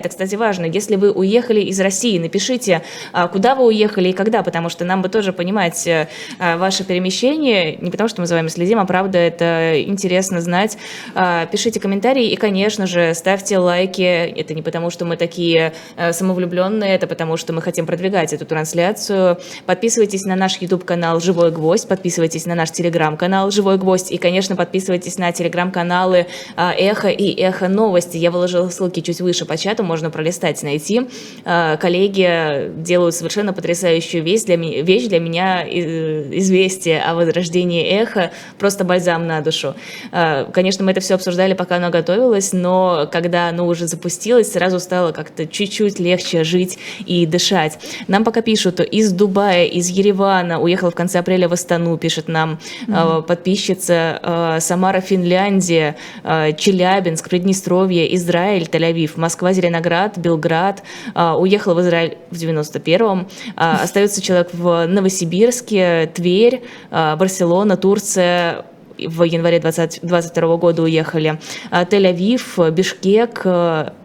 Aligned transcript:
Это, 0.00 0.08
кстати, 0.08 0.34
важно. 0.34 0.64
Если 0.64 0.96
вы 0.96 1.12
уехали 1.12 1.60
из 1.60 1.78
России, 1.78 2.18
напишите, 2.18 2.80
а, 3.12 3.28
куда 3.28 3.54
вы 3.54 3.66
уехали 3.66 4.08
и 4.08 4.12
когда, 4.14 4.42
потому 4.42 4.70
что 4.70 4.86
нам 4.86 5.02
бы 5.02 5.10
тоже 5.10 5.34
понимать 5.34 5.86
э, 5.86 6.08
а, 6.38 6.56
ваше 6.56 6.84
перемещение, 6.84 7.76
не 7.76 7.90
потому 7.90 8.08
что 8.08 8.22
мы 8.22 8.26
за 8.26 8.34
вами 8.34 8.48
следим, 8.48 8.78
а 8.78 8.86
правда 8.86 9.18
это 9.18 9.82
интересно 9.82 10.40
знать. 10.40 10.78
А, 11.14 11.44
пишите 11.44 11.80
комментарии 11.80 12.28
и, 12.28 12.36
конечно 12.36 12.86
же, 12.86 13.12
ставьте 13.12 13.58
лайки. 13.58 14.00
Это 14.02 14.54
не 14.54 14.62
потому, 14.62 14.88
что 14.88 15.04
мы 15.04 15.18
такие 15.18 15.74
э, 15.96 16.14
самовлюбленные, 16.14 16.94
это 16.94 17.06
потому, 17.06 17.36
что 17.36 17.52
мы 17.52 17.60
хотим 17.60 17.84
продвигать 17.84 18.32
эту 18.32 18.46
трансляцию. 18.46 19.36
Подписывайтесь 19.66 20.24
на 20.24 20.34
наш 20.34 20.56
YouTube-канал 20.62 21.20
«Живой 21.20 21.50
гвоздь», 21.50 21.86
подписывайтесь 21.86 22.46
на 22.46 22.54
наш 22.54 22.70
Telegram-канал 22.70 23.50
«Живой 23.50 23.76
гвоздь» 23.76 24.10
и, 24.10 24.16
конечно, 24.16 24.56
подписывайтесь 24.56 25.18
на 25.18 25.28
Telegram-каналы 25.28 26.26
«Эхо» 26.56 27.08
и 27.08 27.38
«Эхо 27.38 27.68
новости». 27.68 28.16
Я 28.16 28.30
выложила 28.30 28.70
ссылки 28.70 29.00
чуть 29.00 29.20
выше 29.20 29.44
по 29.44 29.58
чату, 29.58 29.89
можно 29.90 30.08
пролистать, 30.08 30.62
найти. 30.62 31.08
А, 31.44 31.76
коллеги 31.76 32.70
делают 32.76 33.16
совершенно 33.16 33.52
потрясающую 33.52 34.22
вещь 34.22 34.42
для, 34.42 34.56
меня, 34.56 34.82
вещь 34.82 35.08
для 35.08 35.18
меня, 35.18 35.64
известие 35.68 37.02
о 37.02 37.16
возрождении 37.16 37.82
эхо, 37.84 38.30
просто 38.56 38.84
бальзам 38.84 39.26
на 39.26 39.40
душу. 39.40 39.74
А, 40.12 40.44
конечно, 40.52 40.84
мы 40.84 40.92
это 40.92 41.00
все 41.00 41.14
обсуждали, 41.14 41.54
пока 41.54 41.76
оно 41.76 41.90
готовилось, 41.90 42.52
но 42.52 43.08
когда 43.10 43.48
оно 43.48 43.66
уже 43.66 43.88
запустилось, 43.88 44.52
сразу 44.52 44.78
стало 44.78 45.10
как-то 45.10 45.44
чуть-чуть 45.44 45.98
легче 45.98 46.44
жить 46.44 46.78
и 47.04 47.26
дышать. 47.26 47.80
Нам 48.06 48.22
пока 48.22 48.42
пишут, 48.42 48.78
из 48.78 49.10
Дубая, 49.10 49.64
из 49.64 49.88
Еревана, 49.88 50.60
уехала 50.60 50.92
в 50.92 50.94
конце 50.94 51.18
апреля 51.18 51.48
в 51.48 51.52
Астану, 51.52 51.98
пишет 51.98 52.28
нам 52.28 52.60
mm-hmm. 52.86 53.22
подписчица, 53.22 54.58
Самара, 54.60 55.00
Финляндия, 55.00 55.96
Челябинск, 56.22 57.28
Приднестровье, 57.28 58.14
Израиль, 58.14 58.68
Тель-Авив, 58.70 59.12
Москва, 59.16 59.52
Зеленоград, 59.52 59.79
Зеленоград, 59.80 60.18
Белград, 60.18 60.82
а, 61.14 61.36
уехала 61.38 61.74
в 61.74 61.80
Израиль 61.80 62.18
в 62.30 62.36
91-м, 62.36 63.28
а, 63.56 63.80
остается 63.82 64.20
человек 64.20 64.50
в 64.52 64.86
Новосибирске, 64.86 66.10
Тверь, 66.14 66.62
а, 66.90 67.16
Барселона, 67.16 67.76
Турция, 67.76 68.66
в 68.98 69.22
январе 69.22 69.60
2022 69.60 70.56
года 70.58 70.82
уехали. 70.82 71.38
Тель-Авив, 71.70 72.70
Бишкек, 72.70 73.46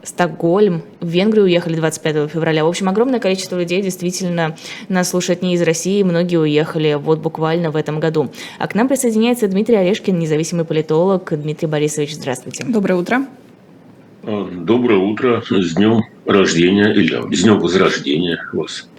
Стокгольм, 0.03 0.83
в 1.01 1.07
Венгрию 1.07 1.43
уехали 1.43 1.75
25 1.75 2.31
февраля. 2.31 2.63
В 2.63 2.69
общем, 2.69 2.87
огромное 2.87 3.19
количество 3.19 3.59
людей 3.59 3.81
действительно 3.81 4.55
нас 4.87 5.09
слушает 5.09 5.41
не 5.41 5.55
из 5.55 5.61
России, 5.63 6.01
многие 6.01 6.37
уехали 6.37 6.93
вот 6.93 7.19
буквально 7.19 7.71
в 7.71 7.75
этом 7.75 7.99
году. 7.99 8.31
А 8.57 8.69
к 8.69 8.75
нам 8.75 8.87
присоединяется 8.87 9.49
Дмитрий 9.49 9.75
Орешкин, 9.75 10.17
независимый 10.17 10.63
политолог. 10.63 11.33
Дмитрий 11.37 11.67
Борисович, 11.67 12.13
здравствуйте. 12.13 12.63
Доброе 12.65 12.95
утро. 12.95 13.25
Доброе 14.25 14.97
утро, 14.97 15.43
с 15.47 15.75
днем 15.75 16.01
рождения 16.25 16.91
или 16.91 17.13
с 17.35 17.43
днем 17.43 17.59
возрождения 17.59 18.39
вас. 18.53 18.89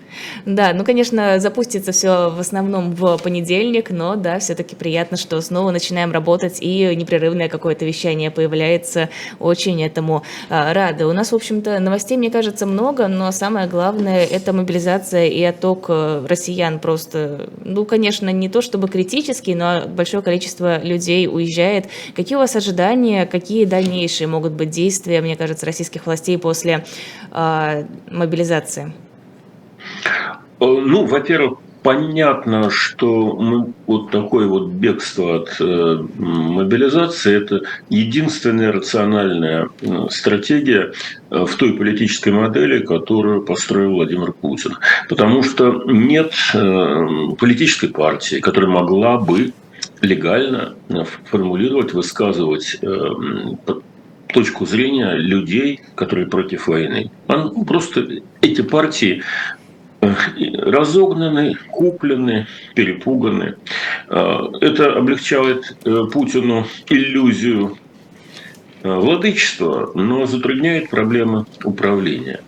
Да, 0.44 0.72
ну, 0.74 0.84
конечно, 0.84 1.38
запустится 1.38 1.92
все 1.92 2.30
в 2.30 2.40
основном 2.40 2.92
в 2.92 3.18
понедельник, 3.18 3.90
но 3.90 4.16
да, 4.16 4.38
все-таки 4.38 4.76
приятно, 4.76 5.16
что 5.16 5.40
снова 5.40 5.70
начинаем 5.70 6.12
работать 6.12 6.58
и 6.60 6.94
непрерывное 6.94 7.48
какое-то 7.48 7.84
вещание 7.84 8.30
появляется. 8.30 9.08
Очень 9.38 9.82
этому 9.82 10.22
а, 10.48 10.72
рада. 10.72 11.06
У 11.06 11.12
нас, 11.12 11.32
в 11.32 11.34
общем-то, 11.34 11.78
новостей, 11.80 12.16
мне 12.16 12.30
кажется, 12.30 12.66
много, 12.66 13.08
но 13.08 13.30
самое 13.32 13.66
главное– 13.66 14.24
это 14.30 14.52
мобилизация 14.52 15.26
и 15.26 15.42
отток 15.42 15.86
э, 15.88 16.26
россиян 16.28 16.78
просто, 16.78 17.50
ну, 17.64 17.84
конечно, 17.84 18.30
не 18.30 18.48
то 18.48 18.60
чтобы 18.60 18.88
критический, 18.88 19.54
но 19.54 19.82
большое 19.86 20.22
количество 20.22 20.82
людей 20.82 21.28
уезжает. 21.28 21.86
Какие 22.14 22.36
у 22.36 22.40
вас 22.40 22.56
ожидания, 22.56 23.26
какие 23.26 23.64
дальнейшие 23.64 24.26
могут 24.26 24.52
быть 24.52 24.70
действия, 24.70 25.20
мне 25.20 25.36
кажется, 25.36 25.66
российских 25.66 26.06
властей 26.06 26.38
после 26.38 26.84
э, 27.32 27.84
мобилизации? 28.10 28.92
Э, 30.60 30.64
ну, 30.64 31.04
во-первых, 31.06 31.58
понятно, 31.86 32.68
что 32.68 33.36
мы, 33.36 33.72
вот 33.86 34.10
такое 34.10 34.48
вот 34.48 34.70
бегство 34.70 35.36
от 35.36 35.56
э, 35.60 36.04
мобилизации– 36.18 37.36
это 37.42 37.60
единственная 37.90 38.72
рациональная 38.72 39.68
э, 39.80 40.06
стратегия 40.10 40.92
э, 41.30 41.44
в 41.44 41.54
той 41.54 41.74
политической 41.74 42.30
модели, 42.30 42.84
которую 42.84 43.42
построил 43.42 43.92
Владимир 43.92 44.32
Путин. 44.32 44.78
Потому 45.08 45.44
что 45.44 45.84
нет 45.86 46.32
э, 46.54 47.06
политической 47.38 47.88
партии, 47.88 48.40
которая 48.40 48.70
могла 48.70 49.18
бы 49.18 49.52
легально 50.00 50.74
формулировать, 51.30 51.92
высказывать 51.92 52.78
э, 52.82 52.88
точку 54.34 54.66
зрения 54.66 55.14
людей, 55.14 55.80
которые 55.94 56.26
против 56.26 56.66
войны. 56.66 57.12
Просто 57.66 58.06
эти 58.40 58.62
партии 58.62 59.22
разогнаны, 60.58 61.56
куплены, 61.70 62.46
перепуганы. 62.74 63.54
А, 64.08 64.50
это 64.60 64.94
облегчает 64.94 65.76
э, 65.84 66.04
Путину 66.12 66.66
иллюзию 66.88 67.78
э, 68.82 68.94
владычества, 68.94 69.92
но 69.94 70.26
затрудняет 70.26 70.90
проблемы 70.90 71.46
управления. 71.64 72.40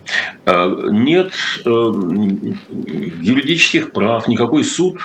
Нет 0.46 1.32
э, 1.64 1.68
юридических 1.68 3.92
прав, 3.92 4.28
никакой 4.28 4.64
суд 4.64 5.00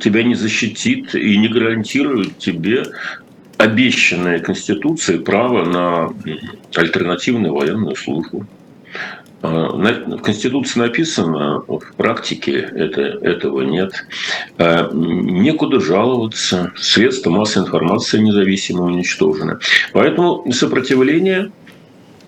тебя 0.00 0.22
не 0.22 0.34
защитит 0.34 1.14
и 1.14 1.38
не 1.38 1.48
гарантирует 1.48 2.38
тебе 2.38 2.84
обещанное 3.56 4.38
Конституцией 4.38 5.18
право 5.18 5.64
на 5.64 6.12
альтернативную 6.76 7.52
военную 7.52 7.96
службу. 7.96 8.46
А, 9.40 9.68
в 9.68 10.18
Конституции 10.18 10.80
написано, 10.80 11.62
в 11.66 11.80
практике 11.96 12.52
это, 12.74 13.02
этого 13.02 13.62
нет. 13.62 13.92
А, 14.58 14.90
некуда 14.92 15.80
жаловаться, 15.80 16.72
средства 16.76 17.30
массовой 17.30 17.66
информации 17.66 18.18
независимо 18.18 18.84
уничтожены. 18.84 19.58
Поэтому 19.92 20.50
сопротивление 20.52 21.52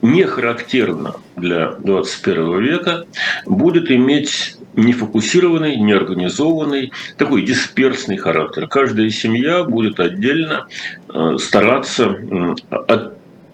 не 0.03 0.25
характерно 0.25 1.17
для 1.37 1.73
21 1.73 2.61
века, 2.61 3.05
будет 3.45 3.91
иметь 3.91 4.57
нефокусированный, 4.75 5.77
неорганизованный, 5.77 6.93
такой 7.19 7.43
дисперсный 7.43 8.17
характер. 8.17 8.69
Каждая 8.69 9.11
семья 9.11 9.65
будет 9.65 10.01
отдельно 10.01 10.69
а, 11.09 11.37
стараться 11.39 12.17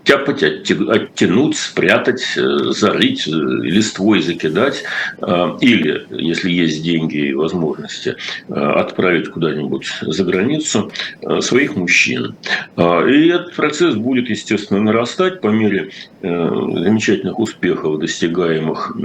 тяпать, 0.07 0.43
оттянуть, 0.43 1.57
спрятать, 1.57 2.23
э, 2.37 2.71
залить, 2.71 3.27
э, 3.27 3.31
листвой 3.33 4.23
закидать, 4.23 4.85
э, 5.21 5.57
или, 5.61 6.07
если 6.11 6.51
есть 6.51 6.83
деньги 6.83 7.17
и 7.17 7.35
возможности, 7.35 8.17
отправить 8.49 9.29
куда-нибудь 9.31 9.87
за 10.03 10.25
границу 10.25 10.93
своих 11.41 11.75
мужчин. 11.77 12.37
И 12.79 13.29
этот 13.29 13.55
процесс 13.55 13.97
будет, 13.97 14.31
естественно, 14.31 14.81
нарастать 14.81 15.41
по 15.41 15.49
мере 15.49 15.91
замечательных 16.23 17.39
успехов, 17.39 17.99
достигаемых 17.99 18.97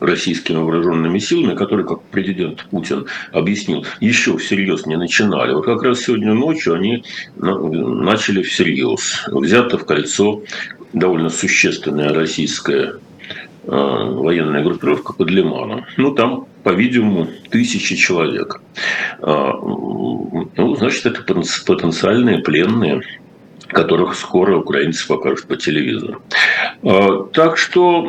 российскими 0.00 0.56
вооруженными 0.56 1.18
силами, 1.18 1.54
которые, 1.54 1.86
как 1.86 2.02
президент 2.04 2.64
Путин 2.70 3.06
объяснил, 3.32 3.86
еще 4.00 4.36
всерьез 4.38 4.86
не 4.86 4.96
начинали. 4.96 5.52
Вот 5.52 5.64
как 5.64 5.82
раз 5.82 6.00
сегодня 6.00 6.34
ночью 6.34 6.74
они 6.74 7.04
начали 7.36 8.42
всерьез. 8.42 9.24
Взято 9.28 9.78
в 9.78 9.83
кольцо 9.84 10.42
довольно 10.92 11.28
существенная 11.28 12.12
российская 12.12 12.94
э, 12.94 13.68
военная 13.68 14.62
группировка 14.62 15.12
под 15.12 15.30
Лиманом. 15.30 15.86
Ну, 15.96 16.14
там, 16.14 16.46
по-видимому, 16.62 17.28
тысячи 17.50 17.96
человек. 17.96 18.60
Э, 19.20 19.50
ну, 19.62 20.76
значит, 20.78 21.06
это 21.06 21.22
потенциальные 21.22 22.38
пленные 22.38 23.02
которых 23.68 24.14
скоро 24.14 24.58
украинцы 24.58 25.06
покажут 25.06 25.46
по 25.46 25.56
телевизору. 25.56 26.22
А, 26.82 27.24
так 27.32 27.56
что, 27.56 28.02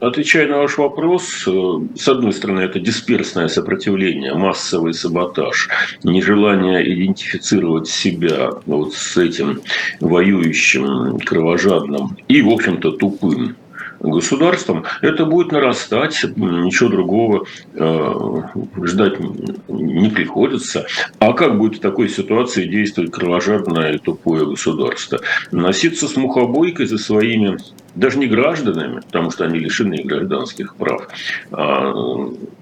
отвечая 0.00 0.48
на 0.48 0.58
ваш 0.58 0.78
вопрос, 0.78 1.44
э, 1.46 1.50
с 1.96 2.08
одной 2.08 2.32
стороны, 2.32 2.60
это 2.60 2.80
дисперсное 2.80 3.48
сопротивление, 3.48 4.34
массовый 4.34 4.94
саботаж, 4.94 5.68
нежелание 6.02 6.92
идентифицировать 6.92 7.88
себя 7.88 8.50
вот 8.66 8.94
с 8.94 9.16
этим 9.16 9.60
воюющим, 10.00 11.18
кровожадным 11.18 12.16
и, 12.28 12.42
в 12.42 12.48
общем-то, 12.50 12.92
тупым 12.92 13.56
государством, 14.10 14.84
это 15.00 15.24
будет 15.24 15.52
нарастать, 15.52 16.24
ничего 16.36 16.88
другого 16.88 17.46
э, 17.74 18.42
ждать 18.82 19.18
не 19.68 20.08
приходится. 20.10 20.86
А 21.18 21.32
как 21.32 21.58
будет 21.58 21.76
в 21.76 21.80
такой 21.80 22.08
ситуации 22.08 22.66
действовать 22.66 23.10
кровожадное 23.10 23.94
и 23.94 23.98
тупое 23.98 24.46
государство? 24.46 25.20
Носиться 25.50 26.08
с 26.08 26.16
мухобойкой 26.16 26.86
за 26.86 26.98
своими 26.98 27.58
даже 27.94 28.18
не 28.18 28.26
гражданами, 28.26 29.00
потому 29.00 29.30
что 29.30 29.44
они 29.44 29.58
лишены 29.58 30.02
гражданских 30.04 30.76
прав, 30.76 31.08
а 31.52 31.92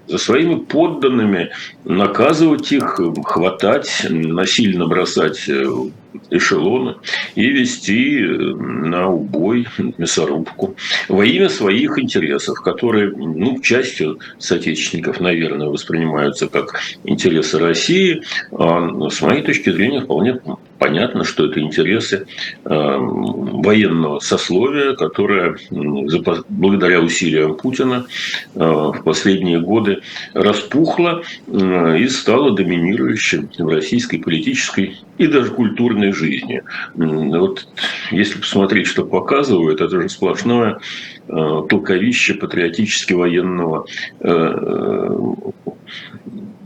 за 0.07 0.17
своими 0.17 0.55
подданными 0.55 1.51
наказывать 1.85 2.71
их, 2.71 2.99
хватать, 3.23 4.05
насильно 4.09 4.87
бросать 4.87 5.49
эшелоны 6.29 6.95
и 7.35 7.49
вести 7.49 8.19
на 8.21 9.09
убой, 9.09 9.67
мясорубку 9.97 10.75
во 11.09 11.25
имя 11.25 11.49
своих 11.49 11.97
интересов, 11.97 12.61
которые, 12.61 13.11
ну, 13.11 13.59
частью 13.61 14.19
соотечественников, 14.37 15.19
наверное, 15.19 15.67
воспринимаются 15.67 16.47
как 16.47 16.79
интересы 17.03 17.59
России, 17.59 18.21
а 18.51 19.09
с 19.09 19.21
моей 19.21 19.41
точки 19.41 19.71
зрения 19.71 20.01
вполне 20.01 20.39
понятно, 20.83 21.23
что 21.23 21.45
это 21.45 21.61
интересы 21.61 22.25
э, 22.65 22.69
военного 22.69 24.19
сословия, 24.19 24.95
которое 24.95 25.55
благодаря 26.49 26.99
усилиям 26.99 27.55
Путина 27.55 28.05
э, 28.53 28.59
в 28.59 29.01
последние 29.05 29.61
годы 29.61 30.01
распухло 30.33 31.23
э, 31.47 31.99
и 31.99 32.07
стало 32.09 32.53
доминирующим 32.53 33.49
в 33.57 33.69
российской 33.69 34.17
политической 34.17 34.97
и 35.17 35.27
даже 35.27 35.51
культурной 35.51 36.11
жизни. 36.11 36.63
Вот 36.95 37.65
если 38.11 38.39
посмотреть, 38.39 38.87
что 38.87 39.05
показывают, 39.05 39.79
это 39.79 40.01
же 40.01 40.09
сплошное 40.09 40.79
толковище 41.27 42.33
патриотически 42.33 43.13
военного 43.13 43.85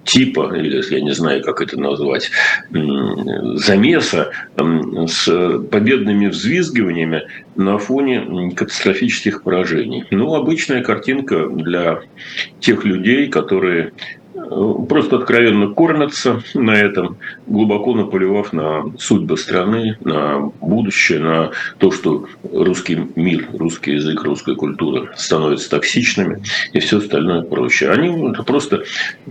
типа, 0.07 0.55
или 0.55 0.81
я 0.89 1.01
не 1.01 1.11
знаю, 1.11 1.43
как 1.43 1.61
это 1.61 1.79
назвать, 1.79 2.31
замеса 2.71 4.31
с 4.55 5.59
победными 5.69 6.27
взвизгиваниями 6.27 7.27
на 7.55 7.77
фоне 7.77 8.53
катастрофических 8.55 9.43
поражений. 9.43 10.05
Ну, 10.11 10.33
обычная 10.33 10.81
картинка 10.81 11.47
для 11.49 12.01
тех 12.59 12.85
людей, 12.85 13.27
которые 13.27 13.91
просто 14.87 15.17
откровенно 15.17 15.73
кормятся 15.73 16.41
на 16.53 16.71
этом, 16.71 17.17
глубоко 17.47 17.93
наплевав 17.93 18.53
на 18.53 18.85
судьбы 18.97 19.37
страны, 19.37 19.97
на 20.03 20.51
будущее, 20.61 21.19
на 21.19 21.51
то, 21.77 21.91
что 21.91 22.27
русский 22.51 22.99
мир, 23.15 23.47
русский 23.53 23.93
язык, 23.93 24.23
русская 24.23 24.55
культура 24.55 25.09
становятся 25.15 25.69
токсичными 25.69 26.41
и 26.73 26.79
все 26.79 26.97
остальное 26.99 27.41
проще. 27.41 27.89
Они 27.89 28.29
это 28.29 28.43
просто 28.43 28.83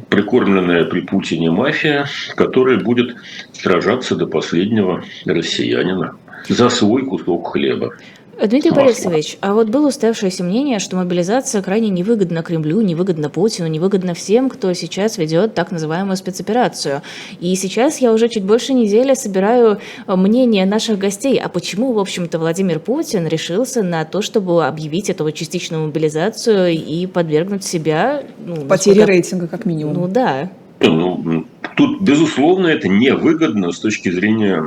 прикормленная 0.08 0.84
при 0.84 1.00
Путине 1.00 1.50
мафия, 1.50 2.06
которая 2.34 2.78
будет 2.78 3.16
сражаться 3.52 4.16
до 4.16 4.26
последнего 4.26 5.04
россиянина 5.24 6.16
за 6.48 6.68
свой 6.68 7.04
кусок 7.04 7.52
хлеба. 7.52 7.94
Дмитрий 8.38 8.70
Масло. 8.70 8.82
Борисович, 8.82 9.38
а 9.40 9.54
вот 9.54 9.68
было 9.68 9.88
уставшееся 9.88 10.44
мнение, 10.44 10.78
что 10.78 10.96
мобилизация 10.96 11.62
крайне 11.62 11.88
невыгодна 11.88 12.42
Кремлю, 12.42 12.82
невыгодна 12.82 13.30
Путину, 13.30 13.66
невыгодна 13.66 14.12
всем, 14.12 14.50
кто 14.50 14.72
сейчас 14.74 15.16
ведет 15.16 15.54
так 15.54 15.72
называемую 15.72 16.16
спецоперацию. 16.16 17.00
И 17.40 17.54
сейчас 17.54 17.98
я 17.98 18.12
уже 18.12 18.28
чуть 18.28 18.44
больше 18.44 18.74
недели 18.74 19.14
собираю 19.14 19.78
э, 20.06 20.16
мнение 20.16 20.66
наших 20.66 20.98
гостей, 20.98 21.40
а 21.42 21.48
почему, 21.48 21.92
в 21.92 21.98
общем-то, 21.98 22.38
Владимир 22.38 22.78
Путин 22.78 23.26
решился 23.26 23.82
на 23.82 24.04
то, 24.04 24.20
чтобы 24.20 24.66
объявить 24.66 25.08
эту 25.08 25.30
частичную 25.32 25.86
мобилизацию 25.86 26.72
и 26.72 27.06
подвергнуть 27.06 27.64
себя... 27.64 28.22
Ну, 28.44 28.56
Потери 28.66 28.98
насколько... 28.98 29.12
рейтинга, 29.12 29.48
как 29.48 29.64
минимум. 29.64 29.94
Ну 29.94 30.08
да. 30.08 30.50
Ну, 30.80 31.46
тут, 31.76 32.02
безусловно, 32.02 32.66
это 32.66 32.86
невыгодно 32.88 33.72
с 33.72 33.78
точки 33.78 34.10
зрения 34.10 34.62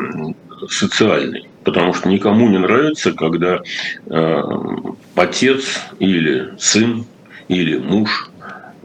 социальной. 0.68 1.50
Потому 1.64 1.94
что 1.94 2.10
никому 2.10 2.50
не 2.50 2.58
нравится, 2.58 3.12
когда 3.12 3.62
э, 4.08 4.42
отец 5.16 5.82
или 6.00 6.54
сын 6.58 7.06
или 7.48 7.78
муж 7.78 8.30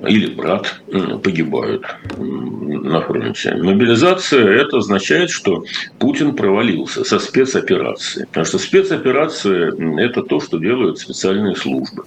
или 0.07 0.35
брат 0.35 0.81
э, 0.89 1.19
погибают 1.19 1.87
на 2.19 3.01
фронте. 3.01 3.55
Мобилизация– 3.55 4.47
это 4.61 4.79
означает, 4.79 5.31
что 5.31 5.65
Путин 5.99 6.35
провалился 6.35 7.05
со 7.05 7.19
спецоперацией. 7.19 8.27
Потому 8.27 8.47
что 8.47 8.59
спецоперация– 8.59 9.73
это 9.99 10.23
то, 10.23 10.41
что 10.41 10.59
делают 10.59 10.99
специальные 10.99 11.57
службы. 11.57 12.05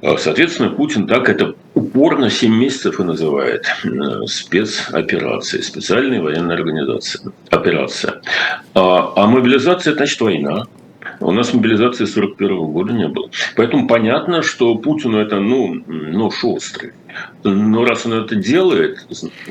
А, 0.00 0.16
соответственно, 0.16 0.70
Путин 0.70 1.06
так 1.06 1.28
это 1.28 1.54
упорно 1.74 2.30
7 2.30 2.54
месяцев 2.54 3.00
и 3.00 3.02
называет 3.02 3.66
э, 3.84 4.26
спецоперацией, 4.26 5.62
специальной 5.62 6.20
военной 6.20 6.54
организацией, 6.54 7.32
операция. 7.50 8.20
А, 8.74 9.12
а 9.16 9.26
мобилизация– 9.26 9.90
это 9.92 9.98
значит 9.98 10.20
война. 10.20 10.66
У 11.20 11.32
нас 11.32 11.52
мобилизации 11.52 12.04
41 12.04 12.56
года 12.72 12.92
не 12.92 13.08
было. 13.08 13.30
Поэтому 13.56 13.86
понятно, 13.86 14.42
что 14.42 14.74
Путину 14.76 15.18
это, 15.18 15.40
ну, 15.40 15.82
ну 15.86 16.30
шустрый. 16.30 16.92
Но 17.44 17.84
раз 17.84 18.06
он 18.06 18.12
это 18.14 18.36
делает, 18.36 19.06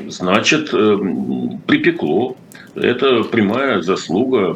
значит, 0.08 0.70
э, 0.72 0.98
припекло 1.66 2.36
это 2.82 3.24
прямая 3.24 3.82
заслуга 3.82 4.54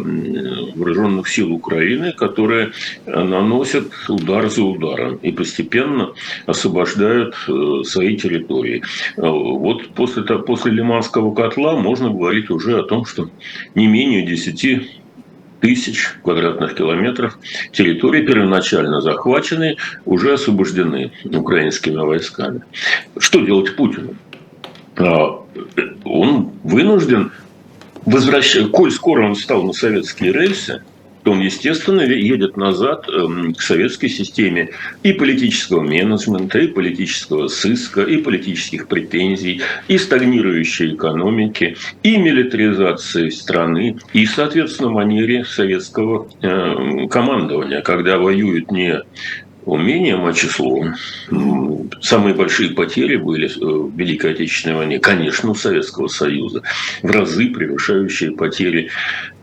вооруженных 0.75 1.29
сил 1.29 1.53
Украины, 1.53 2.13
которые 2.13 2.73
наносят 3.07 3.89
удар 4.09 4.49
за 4.49 4.63
ударом 4.63 5.17
и 5.17 5.33
постепенно 5.33 6.13
освобождают 6.47 7.35
э, 7.49 7.83
свои 7.85 8.17
территории. 8.17 8.83
Э, 9.17 9.23
вот 9.23 9.89
после, 9.91 10.23
после 10.23 10.73
Лиманского 10.73 11.35
котла 11.35 11.77
можно 11.77 12.11
говорить 12.11 12.51
уже 12.51 12.79
о 12.79 12.83
том, 12.83 13.05
что 13.05 13.29
не 13.75 13.87
менее 13.87 14.25
10 14.25 15.02
тысяч 15.63 16.11
квадратных 16.25 16.75
километров 16.75 17.39
территории, 17.73 18.27
первоначально 18.27 19.01
захваченные, 19.01 19.77
уже 20.05 20.35
освобождены 20.35 21.13
украинскими 21.25 21.97
войсками. 21.97 22.63
Что 23.17 23.41
делать 23.41 23.77
Путину? 23.77 24.17
А, 24.97 25.41
он 26.05 26.51
вынужден 26.65 27.31
возвращ... 28.05 28.59
коль 28.73 28.91
скоро 28.91 29.25
он 29.25 29.37
стал 29.37 29.63
на 29.63 29.73
советские 29.73 30.33
рельсы, 30.33 30.83
то 31.23 31.33
он, 31.33 31.41
естественно, 31.41 32.01
едет 32.01 32.57
назад 32.57 33.09
эм, 33.09 33.55
к 33.55 33.63
советской 33.63 34.09
системе 34.09 34.71
и 35.03 35.13
политического 35.13 35.81
менеджмента, 35.81 36.59
и 36.59 36.67
политического 36.67 37.49
сыска, 37.49 38.03
и 38.03 38.19
политических 38.19 38.89
претензий, 38.89 39.63
и 39.89 39.99
стагнирующей 39.99 40.95
экономики, 40.95 41.77
и 42.03 42.17
милитаризации 42.17 43.29
страны, 43.29 43.99
и, 44.13 44.27
соответственно, 44.27 44.91
манере 44.91 45.45
советского 45.45 46.29
эм, 46.43 47.09
командования, 47.09 47.83
когда 47.83 48.19
воюют 48.19 48.71
не 48.71 49.01
умением, 49.65 50.25
а 50.25 50.33
числом. 50.33 50.95
Самые 52.01 52.35
большие 52.35 52.71
потери 52.71 53.17
были 53.17 53.49
в 53.49 53.97
Великой 53.97 54.33
Отечественной 54.33 54.77
войне, 54.77 54.99
конечно, 54.99 55.51
у 55.51 55.55
Советского 55.55 56.09
Союза, 56.09 56.63
в 57.03 57.11
разы 57.11 57.49
превышающие 57.49 58.33
потери 58.33 58.91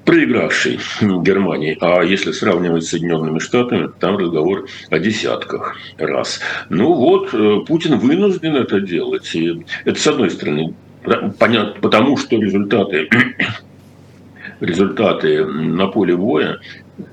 проигравшей 0.06 0.80
Германии. 1.02 1.78
А 1.82 2.02
если 2.02 2.32
сравнивать 2.32 2.84
с 2.84 2.90
Соединенными 2.90 3.40
Штатами, 3.40 3.90
там 4.00 4.18
разговор 4.18 4.68
о 4.90 5.00
десятках 5.00 5.78
раз. 5.98 6.40
Ну 6.70 6.94
вот, 6.94 7.30
э, 7.34 7.60
Путин 7.68 8.00
вынужден 8.00 8.56
это 8.56 8.82
делать. 8.82 9.30
И 9.36 9.64
это, 9.86 10.00
с 10.00 10.08
одной 10.08 10.32
стороны, 10.32 10.74
понятно, 11.38 11.80
потому 11.82 12.18
что 12.18 12.38
результаты 12.38 13.08
результаты 14.60 15.46
на 15.46 15.88
поле 15.88 16.16
боя 16.16 16.60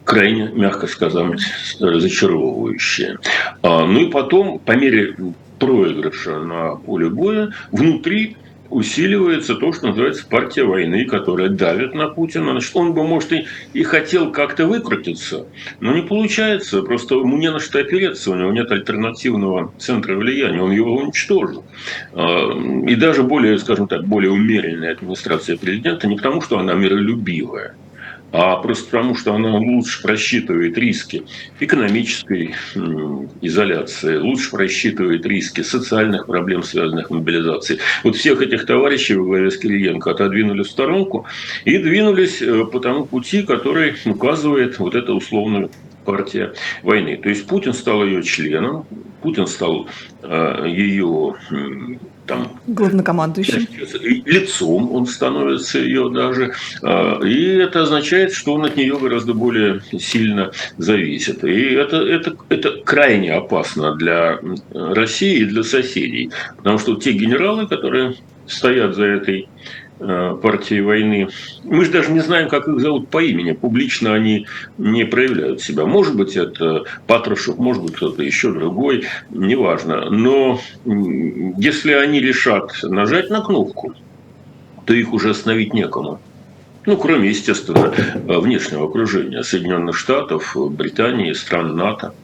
крайне, 0.04 0.50
мягко 0.52 0.86
сказать, 0.86 1.40
разочаровывающие. 1.80 3.18
А, 3.62 3.84
ну 3.86 4.00
и 4.00 4.10
потом, 4.10 4.58
по 4.58 4.72
мере 4.72 5.16
проигрыша 5.58 6.38
на 6.40 6.76
поле 6.76 7.08
боя, 7.08 7.52
внутри 7.72 8.36
усиливается 8.70 9.54
то, 9.54 9.72
что 9.72 9.88
называется 9.88 10.26
партия 10.28 10.64
войны, 10.64 11.04
которая 11.04 11.48
давит 11.48 11.94
на 11.94 12.08
Путина. 12.08 12.52
Значит, 12.52 12.74
он 12.74 12.92
бы, 12.92 13.04
может, 13.04 13.32
и, 13.32 13.46
и 13.72 13.82
хотел 13.82 14.32
как-то 14.32 14.66
выкрутиться, 14.66 15.46
но 15.80 15.94
не 15.94 16.02
получается. 16.02 16.82
Просто 16.82 17.16
ему 17.16 17.36
не 17.36 17.50
на 17.50 17.60
что 17.60 17.78
опереться, 17.78 18.30
у 18.30 18.34
него 18.34 18.52
нет 18.52 18.70
альтернативного 18.70 19.72
центра 19.78 20.16
влияния, 20.16 20.62
он 20.62 20.72
его 20.72 20.96
уничтожил. 20.96 21.64
А, 22.12 22.50
и 22.86 22.94
даже 22.94 23.22
более, 23.22 23.58
скажем 23.58 23.88
так, 23.88 24.04
более 24.04 24.30
умеренная 24.30 24.92
администрация 24.92 25.56
президента 25.56 26.06
не 26.06 26.16
потому, 26.16 26.40
что 26.40 26.58
она 26.58 26.74
миролюбивая, 26.74 27.74
а 28.32 28.56
просто 28.56 28.90
потому, 28.90 29.14
что 29.14 29.34
она 29.34 29.56
лучше 29.56 30.02
просчитывает 30.02 30.76
риски 30.76 31.24
экономической 31.60 32.54
изоляции, 33.40 34.16
лучше 34.16 34.50
просчитывает 34.50 35.24
риски 35.24 35.62
социальных 35.62 36.26
проблем, 36.26 36.62
связанных 36.62 37.06
с 37.06 37.10
мобилизацией. 37.10 37.80
Вот 38.02 38.16
всех 38.16 38.42
этих 38.42 38.66
товарищей 38.66 39.14
во 39.14 39.24
главе 39.24 39.50
с 39.50 39.58
Кириенко 39.58 40.10
отодвинули 40.10 40.62
в 40.62 40.68
сторонку 40.68 41.26
и 41.64 41.78
двинулись 41.78 42.42
э, 42.42 42.64
по 42.64 42.80
тому 42.80 43.06
пути, 43.06 43.42
который 43.42 43.94
указывает 44.04 44.78
вот 44.78 44.94
эта 44.94 45.12
условная 45.12 45.70
партия 46.04 46.52
войны. 46.82 47.16
То 47.16 47.28
есть 47.28 47.46
Путин 47.46 47.74
стал 47.74 48.04
ее 48.04 48.22
членом, 48.22 48.86
Путин 49.22 49.46
стал 49.46 49.88
э, 50.22 50.64
ее 50.68 51.36
там, 52.26 52.60
главнокомандующим. 52.66 53.66
Лицом 54.24 54.92
он 54.92 55.06
становится 55.06 55.78
ее 55.78 56.10
даже. 56.10 56.52
Э, 56.82 57.24
и 57.24 57.56
это 57.56 57.82
означает, 57.82 58.32
что 58.32 58.54
он 58.54 58.64
от 58.64 58.76
нее 58.76 58.98
гораздо 58.98 59.34
более 59.34 59.80
сильно 59.98 60.50
зависит. 60.76 61.44
И 61.44 61.74
это, 61.74 61.96
это, 61.96 62.36
это 62.48 62.82
крайне 62.84 63.32
опасно 63.34 63.94
для 63.94 64.38
России 64.72 65.40
и 65.40 65.44
для 65.44 65.62
соседей. 65.62 66.30
Потому 66.56 66.78
что 66.78 66.96
те 66.96 67.12
генералы, 67.12 67.66
которые 67.66 68.16
стоят 68.46 68.94
за 68.94 69.04
этой 69.04 69.48
партии 69.98 70.80
войны. 70.80 71.28
Мы 71.64 71.84
же 71.84 71.90
даже 71.90 72.12
не 72.12 72.20
знаем, 72.20 72.48
как 72.48 72.68
их 72.68 72.80
зовут 72.80 73.08
по 73.08 73.22
имени. 73.22 73.52
Публично 73.52 74.14
они 74.14 74.46
не 74.78 75.04
проявляют 75.04 75.60
себя. 75.60 75.86
Может 75.86 76.16
быть, 76.16 76.36
это 76.36 76.84
Патрушев, 77.06 77.56
может 77.56 77.82
быть, 77.82 77.94
кто-то 77.94 78.22
еще 78.22 78.52
другой, 78.52 79.04
неважно. 79.30 80.10
Но 80.10 80.60
если 80.84 81.92
они 81.92 82.20
решат 82.20 82.72
нажать 82.82 83.30
на 83.30 83.40
кнопку, 83.40 83.94
то 84.84 84.94
их 84.94 85.12
уже 85.12 85.30
остановить 85.30 85.74
некому. 85.74 86.20
Ну, 86.86 86.96
кроме, 86.96 87.30
естественно, 87.30 87.92
внешнего 88.40 88.86
окружения 88.86 89.42
Соединенных 89.42 89.96
Штатов, 89.96 90.56
Британии, 90.70 91.32
стран 91.32 91.76
НАТО. 91.76 92.14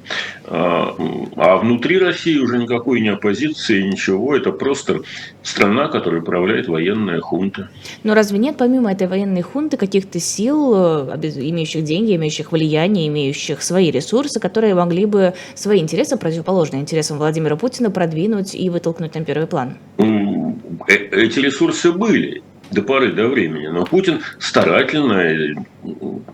А, 0.44 0.94
а 1.36 1.56
внутри 1.56 1.98
России 1.98 2.38
уже 2.38 2.58
никакой 2.58 3.00
не 3.00 3.08
оппозиции, 3.08 3.82
ничего. 3.82 4.36
Это 4.36 4.52
просто 4.52 5.00
страна, 5.42 5.88
которая 5.88 6.20
управляет 6.20 6.68
военная 6.68 7.20
хунта. 7.20 7.70
Но 8.04 8.14
разве 8.14 8.38
нет, 8.38 8.56
помимо 8.56 8.92
этой 8.92 9.08
военной 9.08 9.42
хунты, 9.42 9.76
каких-то 9.76 10.20
сил, 10.20 10.72
э, 10.74 11.18
имеющих 11.22 11.82
деньги, 11.82 12.14
имеющих 12.14 12.52
влияние, 12.52 13.08
имеющих 13.08 13.62
свои 13.62 13.90
ресурсы, 13.90 14.38
которые 14.38 14.76
могли 14.76 15.06
бы 15.06 15.34
свои 15.54 15.80
интересы, 15.80 16.16
противоположные 16.16 16.82
интересам 16.82 17.18
Владимира 17.18 17.56
Путина, 17.56 17.90
продвинуть 17.90 18.54
и 18.54 18.70
вытолкнуть 18.70 19.14
на 19.16 19.24
первый 19.24 19.48
план? 19.48 19.76
Э, 19.98 20.94
эти 21.10 21.40
ресурсы 21.40 21.90
были 21.90 22.42
до 22.72 22.82
поры 22.82 23.12
до 23.12 23.28
времени. 23.28 23.66
Но 23.66 23.84
Путин 23.84 24.20
старательно, 24.38 25.56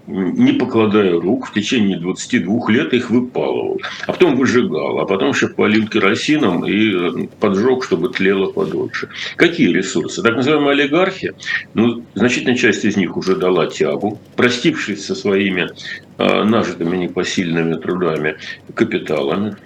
не 0.06 0.52
покладая 0.52 1.20
рук, 1.20 1.48
в 1.48 1.52
течение 1.52 1.98
22 1.98 2.70
лет 2.70 2.94
их 2.94 3.10
выпалывал. 3.10 3.80
А 4.06 4.12
потом 4.12 4.36
выжигал, 4.36 5.00
а 5.00 5.06
потом 5.06 5.30
еще 5.30 5.48
полил 5.48 5.88
керосином 5.88 6.64
и 6.64 7.26
поджег, 7.40 7.84
чтобы 7.84 8.10
тлело 8.10 8.52
подольше. 8.52 9.08
Какие 9.36 9.68
ресурсы? 9.72 10.22
Так 10.22 10.36
называемые 10.36 10.72
олигархи, 10.72 11.34
ну, 11.74 12.04
значительная 12.14 12.56
часть 12.56 12.84
из 12.84 12.96
них 12.96 13.16
уже 13.16 13.36
дала 13.36 13.66
тягу, 13.66 14.20
простившись 14.36 15.04
со 15.04 15.14
своими 15.14 15.70
а, 16.16 16.44
нажитыми 16.44 16.96
непосильными 16.96 17.74
трудами 17.74 18.36
капиталами. 18.74 19.56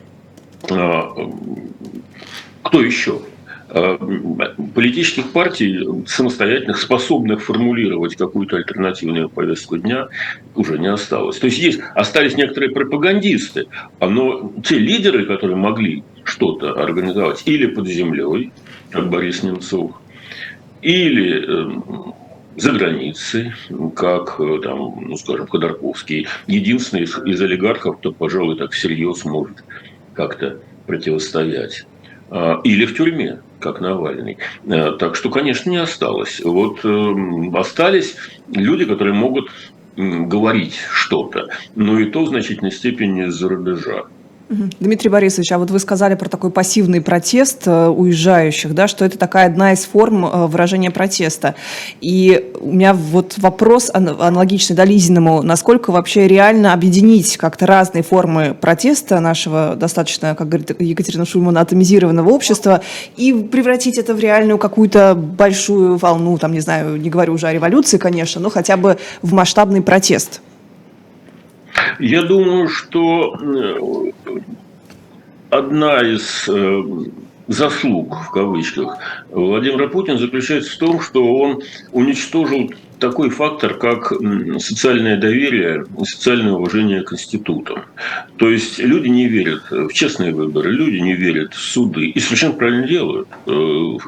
А, 0.70 1.12
кто 2.62 2.82
еще? 2.82 3.20
Э, 3.74 3.96
политических 4.74 5.32
партий, 5.32 5.82
самостоятельных, 6.06 6.78
способных 6.78 7.42
формулировать 7.42 8.16
какую-то 8.16 8.56
альтернативную 8.56 9.30
повестку 9.30 9.78
дня, 9.78 10.08
уже 10.54 10.78
не 10.78 10.88
осталось. 10.88 11.38
То 11.38 11.46
есть, 11.46 11.58
есть 11.58 11.80
остались 11.94 12.36
некоторые 12.36 12.72
пропагандисты, 12.72 13.68
но 13.98 14.52
те 14.62 14.78
лидеры, 14.78 15.24
которые 15.24 15.56
могли 15.56 16.04
что-то 16.24 16.82
организовать 16.82 17.44
или 17.46 17.64
под 17.64 17.88
землей, 17.88 18.52
как 18.90 19.08
Борис 19.08 19.42
Немцов, 19.42 19.92
или 20.82 21.42
эм, 21.42 22.14
за 22.56 22.72
границей, 22.72 23.54
как, 23.96 24.38
э, 24.38 24.60
там, 24.62 24.98
ну, 25.00 25.16
скажем, 25.16 25.46
Ходорковский, 25.46 26.28
единственный 26.46 27.04
из, 27.04 27.18
из 27.24 27.40
олигархов, 27.40 27.96
кто, 28.00 28.12
пожалуй, 28.12 28.58
так 28.58 28.72
всерьез 28.72 29.24
может 29.24 29.64
как-то 30.12 30.58
противостоять. 30.86 31.86
А, 32.28 32.60
или 32.64 32.84
в 32.84 32.94
тюрьме 32.96 33.40
как 33.62 33.80
Навальный. 33.80 34.38
Э, 34.66 34.92
так 34.98 35.16
что, 35.16 35.30
конечно, 35.30 35.70
не 35.70 35.78
осталось. 35.78 36.40
Вот 36.44 36.84
эм, 36.84 37.56
остались 37.56 38.16
люди, 38.48 38.84
которые 38.84 39.14
могут 39.14 39.50
говорить 39.96 40.78
что-то, 40.90 41.48
но 41.74 41.98
и 41.98 42.06
то 42.06 42.24
в 42.24 42.28
значительной 42.28 42.72
степени 42.72 43.26
из-за 43.26 43.48
рубежа. 43.48 44.04
Дмитрий 44.80 45.10
Борисович, 45.10 45.52
а 45.52 45.58
вот 45.58 45.70
вы 45.70 45.78
сказали 45.78 46.14
про 46.14 46.28
такой 46.28 46.50
пассивный 46.50 47.00
протест 47.00 47.62
э, 47.66 47.88
уезжающих, 47.88 48.74
да, 48.74 48.88
что 48.88 49.04
это 49.04 49.18
такая 49.18 49.46
одна 49.46 49.72
из 49.72 49.84
форм 49.84 50.26
э, 50.26 50.46
выражения 50.46 50.90
протеста. 50.90 51.54
И 52.00 52.52
у 52.60 52.72
меня 52.72 52.94
вот 52.94 53.34
вопрос 53.38 53.90
аналогичный 53.92 54.76
да, 54.76 55.42
насколько 55.42 55.90
вообще 55.90 56.28
реально 56.28 56.72
объединить 56.72 57.36
как-то 57.36 57.66
разные 57.66 58.02
формы 58.02 58.56
протеста 58.58 59.20
нашего 59.20 59.74
достаточно, 59.76 60.34
как 60.34 60.48
говорит 60.48 60.80
Екатерина 60.80 61.24
Шульман, 61.24 61.58
атомизированного 61.58 62.28
общества 62.30 62.82
и 63.16 63.32
превратить 63.32 63.98
это 63.98 64.14
в 64.14 64.20
реальную 64.20 64.58
какую-то 64.58 65.14
большую 65.14 65.96
волну, 65.96 66.38
там, 66.38 66.52
не 66.52 66.60
знаю, 66.60 66.96
не 67.00 67.10
говорю 67.10 67.34
уже 67.34 67.48
о 67.48 67.52
революции, 67.52 67.98
конечно, 67.98 68.40
но 68.40 68.50
хотя 68.50 68.76
бы 68.76 68.98
в 69.22 69.32
масштабный 69.32 69.82
протест. 69.82 70.40
Я 71.98 72.22
думаю, 72.22 72.68
что 72.68 73.36
э, 73.40 74.10
одна 75.50 76.00
из 76.00 76.48
э, 76.48 76.82
заслуг, 77.48 78.16
в 78.26 78.30
кавычках, 78.30 78.98
Владимира 79.30 79.88
Путина 79.88 80.18
заключается 80.18 80.72
в 80.72 80.78
том, 80.78 81.00
что 81.00 81.24
он 81.36 81.62
уничтожил 81.92 82.72
такой 82.98 83.30
фактор, 83.30 83.74
как 83.74 84.12
социальное 84.58 85.16
доверие 85.16 85.84
и 86.00 86.04
социальное 86.04 86.52
уважение 86.52 87.02
к 87.02 87.12
институтам. 87.12 87.82
То 88.36 88.48
есть 88.48 88.78
люди 88.78 89.08
не 89.08 89.26
верят 89.26 89.62
в 89.70 89.92
честные 89.92 90.32
выборы, 90.32 90.70
люди 90.70 90.98
не 90.98 91.14
верят 91.14 91.52
в 91.52 91.60
суды. 91.60 92.06
И 92.06 92.20
совершенно 92.20 92.54
правильно 92.54 92.86
делают 92.86 93.28
э, 93.46 93.98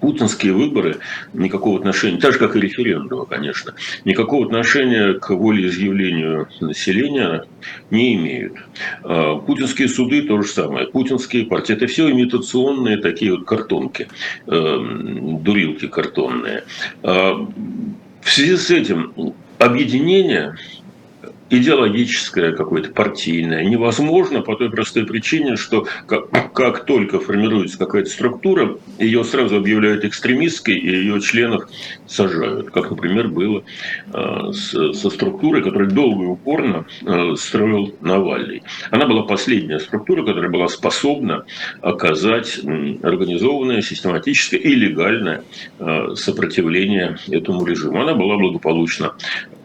путинские 0.00 0.52
выборы 0.52 0.98
никакого 1.32 1.78
отношения, 1.78 2.18
так 2.18 2.32
же 2.32 2.38
как 2.38 2.56
и 2.56 2.60
референдумы, 2.60 3.26
конечно, 3.26 3.74
никакого 4.04 4.46
отношения 4.46 5.14
к 5.14 5.30
волеизъявлению 5.30 6.48
населения 6.60 7.44
не 7.90 8.14
имеют. 8.14 8.54
А, 9.02 9.36
путинские 9.36 9.88
суды 9.88 10.22
то 10.22 10.40
же 10.42 10.48
самое. 10.48 10.86
Путинские 10.86 11.46
партии 11.46 11.74
это 11.74 11.86
все 11.86 12.10
имитационные 12.10 12.96
такие 12.96 13.32
вот 13.32 13.44
картонки, 13.44 14.08
эм, 14.46 15.42
дурилки 15.42 15.86
картонные. 15.86 16.64
А, 17.02 17.34
в 18.22 18.30
связи 18.30 18.56
с 18.56 18.70
этим 18.70 19.12
объединение 19.58 20.56
идеологическое, 21.50 22.52
какое-то 22.52 22.92
партийное, 22.92 23.64
невозможно 23.64 24.40
по 24.40 24.56
той 24.56 24.70
простой 24.70 25.04
причине, 25.04 25.56
что 25.56 25.86
как, 26.06 26.52
как 26.52 26.86
только 26.86 27.18
формируется 27.18 27.76
какая-то 27.78 28.08
структура, 28.08 28.78
ее 28.98 29.24
сразу 29.24 29.56
объявляют 29.56 30.04
экстремистской, 30.04 30.74
и 30.74 30.88
ее 30.88 31.20
членов 31.20 31.68
сажают. 32.06 32.70
Как, 32.70 32.90
например, 32.90 33.28
было 33.28 33.64
э, 34.12 34.52
с, 34.52 34.92
со 34.92 35.10
структурой, 35.10 35.62
которую 35.62 35.90
долго 35.90 36.24
и 36.24 36.26
упорно 36.26 36.86
э, 37.04 37.34
строил 37.36 37.94
Навальный. 38.00 38.62
Она 38.90 39.06
была 39.06 39.22
последняя 39.22 39.80
структура, 39.80 40.24
которая 40.24 40.50
была 40.50 40.68
способна 40.68 41.44
оказать 41.82 42.58
организованное, 42.58 43.82
систематическое 43.82 44.60
и 44.60 44.74
легальное 44.74 45.42
э, 45.78 46.14
сопротивление 46.14 47.18
этому 47.28 47.64
режиму. 47.64 48.00
Она 48.00 48.14
была 48.14 48.36
благополучно 48.36 49.14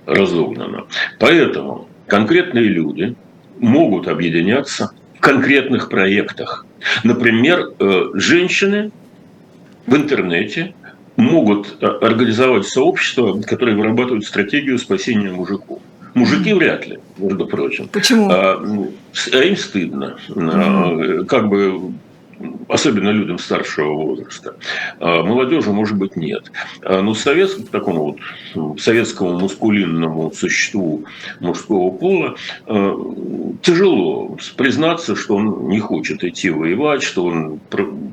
разогнана. 0.05 0.85
Поэтому 1.19 1.88
конкретные 2.07 2.65
люди 2.65 3.15
могут 3.59 4.07
объединяться 4.07 4.91
в 5.15 5.19
конкретных 5.19 5.89
проектах. 5.89 6.65
Например, 7.03 7.71
э, 7.79 8.03
женщины 8.13 8.91
в 9.88 9.95
интернете 9.95 10.74
могут 11.15 11.77
э, 11.81 11.85
организовать 11.85 12.67
сообщество, 12.67 13.41
которое 13.41 13.75
вырабатывает 13.75 14.25
стратегию 14.25 14.77
спасения 14.77 15.31
мужиков. 15.31 15.79
Мужики 16.13 16.53
вряд 16.53 16.88
ли, 16.88 17.00
между 17.17 17.45
прочим. 17.45 17.89
Почему? 17.89 18.29
А, 18.31 18.57
а 19.33 19.38
им 19.38 19.57
стыдно. 19.57 20.17
Mm-hmm. 20.29 21.25
Как 21.25 21.50
бы 21.50 21.91
особенно 22.68 23.10
людям 23.10 23.38
старшего 23.38 23.94
возраста. 23.94 24.56
А 25.00 25.24
молодежи, 25.24 25.72
может 25.72 25.98
быть, 25.98 26.15
нет. 26.15 26.51
А, 26.82 27.01
но 27.01 27.13
советскому, 27.13 27.68
такому 27.68 28.18
вот 28.54 28.80
советскому 28.80 29.39
мускулинному 29.39 30.32
существу 30.32 31.06
мужского 31.39 31.92
пола 31.92 32.36
а, 32.65 32.96
тяжело 33.62 34.38
признаться, 34.58 35.15
что 35.15 35.36
он 35.36 35.70
не 35.70 35.80
хочет 35.80 36.24
идти 36.24 36.50
воевать, 36.50 37.04
что 37.04 37.25
он 37.25 37.60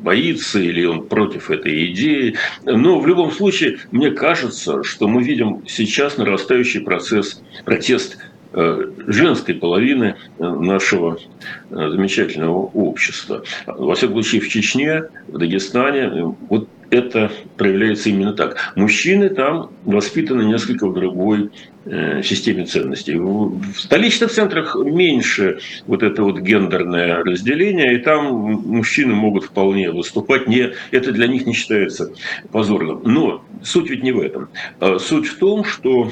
боится 0.02 0.58
или 0.58 0.84
он 0.84 1.06
против 1.06 1.50
этой 1.50 1.92
идеи. 1.92 2.36
Но 2.64 3.00
в 3.00 3.06
любом 3.06 3.32
случае, 3.32 3.78
мне 3.90 4.10
кажется, 4.10 4.82
что 4.82 5.08
мы 5.08 5.22
видим 5.22 5.62
сейчас 5.66 6.16
нарастающий 6.16 6.80
процесс, 6.80 7.42
протест 7.64 8.18
женской 8.52 9.54
половины 9.54 10.16
нашего 10.38 11.18
замечательного 11.70 12.56
общества. 12.58 13.44
Во 13.66 13.94
всяком 13.94 14.22
случае, 14.22 14.40
в 14.42 14.48
Чечне, 14.48 15.04
в 15.28 15.38
Дагестане, 15.38 16.34
вот 16.48 16.68
это 16.92 17.32
проявляется 17.56 18.10
именно 18.10 18.34
так. 18.34 18.56
Мужчины 18.76 19.30
там 19.30 19.70
воспитаны 19.86 20.42
несколько 20.42 20.86
в 20.86 20.92
другой 20.92 21.48
э, 21.86 22.22
системе 22.22 22.66
ценностей. 22.66 23.16
В 23.16 23.62
столичных 23.78 24.30
центрах 24.30 24.76
меньше 24.76 25.60
вот 25.86 26.02
это 26.02 26.22
вот 26.22 26.40
гендерное 26.40 27.24
разделение, 27.24 27.94
и 27.94 27.98
там 27.98 28.26
мужчины 28.26 29.14
могут 29.14 29.44
вполне 29.44 29.90
выступать. 29.90 30.48
Не, 30.48 30.72
это 30.90 31.12
для 31.12 31.28
них 31.28 31.46
не 31.46 31.54
считается 31.54 32.12
позорным. 32.50 33.00
Но 33.04 33.42
суть 33.62 33.88
ведь 33.88 34.02
не 34.02 34.12
в 34.12 34.20
этом. 34.20 34.50
А 34.78 34.98
суть 34.98 35.26
в 35.26 35.38
том, 35.38 35.64
что 35.64 36.10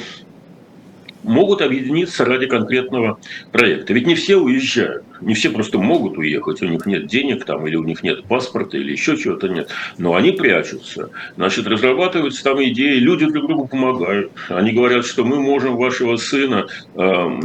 могут 1.23 1.63
объединиться 1.63 2.25
ради 2.25 2.47
конкретного 2.47 3.19
проекта. 3.53 3.93
Ведь 3.93 4.07
не 4.07 4.15
все 4.15 4.37
уезжают, 4.37 5.05
не 5.21 5.35
все 5.35 5.51
просто 5.51 5.79
могут 5.79 6.19
уехать, 6.19 6.63
у 6.63 6.67
них 6.67 6.87
нет 6.87 7.07
денег 7.07 7.45
там, 7.45 7.67
или 7.67 7.77
у 7.77 7.85
них 7.85 8.03
нет 8.03 8.25
паспорта, 8.25 8.77
или 8.77 8.93
еще 8.93 9.17
чего-то 9.17 9.49
нет. 9.49 9.69
Но 9.99 10.15
они 10.15 10.33
прячутся. 10.33 11.11
Значит, 11.37 11.67
разрабатываются 11.67 12.43
там 12.45 12.63
идеи, 12.65 12.97
люди 12.97 13.27
друг 13.27 13.47
другу 13.47 13.69
помогают. 13.69 14.33
Они 14.49 14.73
говорят, 14.73 15.07
что 15.07 15.25
мы 15.25 15.41
можем 15.41 15.77
вашего 15.77 16.17
сына 16.17 16.67
э, 16.95 17.39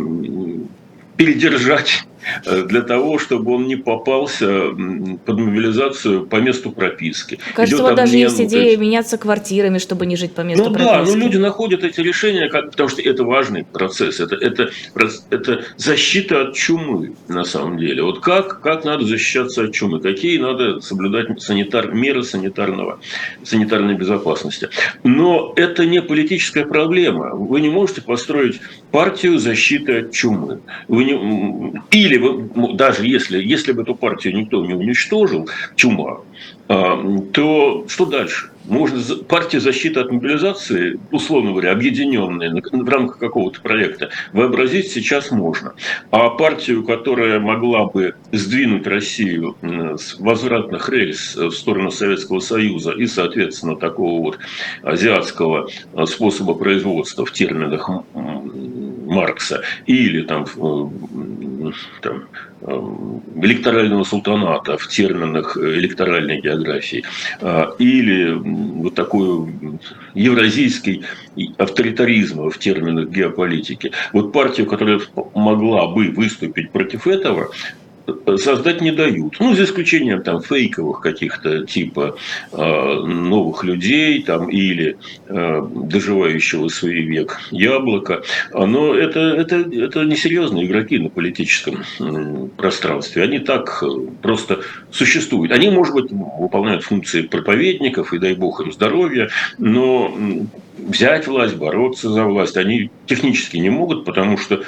передержать 1.18 2.06
для 2.46 2.82
того, 2.82 3.20
чтобы 3.20 3.54
он 3.54 3.68
не 3.68 3.76
попался 3.76 4.70
под 5.26 5.40
мобилизацию 5.40 6.26
по 6.26 6.38
месту 6.38 6.72
прописки. 6.72 7.40
Кажется, 7.54 7.78
Идет 7.78 7.90
вот 7.90 7.96
даже 7.96 8.18
есть 8.18 8.42
идея 8.42 8.70
есть... 8.70 8.80
меняться 8.80 9.18
квартирами, 9.18 9.78
чтобы 9.78 10.06
не 10.06 10.16
жить 10.16 10.34
по 10.34 10.42
месту 10.42 10.66
ну, 10.66 10.74
прописки. 10.74 10.96
Ну 10.96 11.06
да, 11.06 11.12
но 11.12 11.16
люди 11.16 11.38
находят 11.38 11.84
эти 11.84 12.02
решения, 12.02 12.50
как, 12.50 12.72
потому 12.72 12.90
что 12.90 13.02
это 13.02 13.24
важный 13.24 13.64
процесс, 13.64 14.20
это, 14.20 14.36
это, 14.36 14.70
это 15.30 15.66
защита 15.78 16.42
от 16.42 16.56
чумы 16.56 17.16
на 17.28 17.44
самом 17.44 17.78
деле. 17.78 18.04
Вот 18.04 18.20
как, 18.20 18.62
как 18.62 18.86
надо 18.86 19.06
защищаться 19.06 19.64
от 19.64 19.74
чумы, 19.74 20.00
какие 20.00 20.38
надо 20.38 20.82
соблюдать 20.82 21.42
санитар, 21.42 21.94
меры 21.94 22.24
санитарного, 22.24 23.00
санитарной 23.44 23.96
безопасности. 23.96 24.70
Но 25.04 25.54
это 25.56 25.86
не 25.86 26.02
политическая 26.02 26.66
проблема. 26.66 27.36
Вы 27.36 27.62
не 27.62 27.70
можете 27.70 28.02
построить 28.02 28.60
партию 28.92 29.40
защиты 29.40 30.00
от 30.00 30.12
чумы. 30.12 30.60
Вы 30.88 31.04
не, 31.04 31.82
или 31.92 32.15
или 32.16 32.18
вы, 32.18 32.74
даже 32.74 33.06
если, 33.06 33.42
если 33.42 33.72
бы 33.72 33.84
эту 33.84 33.96
партию 33.96 34.36
никто 34.36 34.66
не 34.66 34.74
уничтожил, 34.74 35.50
чума, 35.76 36.22
а, 36.68 37.00
то 37.34 37.86
что 37.88 38.06
дальше? 38.06 38.50
Можно 38.68 39.00
партия 39.28 39.60
защиты 39.60 40.00
от 40.00 40.12
мобилизации, 40.12 41.00
условно 41.12 41.52
говоря, 41.52 41.72
объединенная 41.72 42.52
в 42.72 42.90
рамках 42.90 43.20
какого-то 43.20 43.62
проекта, 43.62 44.10
вообразить 44.34 44.92
сейчас 44.92 45.30
можно. 45.30 45.74
А 46.10 46.30
партию, 46.30 46.84
которая 46.84 47.40
могла 47.40 47.86
бы 47.86 48.16
сдвинуть 48.32 48.88
Россию 48.88 49.56
с 49.62 50.20
возвратных 50.20 50.90
рельс 50.90 51.36
в 51.36 51.52
сторону 51.52 51.92
Советского 51.92 52.40
Союза 52.40 52.92
и, 52.94 53.06
соответственно, 53.06 53.76
такого 53.76 54.20
вот 54.20 54.40
азиатского 54.82 55.70
способа 56.06 56.56
производства 56.56 57.24
в 57.24 57.32
терминах 57.32 57.88
Маркса 59.06 59.62
или 59.86 60.24
там, 60.24 60.46
там 62.02 62.26
электорального 63.42 64.04
султаната 64.04 64.78
в 64.78 64.88
терминах 64.88 65.58
электоральной 65.58 66.42
географии, 66.42 67.04
а, 67.42 67.76
или 67.80 68.32
вот 68.34 68.96
такой 68.96 69.54
евразийский 70.14 71.04
авторитаризм 71.58 72.50
в 72.50 72.58
терминах 72.58 73.10
геополитики. 73.10 73.92
Вот 74.14 74.32
партию, 74.32 74.68
которая 74.68 75.00
могла 75.34 75.88
бы 75.88 76.10
выступить 76.10 76.72
против 76.72 77.08
этого, 77.08 77.50
создать 78.38 78.82
не 78.82 78.92
дают. 78.92 79.38
Ну, 79.40 79.56
за 79.56 79.64
исключением 79.64 80.22
там 80.22 80.42
фейковых 80.42 81.02
каких-то 81.02 81.66
типа 81.66 82.18
э, 82.52 82.58
новых 82.58 83.64
людей 83.64 84.22
там 84.24 84.50
или 84.50 84.98
э, 85.28 85.68
доживающего 85.74 86.68
свой 86.70 87.02
век 87.02 87.40
яблока. 87.52 88.24
Но 88.54 88.94
это, 88.94 89.20
это, 89.20 89.58
это 89.58 90.04
несерьезные 90.04 90.66
игроки 90.66 90.98
на 90.98 91.10
политическом 91.10 91.84
э, 92.00 92.48
пространстве. 92.58 93.24
Они 93.24 93.40
так 93.40 93.84
просто 94.22 94.62
существуют. 94.92 95.52
Они, 95.52 95.70
может 95.70 95.94
быть, 95.94 96.12
выполняют 96.12 96.84
функции 96.84 97.22
проповедников, 97.22 98.14
и 98.14 98.20
дай 98.20 98.36
бог 98.36 98.62
им 98.62 98.72
здоровья, 98.72 99.30
но 99.58 100.16
взять 100.78 101.28
власть, 101.28 101.56
бороться 101.56 102.10
за 102.10 102.26
власть 102.26 102.58
они 102.58 102.90
технически 103.08 103.58
не 103.58 103.70
могут, 103.70 104.06
потому 104.06 104.38
что 104.38 104.64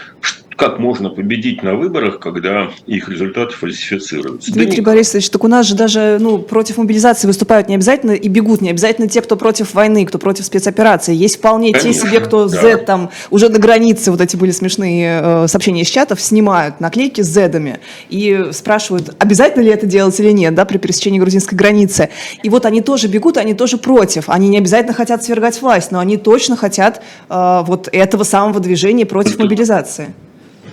как 0.57 0.79
можно 0.79 1.09
победить 1.09 1.61
на 1.61 1.75
выборах, 1.75 2.19
когда 2.19 2.71
их 2.87 3.07
результаты 3.09 3.53
фальсифицируются? 3.53 4.51
Дмитрий 4.51 4.81
да 4.81 4.91
Борисович, 4.91 5.29
так 5.29 5.43
у 5.43 5.47
нас 5.47 5.67
же 5.67 5.75
даже 5.75 6.17
ну, 6.19 6.39
против 6.39 6.77
мобилизации 6.77 7.27
выступают 7.27 7.69
не 7.69 7.75
обязательно 7.75 8.11
и 8.11 8.27
бегут 8.27 8.61
не 8.61 8.71
обязательно 8.71 9.07
те, 9.07 9.21
кто 9.21 9.35
против 9.35 9.75
войны, 9.75 10.05
кто 10.05 10.17
против 10.17 10.45
спецоперации. 10.45 11.13
Есть 11.13 11.37
вполне 11.37 11.71
Конечно, 11.71 11.93
те 11.93 12.07
себе, 12.07 12.19
кто 12.19 12.47
да. 12.47 12.61
Z 12.61 12.77
там 12.77 13.11
уже 13.29 13.49
на 13.49 13.59
границе, 13.59 14.09
вот 14.09 14.19
эти 14.19 14.35
были 14.35 14.49
смешные 14.49 15.21
э, 15.23 15.47
сообщения 15.47 15.83
из 15.83 15.89
чатов, 15.89 16.19
снимают 16.19 16.79
наклейки 16.79 17.21
с 17.21 17.27
Z-ами 17.27 17.79
и 18.09 18.47
спрашивают, 18.51 19.15
обязательно 19.19 19.61
ли 19.61 19.69
это 19.69 19.85
делать 19.85 20.19
или 20.19 20.31
нет, 20.31 20.55
да, 20.55 20.65
при 20.65 20.79
пересечении 20.79 21.19
грузинской 21.19 21.55
границы. 21.55 22.09
И 22.41 22.49
вот 22.49 22.65
они 22.65 22.81
тоже 22.81 23.07
бегут, 23.07 23.37
они 23.37 23.53
тоже 23.53 23.77
против. 23.77 24.27
Они 24.27 24.47
не 24.47 24.57
обязательно 24.57 24.95
хотят 24.95 25.23
свергать 25.23 25.61
власть, 25.61 25.91
но 25.91 25.99
они 25.99 26.17
точно 26.17 26.57
хотят 26.57 27.03
э, 27.29 27.63
вот 27.63 27.89
этого 27.91 28.23
самого 28.23 28.59
движения 28.59 29.05
против 29.05 29.37
мобилизации. 29.37 30.15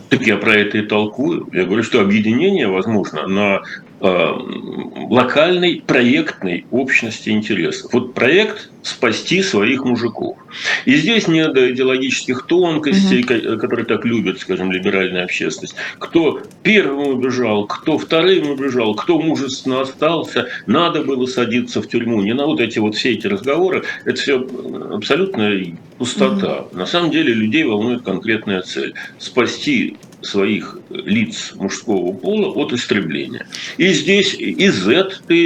Так 0.08 0.26
я 0.26 0.36
про 0.36 0.54
это 0.54 0.78
и 0.78 0.82
толкую. 0.82 1.48
Я 1.52 1.64
говорю, 1.64 1.82
что 1.82 2.00
объединение 2.00 2.68
возможно 2.68 3.26
на 3.26 3.62
локальной 4.04 5.82
проектной 5.86 6.66
общности 6.70 7.30
интересов. 7.30 7.92
Вот 7.92 8.14
проект 8.14 8.70
спасти 8.82 9.42
своих 9.42 9.84
мужиков. 9.84 10.36
И 10.84 10.94
здесь 10.96 11.26
не 11.26 11.46
до 11.48 11.72
идеологических 11.72 12.46
тонкостей, 12.46 13.20
угу. 13.20 13.58
которые 13.58 13.86
так 13.86 14.04
любят, 14.04 14.40
скажем, 14.40 14.70
либеральная 14.70 15.24
общественность. 15.24 15.74
Кто 15.98 16.42
первым 16.62 17.08
убежал, 17.08 17.66
кто 17.66 17.96
вторым 17.96 18.50
убежал, 18.50 18.94
кто 18.94 19.18
мужественно 19.18 19.80
остался, 19.80 20.48
надо 20.66 21.02
было 21.02 21.24
садиться 21.26 21.80
в 21.80 21.88
тюрьму. 21.88 22.20
Не 22.20 22.34
на 22.34 22.44
вот 22.44 22.60
эти 22.60 22.78
вот 22.78 22.94
все 22.94 23.12
эти 23.12 23.26
разговоры. 23.26 23.84
Это 24.04 24.20
все 24.20 24.46
абсолютная 24.92 25.76
пустота. 25.96 26.66
Угу. 26.70 26.76
На 26.76 26.86
самом 26.86 27.10
деле 27.10 27.32
людей 27.32 27.64
волнует 27.64 28.02
конкретная 28.02 28.60
цель. 28.60 28.92
Спасти 29.18 29.96
своих 30.24 30.78
лиц 30.90 31.52
мужского 31.54 32.12
пола 32.12 32.48
от 32.48 32.72
истребления. 32.72 33.46
И 33.76 33.92
здесь 33.92 34.34
и 34.34 34.68
Z 34.68 35.20
ты 35.26 35.36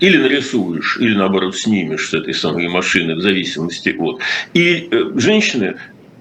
или 0.00 0.16
нарисуешь, 0.16 0.98
или 1.00 1.14
наоборот 1.14 1.56
снимешь 1.56 2.08
с 2.08 2.14
этой 2.14 2.34
самой 2.34 2.68
машины 2.68 3.14
в 3.14 3.20
зависимости 3.20 3.94
от. 3.98 4.20
И 4.54 4.88
э, 4.90 5.12
женщины, 5.16 5.76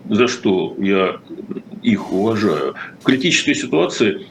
за 0.09 0.27
что 0.27 0.75
я 0.79 1.17
их 1.83 2.11
уважаю, 2.11 2.75
в 3.01 3.03
критической 3.03 3.55
ситуации 3.55 4.25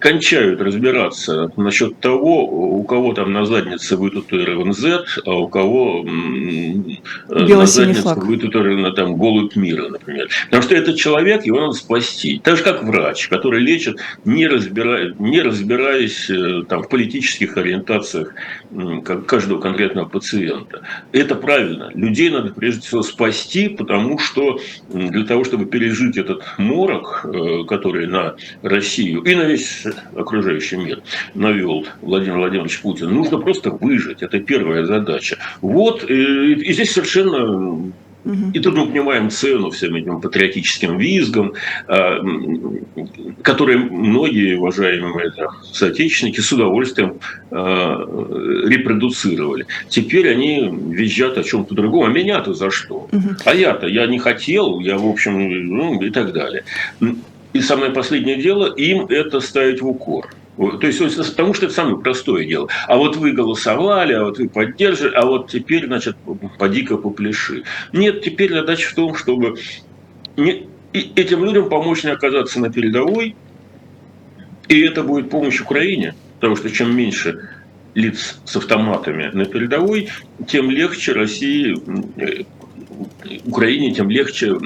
кончают 0.00 0.60
разбираться 0.60 1.52
насчет 1.56 1.98
того, 2.00 2.44
у 2.44 2.82
кого 2.84 3.12
там 3.12 3.32
на 3.32 3.44
заднице 3.44 3.96
вытатуирован 3.96 4.72
Z, 4.72 5.04
а 5.26 5.30
у 5.32 5.48
кого 5.48 6.02
на 6.04 7.66
заднице 7.66 8.02
флаг. 8.02 8.24
вытатуирован 8.24 8.94
там 8.94 9.16
голубь 9.16 9.54
мира, 9.56 9.88
например. 9.88 10.28
Потому 10.46 10.62
что 10.62 10.74
этот 10.74 10.96
человек, 10.96 11.44
его 11.44 11.60
надо 11.60 11.74
спасти. 11.74 12.40
Так 12.42 12.56
же, 12.56 12.64
как 12.64 12.82
врач, 12.82 13.28
который 13.28 13.60
лечит, 13.60 13.98
не, 14.24 14.46
разбирая, 14.46 15.14
не 15.18 15.42
разбираясь 15.42 16.30
э, 16.30 16.62
там, 16.68 16.82
в 16.82 16.88
политических 16.88 17.56
ориентациях 17.56 18.34
каждого 19.26 19.60
конкретного 19.60 20.08
пациента. 20.08 20.82
Это 21.12 21.34
правильно. 21.34 21.90
Людей 21.94 22.30
надо 22.30 22.50
прежде 22.50 22.82
всего 22.86 23.02
спасти, 23.02 23.68
потому 23.68 24.18
что 24.18 24.58
для 24.88 25.24
того, 25.24 25.44
чтобы 25.44 25.66
пережить 25.66 26.16
этот 26.16 26.42
морок, 26.56 27.24
э, 27.24 27.64
который 27.68 28.06
на 28.06 28.36
Россию 28.62 29.22
и 29.22 29.34
на 29.34 29.42
весь 29.42 29.84
окружающий 30.14 30.76
мир 30.76 31.02
навел 31.34 31.86
Владимир 32.02 32.38
Владимирович 32.38 32.80
Путин, 32.80 33.12
нужно 33.12 33.38
просто 33.38 33.70
выжить. 33.70 34.22
Это 34.22 34.40
первая 34.40 34.84
задача. 34.84 35.38
Вот, 35.60 36.08
и, 36.08 36.52
и 36.52 36.72
здесь 36.72 36.92
совершенно 36.92 37.92
и 38.52 38.60
тут 38.60 38.74
мы 38.76 38.86
понимаем 38.86 39.30
цену 39.30 39.70
всем 39.70 39.94
этим 39.94 40.20
патриотическим 40.20 40.98
визгам, 40.98 41.54
а, 41.86 42.18
которые 43.42 43.78
многие 43.78 44.58
уважаемые 44.58 45.32
соотечественники 45.72 46.40
с 46.40 46.52
удовольствием 46.52 47.18
а, 47.50 48.04
репродуцировали. 48.66 49.66
Теперь 49.88 50.28
они 50.28 50.70
визжат 50.90 51.38
о 51.38 51.42
чем-то 51.42 51.74
другом. 51.74 52.10
А 52.10 52.12
меня-то 52.12 52.52
за 52.52 52.70
что? 52.70 53.08
А 53.44 53.54
я-то, 53.54 53.86
я 53.86 54.06
не 54.06 54.18
хотел, 54.18 54.80
я, 54.80 54.98
в 54.98 55.06
общем, 55.06 55.68
ну, 55.74 56.00
и 56.02 56.10
так 56.10 56.32
далее. 56.32 56.64
И 57.52 57.60
самое 57.60 57.90
последнее 57.90 58.36
дело, 58.36 58.72
им 58.74 59.06
это 59.06 59.40
ставить 59.40 59.82
в 59.82 59.88
укор. 59.88 60.30
То 60.56 60.86
есть, 60.86 61.00
потому 61.30 61.54
что 61.54 61.66
это 61.66 61.74
самое 61.74 61.98
простое 61.98 62.44
дело. 62.44 62.68
А 62.86 62.96
вот 62.96 63.16
вы 63.16 63.32
голосовали, 63.32 64.12
а 64.12 64.24
вот 64.24 64.38
вы 64.38 64.48
поддерживали, 64.48 65.14
а 65.14 65.24
вот 65.24 65.50
теперь, 65.50 65.86
значит, 65.86 66.16
поди-ка 66.58 66.96
попляши. 66.96 67.62
Нет, 67.92 68.22
теперь 68.22 68.52
задача 68.52 68.90
в 68.90 68.94
том, 68.94 69.14
чтобы 69.14 69.56
не, 70.36 70.68
и 70.92 71.12
этим 71.16 71.44
людям 71.44 71.68
помочь 71.68 72.04
не 72.04 72.10
оказаться 72.10 72.60
на 72.60 72.70
передовой, 72.70 73.36
и 74.68 74.80
это 74.82 75.02
будет 75.02 75.30
помощь 75.30 75.60
Украине, 75.60 76.14
потому 76.34 76.56
что 76.56 76.70
чем 76.70 76.94
меньше 76.94 77.48
лиц 77.94 78.38
с 78.44 78.56
автоматами 78.56 79.30
на 79.32 79.44
передовой, 79.44 80.08
тем 80.46 80.70
легче 80.70 81.12
России, 81.12 81.76
э, 82.16 82.44
Украине, 83.44 83.94
тем 83.94 84.10
легче 84.10 84.56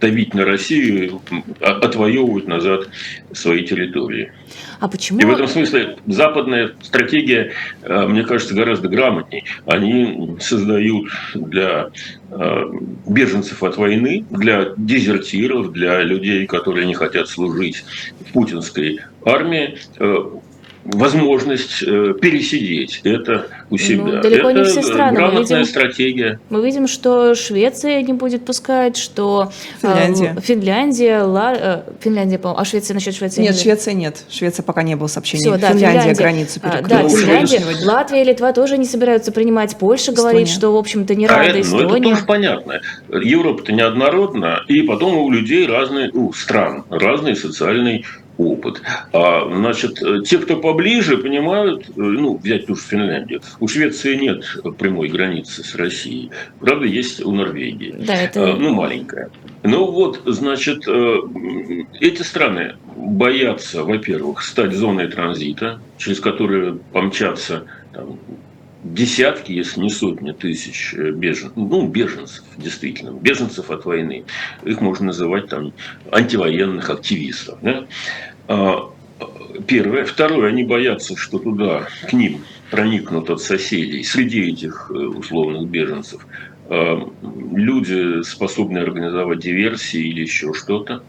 давить 0.00 0.34
на 0.34 0.44
Россию, 0.44 1.20
отвоевывать 1.60 2.46
назад 2.46 2.88
свои 3.32 3.64
территории. 3.64 4.32
А 4.80 4.88
почему? 4.88 5.18
И 5.20 5.24
в 5.24 5.30
этом 5.30 5.46
смысле 5.46 5.96
западная 6.06 6.72
стратегия, 6.82 7.52
э, 7.82 8.06
мне 8.06 8.22
кажется, 8.24 8.54
гораздо 8.54 8.88
грамотней. 8.88 9.44
Они 9.66 10.36
создают 10.40 11.08
для 11.34 11.90
э, 12.30 12.62
беженцев 13.06 13.62
от 13.62 13.76
войны, 13.76 14.24
для 14.30 14.72
дезертиров, 14.76 15.72
для 15.72 16.02
людей, 16.02 16.46
которые 16.46 16.86
не 16.86 16.94
хотят 16.94 17.28
служить 17.28 17.84
в 18.28 18.32
путинской 18.32 19.00
армии, 19.24 19.78
возможность 20.84 21.82
э, 21.82 22.14
пересидеть 22.20 23.00
это 23.04 23.46
у 23.70 23.78
себя. 23.78 24.04
Ну, 24.04 24.22
далеко 24.22 24.50
это 24.50 24.60
не 24.60 24.64
все 24.64 24.82
страны. 24.82 25.16
грамотная 25.16 25.40
мы 25.40 25.58
видим, 25.58 25.64
стратегия. 25.64 26.40
Мы 26.50 26.64
видим, 26.64 26.86
что 26.86 27.34
Швеция 27.34 28.02
не 28.02 28.12
будет 28.12 28.44
пускать, 28.44 28.96
что 28.96 29.50
Финляндия, 29.80 30.34
э, 30.36 30.40
Финляндия, 30.40 31.22
Ла, 31.22 31.54
э, 31.54 31.82
Финляндия, 32.00 32.38
по 32.38 32.58
а 32.58 32.64
Швеция 32.64 32.94
насчет 32.94 33.14
Швеции 33.14 33.42
нет, 33.42 33.54
не... 33.54 33.60
Швеция 33.60 33.94
нет, 33.94 34.24
Швеция 34.30 34.62
пока 34.62 34.82
не 34.82 34.94
было 34.94 35.06
сообщений. 35.06 35.42
Все, 35.42 35.56
да, 35.56 35.68
Финляндия, 35.68 36.00
Финляндия 36.00 36.22
границу 36.22 36.60
а, 36.62 36.68
перекрыла. 36.70 36.88
Да, 36.88 37.02
Ну, 37.02 37.16
Финляндия, 37.16 37.58
сегодня- 37.60 37.86
Латвия 37.86 38.22
и 38.22 38.24
Литва 38.24 38.52
тоже 38.52 38.78
не 38.78 38.84
собираются 38.84 39.32
принимать. 39.32 39.76
Польша 39.78 40.12
говорит, 40.12 40.42
Эстония. 40.48 40.58
что 40.58 40.72
в 40.72 40.76
общем-то 40.76 41.14
не 41.14 41.26
А 41.26 41.30
рада 41.30 41.58
это, 41.58 41.68
ну, 41.70 41.76
это 41.78 41.86
Эстония. 41.86 42.10
тоже 42.10 42.24
понятно. 42.26 42.80
Европа-то 43.10 43.72
неоднородна, 43.72 44.64
и 44.68 44.82
потом 44.82 45.16
у 45.16 45.30
людей 45.30 45.66
разные, 45.66 46.10
у 46.12 46.32
стран 46.32 46.84
разный 46.90 47.36
социальный 47.36 48.04
опыт. 48.38 48.82
А, 49.12 49.48
значит, 49.54 50.02
э, 50.02 50.22
те, 50.24 50.38
кто 50.38 50.56
поближе, 50.56 51.18
понимают, 51.18 51.88
э, 51.88 51.92
ну, 51.96 52.36
взять 52.36 52.66
ту 52.66 52.74
же 52.74 52.82
Финляндию. 52.82 53.40
У 53.60 53.68
Швеции 53.68 54.16
нет 54.16 54.44
прямой 54.78 55.08
границы 55.08 55.62
с 55.62 55.74
Россией. 55.74 56.30
Правда, 56.60 56.86
есть 56.86 57.24
у 57.24 57.32
Норвегии. 57.32 57.94
Да, 57.98 58.14
это... 58.14 58.40
Э, 58.40 58.56
ну, 58.56 58.74
маленькая. 58.74 59.30
Ну 59.62 59.90
вот, 59.90 60.20
значит, 60.26 60.86
эти 62.00 62.22
страны 62.22 62.74
боятся, 62.96 63.84
во-первых, 63.84 64.42
стать 64.42 64.72
зоной 64.72 65.08
транзита, 65.08 65.80
через 65.96 66.20
которую 66.20 66.80
помчатся 66.92 67.64
там, 67.92 68.18
десятки, 68.84 69.52
если 69.52 69.80
не 69.80 69.90
сотни 69.90 70.32
тысяч 70.32 70.94
э, 70.94 71.10
бежен, 71.10 71.52
ну, 71.56 71.88
беженцев, 71.88 72.44
действительно, 72.56 73.10
беженцев 73.10 73.70
от 73.70 73.84
войны. 73.84 74.24
Их 74.64 74.80
можно 74.80 75.06
называть 75.06 75.48
там 75.48 75.72
антивоенных 76.12 76.90
активистов. 76.90 77.58
Да? 77.62 77.86
А, 78.46 78.90
Первое. 79.66 80.04
Второе, 80.04 80.48
они 80.48 80.64
боятся, 80.64 81.16
что 81.16 81.38
туда, 81.38 81.88
к 82.08 82.12
ним 82.12 82.44
проникнут 82.70 83.30
от 83.30 83.40
соседей, 83.40 84.02
среди 84.02 84.50
этих 84.50 84.90
э, 84.90 84.94
условных 84.94 85.68
беженцев, 85.68 86.26
люди, 86.68 88.22
способные 88.22 88.84
организовать 88.84 89.40
диверсии 89.40 90.00
или 90.00 90.22
еще 90.22 90.54
что-то. 90.54 91.02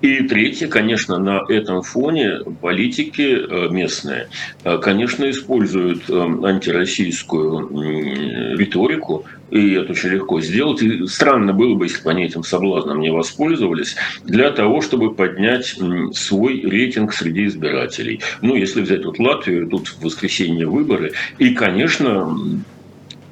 И 0.00 0.22
третье, 0.22 0.68
конечно, 0.68 1.18
на 1.18 1.42
этом 1.48 1.82
фоне 1.82 2.40
политики 2.60 3.36
э, 3.38 3.68
местные, 3.70 4.28
э, 4.64 4.78
конечно, 4.78 5.28
используют 5.30 6.08
э, 6.08 6.14
антироссийскую 6.14 8.56
риторику, 8.56 9.26
и 9.50 9.72
это 9.72 9.92
очень 9.92 10.10
легко 10.10 10.40
сделать. 10.40 10.82
И 10.82 11.06
странно 11.06 11.52
было 11.52 11.74
бы, 11.74 11.86
если 11.86 12.02
бы 12.02 12.10
они 12.10 12.24
этим 12.24 12.42
соблазном 12.42 13.00
не 13.00 13.10
воспользовались, 13.10 13.96
для 14.24 14.50
того, 14.50 14.80
чтобы 14.80 15.14
поднять 15.14 15.76
свой 16.14 16.62
рейтинг 16.62 17.12
среди 17.12 17.46
избирателей. 17.46 18.20
Ну, 18.40 18.54
если 18.54 18.80
взять 18.80 19.04
вот 19.04 19.18
Латвию, 19.18 19.68
тут 19.68 19.88
в 19.88 20.02
воскресенье 20.02 20.66
выборы, 20.66 21.12
и, 21.38 21.50
конечно, 21.50 22.34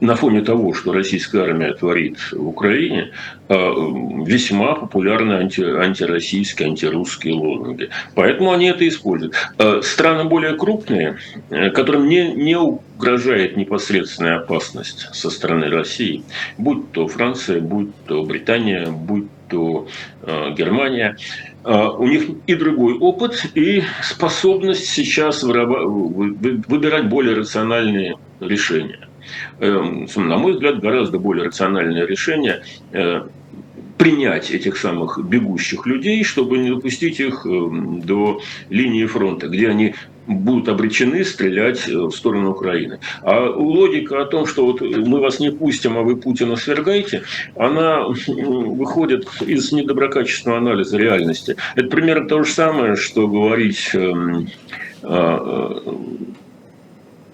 на 0.00 0.14
фоне 0.14 0.42
того, 0.42 0.74
что 0.74 0.92
российская 0.92 1.42
армия 1.42 1.72
творит 1.72 2.18
в 2.32 2.48
Украине, 2.48 3.12
э, 3.48 3.54
весьма 3.54 4.74
популярны 4.74 5.34
анти, 5.34 5.60
антироссийские, 5.60 6.68
антирусские 6.68 7.34
лозунги. 7.34 7.90
Поэтому 8.14 8.52
они 8.52 8.66
это 8.66 8.86
используют. 8.86 9.34
Э, 9.58 9.80
Страны 9.82 10.24
более 10.24 10.54
крупные, 10.54 11.18
э, 11.50 11.70
которым 11.70 12.08
не, 12.08 12.32
не 12.32 12.56
угрожает 12.56 13.56
непосредственная 13.56 14.36
опасность 14.38 15.08
со 15.12 15.30
стороны 15.30 15.68
России, 15.68 16.22
будь 16.58 16.92
то 16.92 17.08
Франция, 17.08 17.60
будь 17.60 17.90
то 18.06 18.22
Британия, 18.24 18.90
будь 18.90 19.26
то 19.48 19.88
Германия, 20.58 21.16
у 21.64 22.06
них 22.06 22.24
и 22.46 22.54
другой 22.54 22.98
опыт, 22.98 23.46
и 23.54 23.82
способность 24.02 24.84
сейчас 24.90 25.42
выбирать 25.42 27.08
более 27.08 27.34
рациональные 27.34 28.16
решения. 28.40 29.07
Эм, 29.60 30.06
На 30.16 30.36
мой 30.36 30.52
взгляд, 30.52 30.80
гораздо 30.80 31.18
более 31.18 31.46
рациональное 31.46 32.06
решение 32.06 32.62
э, 32.92 33.22
принять 33.98 34.50
этих 34.50 34.76
самых 34.76 35.18
бегущих 35.24 35.86
людей, 35.86 36.22
чтобы 36.24 36.58
не 36.58 36.70
допустить 36.70 37.20
их 37.20 37.44
эм, 37.44 38.00
до 38.00 38.40
линии 38.70 39.06
фронта, 39.06 39.48
где 39.48 39.68
они 39.68 39.94
будут 40.26 40.68
обречены 40.68 41.24
стрелять 41.24 41.88
э, 41.88 41.96
в 41.96 42.12
сторону 42.12 42.50
Украины. 42.50 43.00
А 43.22 43.50
логика 43.50 44.22
о 44.22 44.26
том, 44.26 44.46
что 44.46 44.66
вот 44.66 44.80
мы 44.80 45.20
вас 45.20 45.40
не 45.40 45.50
пустим, 45.50 45.98
а 45.98 46.02
вы 46.02 46.16
Путина 46.16 46.56
свергаете, 46.56 47.24
она 47.56 48.06
выходит 48.06 49.26
из 49.40 49.72
недоброкачественного 49.72 50.58
анализа 50.58 50.96
реальности. 50.96 51.56
Это 51.74 51.88
примерно 51.88 52.28
то 52.28 52.42
же 52.44 52.52
самое, 52.52 52.94
что 52.94 53.26
говорить 53.26 53.90
эм, 53.94 54.48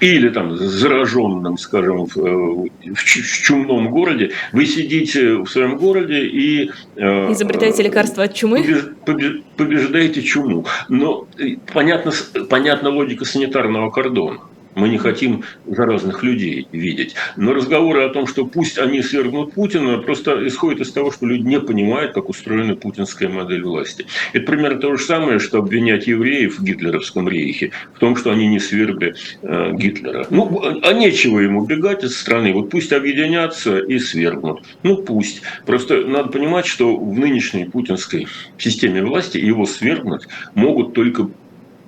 или 0.00 0.28
там 0.28 0.56
зараженным, 0.56 1.56
скажем, 1.58 2.06
в, 2.06 2.16
э, 2.18 2.68
в 2.94 3.04
чумном 3.04 3.90
городе, 3.90 4.32
вы 4.52 4.66
сидите 4.66 5.34
в 5.36 5.46
своем 5.48 5.76
городе 5.76 6.24
и 6.26 6.70
э, 6.96 7.32
Изобретаете 7.32 7.82
лекарство 7.82 8.24
от 8.24 8.34
чумы? 8.34 8.58
побеж- 8.60 8.92
побе- 9.06 9.42
побеждаете 9.56 10.22
чуму. 10.22 10.66
Но 10.88 11.26
э, 11.38 11.56
понятно, 11.72 12.12
понятна 12.50 12.90
логика 12.90 13.24
санитарного 13.24 13.90
кордона. 13.90 14.40
Мы 14.74 14.88
не 14.88 14.98
хотим 14.98 15.44
заразных 15.66 16.22
людей 16.22 16.66
видеть. 16.72 17.14
Но 17.36 17.54
разговоры 17.54 18.02
о 18.04 18.08
том, 18.08 18.26
что 18.26 18.46
пусть 18.46 18.78
они 18.78 19.02
свергнут 19.02 19.52
Путина, 19.52 19.98
просто 19.98 20.46
исходят 20.46 20.80
из 20.80 20.92
того, 20.92 21.10
что 21.10 21.26
люди 21.26 21.46
не 21.46 21.60
понимают, 21.60 22.12
как 22.12 22.28
устроена 22.28 22.76
путинская 22.76 23.28
модель 23.28 23.62
власти. 23.62 24.06
Это 24.32 24.46
примерно 24.46 24.80
то 24.80 24.96
же 24.96 25.02
самое, 25.02 25.38
что 25.38 25.58
обвинять 25.58 26.06
евреев 26.06 26.58
в 26.58 26.64
гитлеровском 26.64 27.28
рейхе 27.28 27.70
в 27.94 27.98
том, 27.98 28.16
что 28.16 28.30
они 28.30 28.48
не 28.48 28.58
свергли 28.58 29.14
э, 29.42 29.72
Гитлера. 29.74 30.26
Ну, 30.30 30.80
а 30.82 30.92
нечего 30.92 31.40
им 31.40 31.56
убегать 31.56 32.04
из 32.04 32.18
страны. 32.18 32.52
Вот 32.52 32.70
пусть 32.70 32.92
объединятся 32.92 33.78
и 33.78 33.98
свергнут. 33.98 34.62
Ну, 34.82 34.96
пусть. 34.96 35.42
Просто 35.66 36.06
надо 36.06 36.28
понимать, 36.30 36.66
что 36.66 36.96
в 36.96 37.18
нынешней 37.18 37.64
путинской 37.64 38.26
системе 38.58 39.02
власти 39.02 39.38
его 39.38 39.66
свергнуть 39.66 40.26
могут 40.54 40.94
только 40.94 41.28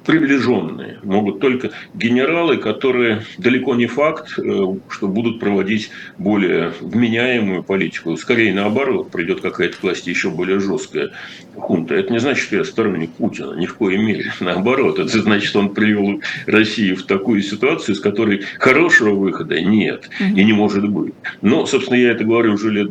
приближенные, 0.07 0.99
могут 1.03 1.41
только 1.41 1.71
генералы, 1.95 2.57
которые 2.57 3.23
далеко 3.39 3.75
не 3.75 3.87
факт, 3.87 4.39
э, 4.39 4.43
что 4.89 5.09
будут 5.09 5.41
проводить 5.41 5.91
более 6.17 6.73
вменяемую 6.81 7.63
политику. 7.63 8.17
Скорее 8.17 8.55
наоборот, 8.55 9.11
придет 9.11 9.41
какая-то 9.41 9.77
к 9.77 9.83
власти 9.83 10.11
еще 10.11 10.31
более 10.31 10.61
жесткая 10.61 11.11
хунта. 11.57 11.95
Это 11.97 12.13
не 12.13 12.21
значит, 12.21 12.45
что 12.45 12.57
я 12.57 12.65
сторонник 12.65 13.11
Путина, 13.11 13.55
ни 13.55 13.67
в 13.67 13.77
коей 13.77 13.99
мере. 13.99 14.33
Наоборот, 14.41 14.99
это 14.99 15.09
значит, 15.21 15.49
что 15.49 15.59
он 15.59 15.75
привел 15.75 16.21
Россию 16.47 16.97
в 16.97 17.03
такую 17.03 17.43
ситуацию, 17.43 17.95
с 17.95 18.01
которой 18.01 18.45
хорошего 18.59 19.15
выхода 19.15 19.61
нет 19.61 20.09
и 20.21 20.45
не 20.45 20.53
может 20.53 20.89
быть. 20.89 21.15
Но, 21.43 21.67
собственно, 21.67 21.97
я 21.97 22.13
это 22.13 22.25
говорю 22.25 22.55
уже 22.55 22.71
лет, 22.71 22.91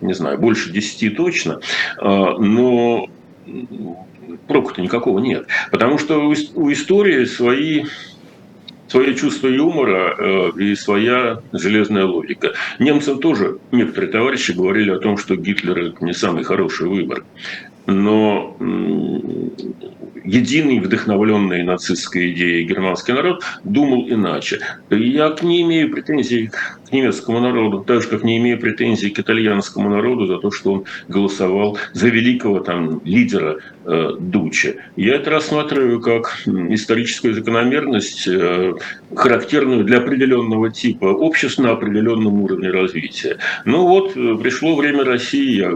не 0.00 0.14
знаю, 0.14 0.38
больше 0.38 0.70
десяти 0.70 1.10
точно. 1.10 1.60
А, 1.98 2.38
Но 2.38 3.08
проку-то 4.46 4.80
никакого 4.82 5.18
нет. 5.18 5.46
Потому 5.70 5.98
что 5.98 6.20
у 6.26 6.32
ис- 6.32 6.52
у 6.54 6.70
истории 6.72 7.24
свои 7.24 7.84
свое 8.88 9.14
чувство 9.16 9.48
юмора 9.48 10.14
э, 10.16 10.50
и 10.60 10.74
своя 10.76 11.40
железная 11.52 12.04
логика. 12.04 12.54
Немцам 12.78 13.18
тоже 13.20 13.58
некоторые 13.72 14.12
товарищи 14.12 14.52
говорили 14.52 14.90
о 14.90 14.98
том, 14.98 15.16
что 15.18 15.36
Гитлер 15.36 15.76
это 15.78 16.04
не 16.04 16.12
самый 16.12 16.44
хороший 16.44 16.88
выбор. 16.88 17.24
Но 17.86 18.56
единый, 20.26 20.80
вдохновленный 20.80 21.62
нацистской 21.62 22.32
идеей 22.32 22.64
германский 22.64 23.12
народ 23.12 23.42
думал 23.64 24.08
иначе. 24.08 24.60
Я 24.90 25.30
к 25.30 25.42
не 25.42 25.62
имею 25.62 25.90
претензий 25.90 26.48
к 26.48 26.92
немецкому 26.92 27.40
народу, 27.40 27.84
так 27.86 28.02
же, 28.02 28.08
как 28.08 28.24
не 28.24 28.38
имею 28.38 28.58
претензий 28.58 29.10
к 29.10 29.18
итальянскому 29.18 29.88
народу 29.88 30.26
за 30.26 30.38
то, 30.38 30.50
что 30.50 30.72
он 30.72 30.84
голосовал 31.08 31.78
за 31.92 32.08
великого 32.08 32.60
там 32.60 33.00
лидера 33.04 33.58
э, 33.84 34.10
Дуче. 34.18 34.76
Я 34.96 35.16
это 35.16 35.30
рассматриваю 35.30 36.00
как 36.00 36.42
историческую 36.46 37.34
закономерность, 37.34 38.26
э, 38.26 38.74
характерную 39.14 39.84
для 39.84 39.98
определенного 39.98 40.70
типа 40.70 41.06
обществ 41.06 41.58
на 41.58 41.70
определенном 41.70 42.42
уровне 42.42 42.70
развития. 42.70 43.38
Ну 43.64 43.86
вот, 43.86 44.16
э, 44.16 44.36
пришло 44.42 44.74
время 44.74 45.04
России, 45.04 45.56
я, 45.56 45.72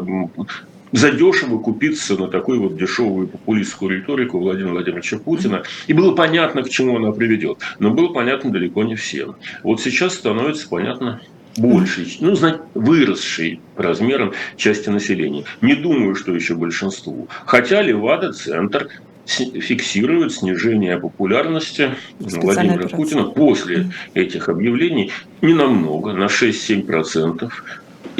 задешево 0.92 1.58
купиться 1.58 2.16
на 2.16 2.28
такую 2.28 2.62
вот 2.62 2.76
дешевую 2.76 3.28
популистскую 3.28 3.96
риторику 3.96 4.38
Владимира 4.38 4.72
Владимировича 4.72 5.18
Путина. 5.18 5.62
И 5.86 5.92
было 5.92 6.14
понятно, 6.14 6.62
к 6.62 6.68
чему 6.68 6.96
она 6.96 7.12
приведет. 7.12 7.58
Но 7.78 7.90
было 7.90 8.08
понятно 8.08 8.50
далеко 8.50 8.82
не 8.84 8.94
всем. 8.94 9.36
Вот 9.62 9.80
сейчас 9.80 10.14
становится 10.14 10.68
понятно 10.68 11.20
большей, 11.56 12.16
ну, 12.20 12.36
выросшей 12.74 13.60
размером 13.76 14.32
части 14.56 14.88
населения. 14.88 15.44
Не 15.60 15.74
думаю, 15.74 16.14
что 16.14 16.34
еще 16.34 16.54
большинству. 16.54 17.28
Хотя 17.44 17.82
Левада-центр 17.82 18.88
фиксирует 19.26 20.32
снижение 20.32 20.98
популярности 20.98 21.94
Владимира 22.18 22.88
Путина 22.88 23.24
после 23.24 23.90
этих 24.14 24.48
объявлений 24.48 25.12
не 25.40 25.54
намного, 25.54 26.12
на 26.12 26.24
6-7%. 26.24 27.50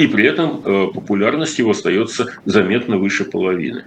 И 0.01 0.07
при 0.07 0.25
этом 0.25 0.63
э, 0.65 0.87
популярность 0.95 1.59
его 1.59 1.71
остается 1.71 2.25
заметно 2.43 2.97
выше 2.97 3.23
половины. 3.23 3.83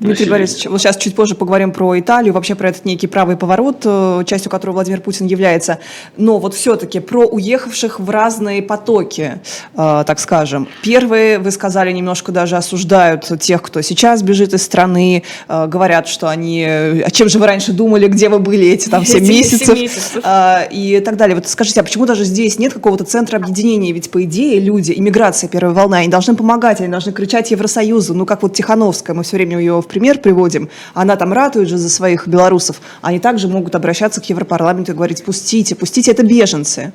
Дмитрий 0.00 0.28
Борисович, 0.28 0.66
вот 0.66 0.80
сейчас 0.80 0.96
чуть 0.96 1.14
позже 1.14 1.34
поговорим 1.34 1.72
про 1.72 1.98
Италию, 1.98 2.34
вообще 2.34 2.54
про 2.54 2.68
этот 2.68 2.84
некий 2.84 3.06
правый 3.06 3.36
поворот, 3.36 3.82
э, 3.84 4.24
частью 4.26 4.50
которого 4.50 4.74
Владимир 4.74 5.00
Путин 5.00 5.26
является. 5.26 5.78
Но 6.16 6.38
вот 6.38 6.54
все-таки 6.54 6.98
про 6.98 7.26
уехавших 7.26 8.00
в 8.00 8.10
разные 8.10 8.60
потоки, 8.60 9.40
э, 9.76 10.04
так 10.06 10.18
скажем. 10.18 10.68
Первые, 10.82 11.38
вы 11.38 11.50
сказали, 11.52 11.92
немножко 11.92 12.32
даже 12.32 12.56
осуждают 12.56 13.30
тех, 13.40 13.62
кто 13.62 13.82
сейчас 13.82 14.22
бежит 14.22 14.52
из 14.52 14.64
страны, 14.64 15.22
э, 15.48 15.66
говорят, 15.68 16.08
что 16.08 16.28
они... 16.28 16.64
О 16.64 17.10
чем 17.10 17.28
же 17.28 17.38
вы 17.38 17.46
раньше 17.46 17.72
думали, 17.72 18.08
где 18.08 18.28
вы 18.28 18.40
были 18.40 18.66
эти 18.66 18.88
там 18.88 19.04
7 19.04 19.24
месяцев? 19.24 19.74
месяцев. 19.74 20.24
И 20.72 21.02
так 21.04 21.16
далее. 21.16 21.36
Вот 21.36 21.46
скажите, 21.46 21.80
а 21.80 21.84
почему 21.84 22.06
даже 22.06 22.24
здесь 22.24 22.58
нет 22.58 22.72
какого-то 22.72 23.04
центра 23.04 23.36
объединения? 23.36 23.92
Ведь, 23.92 24.10
по 24.10 24.22
идее, 24.24 24.58
люди, 24.58 24.92
иммиграция 24.96 25.48
первая 25.48 25.74
волна, 25.74 25.98
они 25.98 26.08
должны 26.08 26.34
помогать, 26.34 26.80
они 26.80 26.88
должны 26.88 27.12
кричать 27.12 27.52
Евросоюзу. 27.52 28.14
Ну, 28.14 28.26
как 28.26 28.42
вот 28.42 28.54
Тихановская, 28.54 29.14
мы 29.14 29.22
все 29.22 29.36
время 29.36 29.58
ее 29.58 29.83
в 29.84 29.88
пример 29.88 30.18
приводим, 30.18 30.68
она 30.94 31.16
там 31.16 31.32
ратует 31.32 31.68
же 31.68 31.76
за 31.76 31.88
своих 31.88 32.26
белорусов, 32.26 32.80
они 33.02 33.18
также 33.18 33.48
могут 33.48 33.74
обращаться 33.74 34.20
к 34.20 34.28
Европарламенту 34.28 34.92
и 34.92 34.94
говорить, 34.94 35.24
пустите, 35.24 35.74
пустите, 35.74 36.10
это 36.10 36.24
беженцы. 36.24 36.92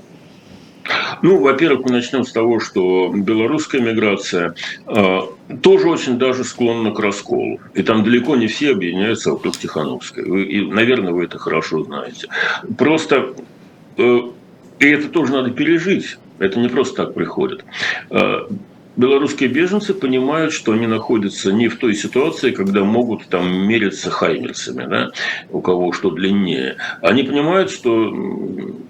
Ну, 1.21 1.39
во-первых, 1.39 1.85
мы 1.85 1.91
начнем 1.91 2.23
с 2.23 2.31
того, 2.31 2.59
что 2.59 3.11
белорусская 3.13 3.81
миграция 3.81 4.55
э, 4.87 5.19
тоже 5.61 5.89
очень 5.89 6.17
даже 6.17 6.43
склонна 6.43 6.91
к 6.91 6.99
расколу. 6.99 7.59
И 7.73 7.83
там 7.83 8.03
далеко 8.03 8.35
не 8.35 8.47
все 8.47 8.71
объединяются 8.71 9.31
вокруг 9.31 9.57
Тихановской. 9.57 10.25
Вы, 10.25 10.43
и, 10.43 10.65
наверное, 10.65 11.13
вы 11.13 11.25
это 11.25 11.37
хорошо 11.37 11.83
знаете. 11.83 12.27
Просто, 12.77 13.35
э, 13.97 14.19
и 14.79 14.87
это 14.87 15.09
тоже 15.09 15.33
надо 15.33 15.51
пережить. 15.51 16.17
Это 16.39 16.59
не 16.59 16.69
просто 16.69 17.05
так 17.05 17.13
приходит. 17.13 17.65
Э, 18.09 18.47
белорусские 18.95 19.49
беженцы 19.49 19.93
понимают, 19.93 20.53
что 20.53 20.73
они 20.73 20.87
находятся 20.87 21.51
не 21.51 21.67
в 21.67 21.77
той 21.77 21.95
ситуации, 21.95 22.51
когда 22.51 22.83
могут 22.83 23.27
там 23.27 23.67
мериться 23.67 24.09
хаймерцами, 24.09 24.85
да, 24.85 25.11
у 25.51 25.61
кого 25.61 25.91
что 25.93 26.11
длиннее. 26.11 26.77
Они 27.01 27.23
понимают, 27.23 27.71
что 27.71 28.13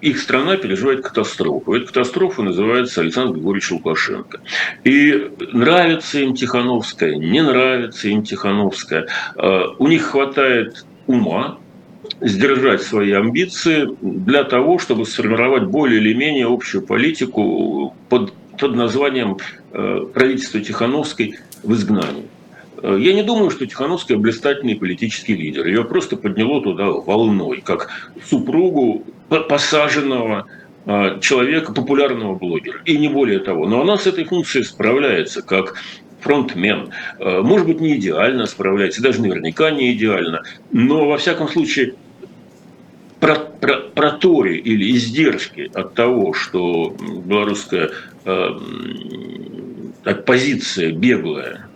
их 0.02 0.20
страна 0.20 0.58
переживает 0.58 1.02
катастрофу. 1.02 1.74
Эта 1.74 1.88
катастрофа 1.88 2.42
называется 2.42 3.02
Александр 3.02 3.36
Григорьевич 3.36 3.72
Лукашенко. 3.72 4.40
И 4.84 5.32
нравится 5.54 6.20
им 6.20 6.34
Тихановская, 6.34 7.16
не 7.16 7.42
нравится 7.42 8.08
им 8.08 8.24
Тихановская. 8.24 9.08
А, 9.36 9.76
у 9.78 9.88
них 9.88 10.04
хватает 10.04 10.86
ума, 11.08 11.60
сдержать 12.22 12.82
свои 12.82 13.12
амбиции 13.12 13.88
для 14.02 14.44
того, 14.44 14.80
чтобы 14.80 15.06
сформировать 15.06 15.64
более 15.64 16.00
или 16.00 16.14
менее 16.14 16.48
общую 16.48 16.86
политику 16.86 17.96
под 18.10 18.34
под 18.60 18.76
названием 18.76 19.38
э, 19.72 20.06
правительство 20.14 20.60
Тихановской 20.60 21.40
в 21.64 21.74
изгнании. 21.74 22.26
Э, 22.82 22.98
я 23.00 23.14
не 23.14 23.24
думаю, 23.24 23.50
что 23.50 23.66
Тихановская 23.66 24.18
блистательный 24.18 24.76
политический 24.76 25.36
лидер. 25.36 25.66
Ее 25.66 25.84
просто 25.84 26.18
подняло 26.18 26.62
туда 26.62 26.88
волной, 26.88 27.62
как 27.62 27.90
супругу 28.24 29.04
посаженного 29.30 30.46
э, 30.86 31.20
человека, 31.22 31.74
популярного 31.74 32.36
блогера. 32.36 32.80
И 32.86 32.98
не 32.98 33.08
более 33.08 33.40
того. 33.40 33.68
Но 33.68 33.82
она 33.82 33.98
с 33.98 34.08
этой 34.08 34.26
функцией 34.26 34.66
справляется, 34.66 35.42
как 35.42 35.76
фронтмен. 36.22 36.90
Может 37.18 37.66
быть, 37.66 37.80
не 37.80 37.96
идеально 37.96 38.46
справляется, 38.46 39.02
даже 39.02 39.22
наверняка 39.22 39.72
не 39.72 39.94
идеально. 39.94 40.44
Но, 40.70 41.08
во 41.08 41.18
всяком 41.18 41.48
случае, 41.48 41.94
про, 43.20 43.36
про, 43.36 43.80
протори 43.94 44.58
или 44.58 44.96
издержки 44.96 45.70
от 45.74 45.94
того, 45.94 46.34
что 46.34 46.96
белорусская 47.26 47.92
э, 48.26 48.50
позиция 50.26 50.92
беглая, 50.94 51.68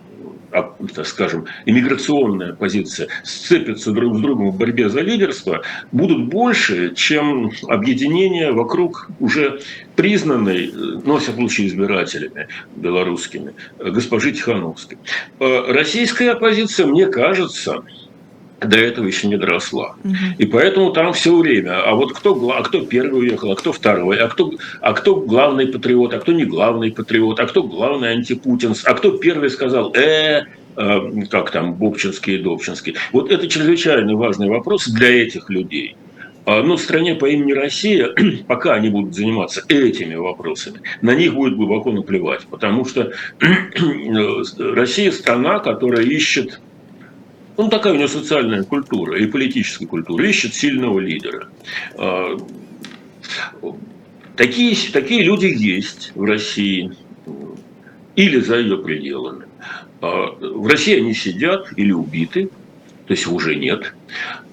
а, 0.52 0.72
скажем, 1.04 1.46
иммиграционная 1.66 2.54
позиция 2.54 3.08
сцепятся 3.24 3.90
друг 3.90 4.16
с 4.16 4.20
другом 4.20 4.52
в 4.52 4.56
борьбе 4.56 4.88
за 4.88 5.00
лидерство, 5.00 5.62
будут 5.90 6.28
больше, 6.28 6.94
чем 6.94 7.50
объединение 7.68 8.52
вокруг 8.52 9.10
уже 9.18 9.60
признанной, 9.96 10.70
ну, 10.72 11.14
во 11.14 11.18
всяком 11.18 11.48
случае, 11.48 11.66
избирателями 11.66 12.48
белорусскими, 12.76 13.52
госпожи 13.78 14.32
Тихановской. 14.32 14.96
Э, 15.40 15.72
российская 15.72 16.30
оппозиция, 16.30 16.86
мне 16.86 17.06
кажется, 17.06 17.82
до 18.68 18.78
этого 18.78 19.06
еще 19.06 19.28
не 19.28 19.36
доросла. 19.36 19.96
Угу. 20.04 20.14
И 20.38 20.46
поэтому 20.46 20.92
там 20.92 21.12
все 21.12 21.36
время. 21.36 21.82
А 21.84 21.94
вот 21.94 22.12
кто, 22.12 22.34
а 22.50 22.62
кто 22.62 22.84
первый 22.84 23.20
уехал, 23.20 23.52
а 23.52 23.56
кто 23.56 23.72
второй, 23.72 24.18
а 24.18 24.28
кто, 24.28 24.52
а 24.80 24.92
кто 24.92 25.16
главный 25.16 25.66
патриот, 25.66 26.14
а 26.14 26.18
кто 26.18 26.32
не 26.32 26.44
главный 26.44 26.90
патриот, 26.92 27.40
а 27.40 27.46
кто 27.46 27.62
главный 27.62 28.12
антипутин, 28.12 28.74
а 28.84 28.94
кто 28.94 29.18
первый 29.18 29.50
сказал 29.50 29.94
«э», 29.94 30.42
э 30.76 31.00
как 31.30 31.50
там 31.50 31.74
Бобчинский 31.74 32.36
и 32.36 32.42
Добчинский. 32.42 32.96
Вот 33.12 33.30
это 33.30 33.48
чрезвычайно 33.48 34.16
важный 34.16 34.48
вопрос 34.48 34.88
для 34.88 35.08
этих 35.22 35.50
людей. 35.50 35.96
А, 36.46 36.62
но 36.62 36.76
в 36.76 36.80
стране 36.80 37.14
по 37.14 37.26
имени 37.26 37.52
Россия, 37.52 38.10
пока 38.46 38.74
они 38.74 38.90
будут 38.90 39.14
заниматься 39.14 39.62
этими 39.68 40.14
вопросами, 40.14 40.80
на 41.00 41.14
них 41.14 41.34
будет 41.34 41.56
глубоко 41.56 41.90
наплевать, 41.92 42.42
потому 42.50 42.84
что 42.84 43.12
Россия 44.58 45.10
страна, 45.10 45.58
которая 45.60 46.02
ищет 46.02 46.60
ну, 47.56 47.68
такая 47.68 47.92
у 47.92 47.96
него 47.96 48.08
социальная 48.08 48.64
культура 48.64 49.18
и 49.18 49.26
политическая 49.26 49.86
культура. 49.86 50.26
Ищет 50.26 50.54
сильного 50.54 50.98
лидера. 50.98 51.48
А, 51.96 52.36
такие, 54.36 54.76
такие 54.92 55.22
люди 55.22 55.46
есть 55.46 56.12
в 56.14 56.24
России 56.24 56.92
или 58.16 58.40
за 58.40 58.58
ее 58.58 58.78
пределами. 58.78 59.46
А, 60.00 60.36
в 60.40 60.66
России 60.66 60.96
они 60.96 61.14
сидят 61.14 61.72
или 61.76 61.92
убиты, 61.92 62.50
то 63.06 63.12
есть 63.12 63.26
уже 63.26 63.54
нет. 63.54 63.94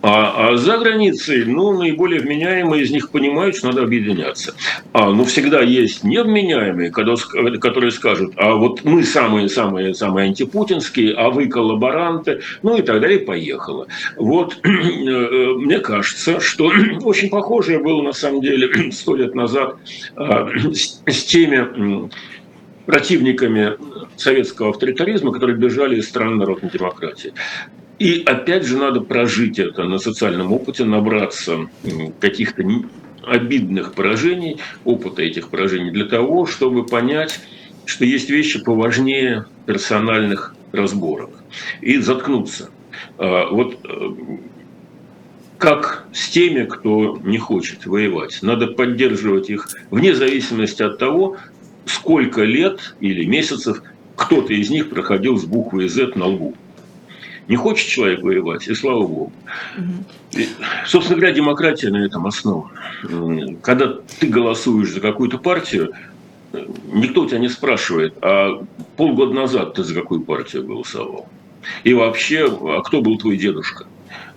А, 0.04 0.50
а 0.50 0.58
за 0.58 0.78
границей, 0.78 1.46
ну, 1.46 1.78
наиболее 1.78 2.22
вменяемые 2.22 2.84
из 2.84 2.92
них 2.92 3.12
понимают, 3.12 3.56
что 3.56 3.68
надо 3.68 3.84
объединяться. 3.84 4.56
А, 4.94 5.12
но 5.12 5.26
всегда 5.26 5.62
есть 5.62 6.04
невменяемые, 6.04 6.90
которые 6.92 7.92
скажут, 7.92 8.34
а 8.38 8.56
вот 8.56 8.84
мы 8.84 9.04
самые-самые-самые 9.04 10.30
антипутинские, 10.30 11.14
а 11.14 11.30
вы 11.30 11.48
коллаборанты, 11.48 12.42
ну 12.64 12.78
и 12.78 12.82
так 12.82 13.00
далее, 13.00 13.20
поехало. 13.20 13.88
Вот, 14.18 14.58
э, 14.64 14.70
мне 14.70 15.80
кажется, 15.80 16.40
что 16.40 16.72
очень 17.04 17.30
похожее 17.30 17.78
было, 17.78 18.02
на 18.02 18.14
самом 18.14 18.42
деле, 18.42 18.92
сто 18.92 19.16
лет 19.16 19.36
назад 19.36 19.76
а, 20.16 20.50
с 21.06 21.24
теми 21.26 22.10
противниками 22.88 23.78
советского 24.18 24.72
авторитаризма, 24.72 25.32
которые 25.32 25.56
бежали 25.58 25.98
из 25.98 26.10
стран 26.10 26.38
народной 26.38 26.72
демократии. 26.72 27.34
И 28.02 28.24
опять 28.26 28.66
же 28.66 28.80
надо 28.80 29.02
прожить 29.02 29.60
это 29.60 29.84
на 29.84 30.00
социальном 30.00 30.52
опыте, 30.52 30.86
набраться 30.86 31.70
каких-то 32.20 32.64
обидных 33.22 33.94
поражений, 33.94 34.58
опыта 34.86 35.22
этих 35.22 35.50
поражений 35.50 35.92
для 35.92 36.06
того, 36.06 36.48
чтобы 36.48 36.84
понять, 36.84 37.40
что 37.86 38.04
есть 38.04 38.32
вещи 38.32 38.60
поважнее 38.60 39.46
персональных 39.68 40.56
разборок 40.72 41.30
и 41.82 42.00
заткнуться. 42.00 42.72
А, 43.20 43.50
вот 43.52 43.78
э, 43.84 44.10
как 45.60 46.08
с 46.12 46.30
теми, 46.30 46.66
кто 46.66 47.20
не 47.24 47.38
хочет 47.38 47.86
воевать. 47.86 48.40
Надо 48.42 48.66
поддерживать 48.66 49.52
их 49.52 49.70
вне 49.92 50.16
зависимости 50.16 50.82
от 50.82 50.98
того, 50.98 51.38
сколько 51.86 52.42
лет 52.42 52.96
или 53.00 53.26
месяцев 53.26 53.84
кто-то 54.16 54.54
из 54.54 54.72
них 54.72 54.90
проходил 54.90 55.38
с 55.38 55.46
буквой 55.46 55.88
Z 55.88 56.14
на 56.16 56.26
лбу. 56.26 56.56
Не 57.52 57.58
хочет 57.58 57.86
человек 57.86 58.22
воевать, 58.22 58.66
и 58.70 58.74
слава 58.74 59.02
богу. 59.02 59.34
И, 60.32 60.48
собственно 60.86 61.20
говоря, 61.20 61.36
демократия 61.36 61.90
на 61.90 61.98
этом 61.98 62.26
основана. 62.26 62.70
Когда 63.62 63.96
ты 64.22 64.28
голосуешь 64.28 64.94
за 64.94 65.02
какую-то 65.02 65.38
партию, 65.38 65.92
никто 66.94 67.24
у 67.24 67.28
тебя 67.28 67.40
не 67.40 67.50
спрашивает, 67.50 68.14
а 68.22 68.66
полгода 68.96 69.34
назад 69.34 69.74
ты 69.74 69.84
за 69.84 69.94
какую 69.94 70.22
партию 70.22 70.66
голосовал? 70.66 71.28
И 71.84 71.94
вообще, 71.94 72.48
а 72.50 72.82
кто 72.84 73.02
был 73.02 73.18
твой 73.18 73.36
дедушка? 73.36 73.86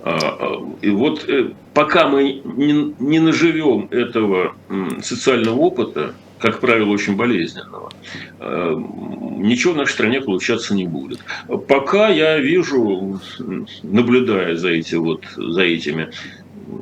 А, 0.02 0.18
а, 0.20 0.68
и 0.82 0.90
вот 0.90 1.28
э, 1.28 1.52
пока 1.72 2.08
мы 2.08 2.42
не, 2.44 2.96
не 2.98 3.20
наживем 3.20 3.86
этого 3.92 4.56
социального 5.02 5.54
опыта, 5.60 6.14
как 6.44 6.60
правило, 6.60 6.90
очень 6.90 7.16
болезненного, 7.16 7.90
э, 8.38 8.74
ничего 9.38 9.72
в 9.72 9.76
нашей 9.78 9.92
стране 9.92 10.20
получаться 10.20 10.74
не 10.74 10.86
будет. 10.86 11.20
Пока 11.68 12.10
я 12.10 12.38
вижу, 12.38 13.18
наблюдая 13.82 14.54
за, 14.54 14.68
эти 14.68 14.94
вот, 14.96 15.24
за 15.36 15.62
этими 15.62 16.10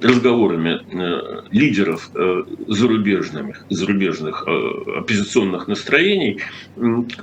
разговорами 0.01 0.81
э, 0.91 1.43
лидеров 1.53 2.11
э, 2.13 2.43
зарубежных, 2.67 3.65
зарубежных 3.71 4.49
оппозиционных 4.49 5.69
настроений, 5.69 6.41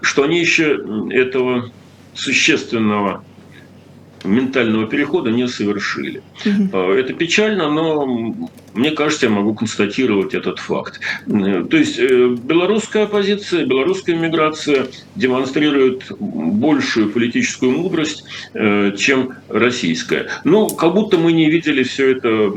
что 0.02 0.24
они 0.24 0.40
еще 0.40 0.82
этого 1.12 1.70
существенного 2.14 3.26
ментального 4.24 4.88
перехода 4.88 5.32
не 5.32 5.48
совершили. 5.48 6.22
Угу. 6.46 6.78
Это 6.78 7.14
печально, 7.14 7.70
но 7.70 8.06
мне 8.74 8.92
кажется, 8.92 9.26
я 9.28 9.32
могу 9.32 9.54
констатировать 9.54 10.34
этот 10.34 10.60
факт. 10.60 11.00
То 11.28 11.78
есть 11.78 12.00
э, 12.00 12.36
белорусская 12.42 13.04
оппозиция, 13.04 13.66
белорусская 13.66 14.16
миграция 14.16 14.88
демонстрирует 15.16 16.06
большую 16.20 17.10
политическую 17.10 17.72
мудрость, 17.72 18.24
э, 18.54 18.94
чем 18.98 19.34
российская. 19.50 20.30
Ну, 20.44 20.68
как 20.68 20.94
будто 20.94 21.18
мы 21.18 21.32
не 21.32 21.50
видели 21.50 21.84
все 21.84 22.12
это 22.12 22.54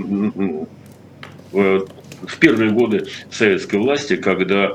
в 1.53 2.39
первые 2.39 2.71
годы 2.71 3.07
советской 3.31 3.77
власти, 3.77 4.17
когда 4.17 4.75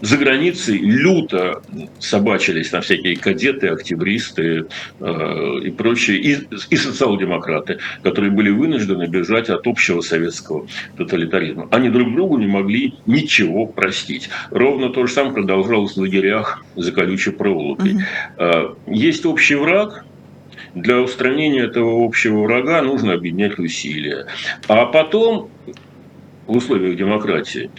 за 0.00 0.16
границей 0.16 0.78
люто 0.78 1.62
собачились 1.98 2.72
на 2.72 2.80
всякие 2.80 3.16
кадеты, 3.16 3.68
октябристы 3.68 4.66
э, 5.00 5.58
и 5.64 5.70
прочие, 5.70 6.18
и, 6.18 6.38
и 6.70 6.76
социал-демократы, 6.76 7.78
которые 8.02 8.30
были 8.30 8.50
вынуждены 8.50 9.06
бежать 9.06 9.48
от 9.48 9.66
общего 9.66 10.00
советского 10.00 10.66
тоталитаризма. 10.96 11.68
Они 11.70 11.88
друг 11.88 12.14
другу 12.14 12.38
не 12.38 12.46
могли 12.46 12.94
ничего 13.06 13.66
простить. 13.66 14.28
Ровно 14.50 14.90
то 14.90 15.06
же 15.06 15.12
самое 15.12 15.34
продолжалось 15.34 15.96
в 15.96 16.00
лагерях 16.00 16.64
за 16.76 16.92
колючей 16.92 17.30
проволокой. 17.30 17.92
Угу. 17.92 18.00
Э, 18.38 18.74
есть 18.86 19.26
общий 19.26 19.54
враг, 19.54 20.04
для 20.74 21.00
устранения 21.00 21.62
этого 21.62 22.04
общего 22.04 22.42
врага 22.42 22.82
нужно 22.82 23.14
объединять 23.14 23.58
усилия. 23.58 24.26
А 24.68 24.86
потом 24.86 25.50
в 26.48 26.56
условиях 26.56 26.96
демократии 26.96 27.70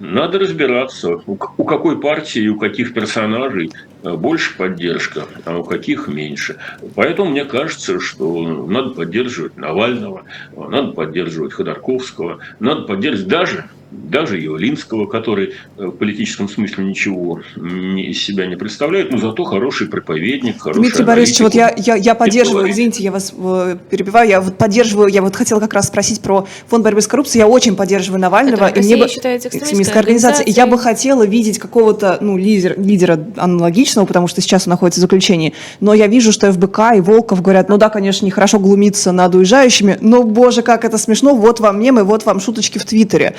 надо 0.00 0.38
разбираться, 0.38 1.20
у 1.26 1.36
какой 1.36 2.00
партии 2.00 2.42
и 2.42 2.48
у 2.48 2.58
каких 2.58 2.94
персонажей 2.94 3.70
э, 4.02 4.14
больше 4.14 4.56
поддержка, 4.56 5.26
а 5.44 5.58
у 5.58 5.64
каких 5.64 6.08
меньше. 6.08 6.56
Поэтому 6.94 7.30
мне 7.30 7.44
кажется, 7.44 8.00
что 8.00 8.66
надо 8.66 8.90
поддерживать 8.90 9.56
Навального, 9.58 10.24
надо 10.56 10.92
поддерживать 10.92 11.52
Ходорковского, 11.52 12.38
надо 12.58 12.82
поддерживать 12.82 13.28
даже 13.28 13.64
даже 13.90 14.38
Явлинского, 14.38 15.06
который 15.06 15.54
э, 15.78 15.86
в 15.86 15.92
политическом 15.92 16.48
смысле 16.48 16.84
ничего 16.84 17.40
из 17.56 18.22
себя 18.22 18.46
не 18.46 18.56
представляет, 18.56 19.12
но 19.12 19.18
зато 19.18 19.44
хороший 19.44 19.86
проповедник, 19.86 20.60
хороший 20.60 20.80
Дмитрий 20.80 21.04
Борисович, 21.04 21.40
вот 21.40 21.54
я, 21.54 21.72
я, 21.76 21.94
я 21.96 22.14
поддерживаю, 22.14 22.70
извините, 22.70 23.02
я 23.02 23.12
вас 23.12 23.32
э, 23.36 23.76
перебиваю, 23.90 24.28
я 24.28 24.40
вот 24.40 24.58
поддерживаю, 24.58 25.08
я 25.08 25.22
вот 25.22 25.36
хотела 25.36 25.60
как 25.60 25.72
раз 25.74 25.86
спросить 25.88 26.20
про 26.20 26.46
фонд 26.66 26.84
борьбы 26.84 27.00
с 27.00 27.06
коррупцией, 27.06 27.40
я 27.40 27.48
очень 27.48 27.76
поддерживаю 27.76 28.20
Навального. 28.20 28.64
Это 28.64 28.80
и 28.80 28.82
мне 28.82 28.96
бы, 28.96 29.08
считается 29.08 29.48
экстремистской 29.48 30.00
организацией. 30.00 30.50
И 30.50 30.52
я 30.52 30.66
бы 30.66 30.78
хотела 30.78 31.24
видеть 31.24 31.58
какого-то 31.58 32.18
ну, 32.20 32.36
лидер, 32.36 32.78
лидера 32.78 33.24
аналогичного, 33.36 34.06
потому 34.06 34.26
что 34.26 34.40
сейчас 34.40 34.66
он 34.66 34.70
находится 34.70 35.00
в 35.00 35.02
заключении, 35.02 35.54
но 35.80 35.94
я 35.94 36.06
вижу, 36.06 36.32
что 36.32 36.52
ФБК 36.52 36.96
и 36.96 37.00
Волков 37.00 37.42
говорят, 37.42 37.68
ну 37.68 37.78
да, 37.78 37.88
конечно, 37.88 38.26
нехорошо 38.26 38.58
глумиться 38.58 39.12
над 39.12 39.34
уезжающими, 39.34 39.98
но, 40.00 40.22
боже, 40.22 40.62
как 40.62 40.84
это 40.84 40.98
смешно, 40.98 41.34
вот 41.34 41.60
вам 41.60 41.80
мемы, 41.80 42.04
вот 42.04 42.24
вам 42.24 42.40
шуточки 42.40 42.78
в 42.78 42.84
Твиттере. 42.84 43.34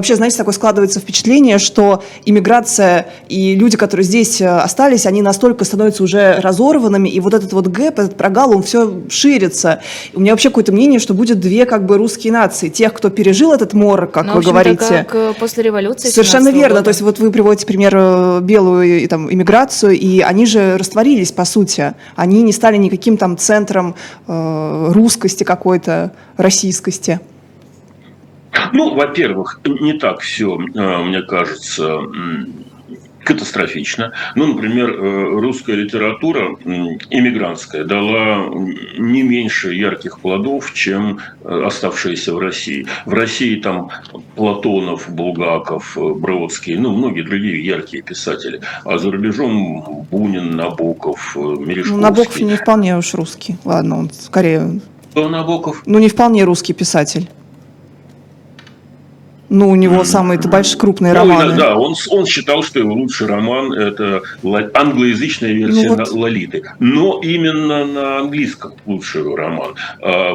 Э, 0.00 0.10
вообще, 0.10 0.16
знаете, 0.16 0.36
такое 0.38 0.54
складывается 0.54 1.00
впечатление, 1.00 1.58
что 1.58 2.02
иммиграция 2.24 3.08
и 3.28 3.54
люди, 3.54 3.76
которые 3.76 4.04
здесь 4.04 4.40
э, 4.40 4.48
остались, 4.48 5.06
они 5.06 5.22
настолько 5.22 5.64
становятся 5.64 6.02
уже 6.02 6.40
разорванными, 6.40 7.08
и 7.08 7.20
вот 7.20 7.34
этот 7.34 7.52
вот 7.52 7.66
гэп, 7.66 7.98
этот 7.98 8.16
прогал, 8.16 8.56
он 8.56 8.62
все 8.62 9.02
ширится. 9.08 9.80
У 10.14 10.20
меня 10.20 10.32
вообще 10.32 10.48
какое-то 10.48 10.72
мнение, 10.72 10.98
что 10.98 11.14
будет 11.14 11.40
две 11.40 11.66
как 11.66 11.84
бы 11.84 11.98
русские 11.98 12.32
нации. 12.32 12.68
Тех, 12.68 12.94
кто 12.94 13.10
пережил 13.10 13.52
этот 13.52 13.74
мор, 13.74 14.06
как 14.06 14.26
ну, 14.26 14.34
вы 14.34 14.42
говорите. 14.42 15.06
как 15.08 15.14
э, 15.14 15.32
после 15.38 15.64
революции. 15.64 16.08
Совершенно 16.08 16.48
верно. 16.48 16.76
Года. 16.76 16.84
То 16.84 16.88
есть 16.88 17.02
вот 17.02 17.18
вы 17.18 17.30
приводите 17.30 17.66
пример 17.66 18.40
белую 18.40 19.02
и, 19.02 19.06
там, 19.06 19.32
иммиграцию, 19.32 19.92
и 19.92 20.20
они 20.20 20.46
же 20.46 20.76
растворились, 20.78 21.32
по 21.32 21.44
сути. 21.44 21.94
Они 22.16 22.42
не 22.42 22.52
стали 22.52 22.76
никаким 22.76 23.16
там 23.16 23.36
центром 23.36 23.94
э, 24.26 24.92
русскости 24.92 25.44
какой-то, 25.44 26.12
российскости. 26.36 27.20
Ну, 28.72 28.94
во-первых, 28.94 29.60
не 29.64 29.94
так 29.94 30.20
все, 30.20 30.58
э, 30.58 31.04
мне 31.04 31.22
кажется, 31.22 32.00
катастрофично. 33.24 34.12
Ну, 34.34 34.46
например, 34.46 34.90
э, 34.90 35.40
русская 35.40 35.76
литература 35.76 36.56
иммигрантская 36.64 37.84
дала 37.84 38.46
не 38.98 39.22
меньше 39.22 39.74
ярких 39.74 40.20
плодов, 40.20 40.72
чем 40.74 41.20
э, 41.44 41.62
оставшиеся 41.64 42.34
в 42.34 42.38
России. 42.38 42.86
В 43.06 43.12
России 43.12 43.56
там 43.60 43.90
Платонов, 44.34 45.08
Булгаков, 45.08 45.96
Бродский, 45.96 46.76
ну, 46.76 46.94
многие 46.96 47.22
другие 47.22 47.64
яркие 47.64 48.02
писатели. 48.02 48.60
А 48.84 48.98
за 48.98 49.10
рубежом 49.10 50.06
Бунин, 50.10 50.56
Набоков, 50.56 51.36
Мережковский. 51.36 51.96
Ну, 51.96 52.02
Набоков 52.02 52.40
не 52.40 52.56
вполне 52.56 52.96
уж 52.96 53.14
русский. 53.14 53.56
Ладно, 53.64 53.98
он 53.98 54.10
скорее... 54.10 54.80
Кто 55.10 55.28
Набоков? 55.28 55.82
Ну, 55.86 55.98
не 55.98 56.08
вполне 56.08 56.44
русский 56.44 56.72
писатель. 56.72 57.28
Ну, 59.50 59.68
у 59.68 59.74
него 59.74 60.04
самые 60.04 60.38
-то 60.38 60.48
большие 60.48 60.78
крупные 60.78 61.12
ну, 61.12 61.18
романы. 61.18 61.56
Да, 61.56 61.76
он, 61.76 61.94
он 62.10 62.24
считал, 62.24 62.62
что 62.62 62.78
его 62.78 62.94
лучший 62.94 63.26
роман– 63.26 63.72
это 63.74 64.22
англоязычная 64.74 65.52
версия 65.52 65.88
ну, 65.88 65.96
вот. 65.96 66.12
Лолиты. 66.12 66.62
Но 66.78 67.20
именно 67.20 67.84
на 67.84 68.18
английском 68.20 68.74
лучший 68.86 69.22
роман. 69.34 69.74
А, 70.00 70.30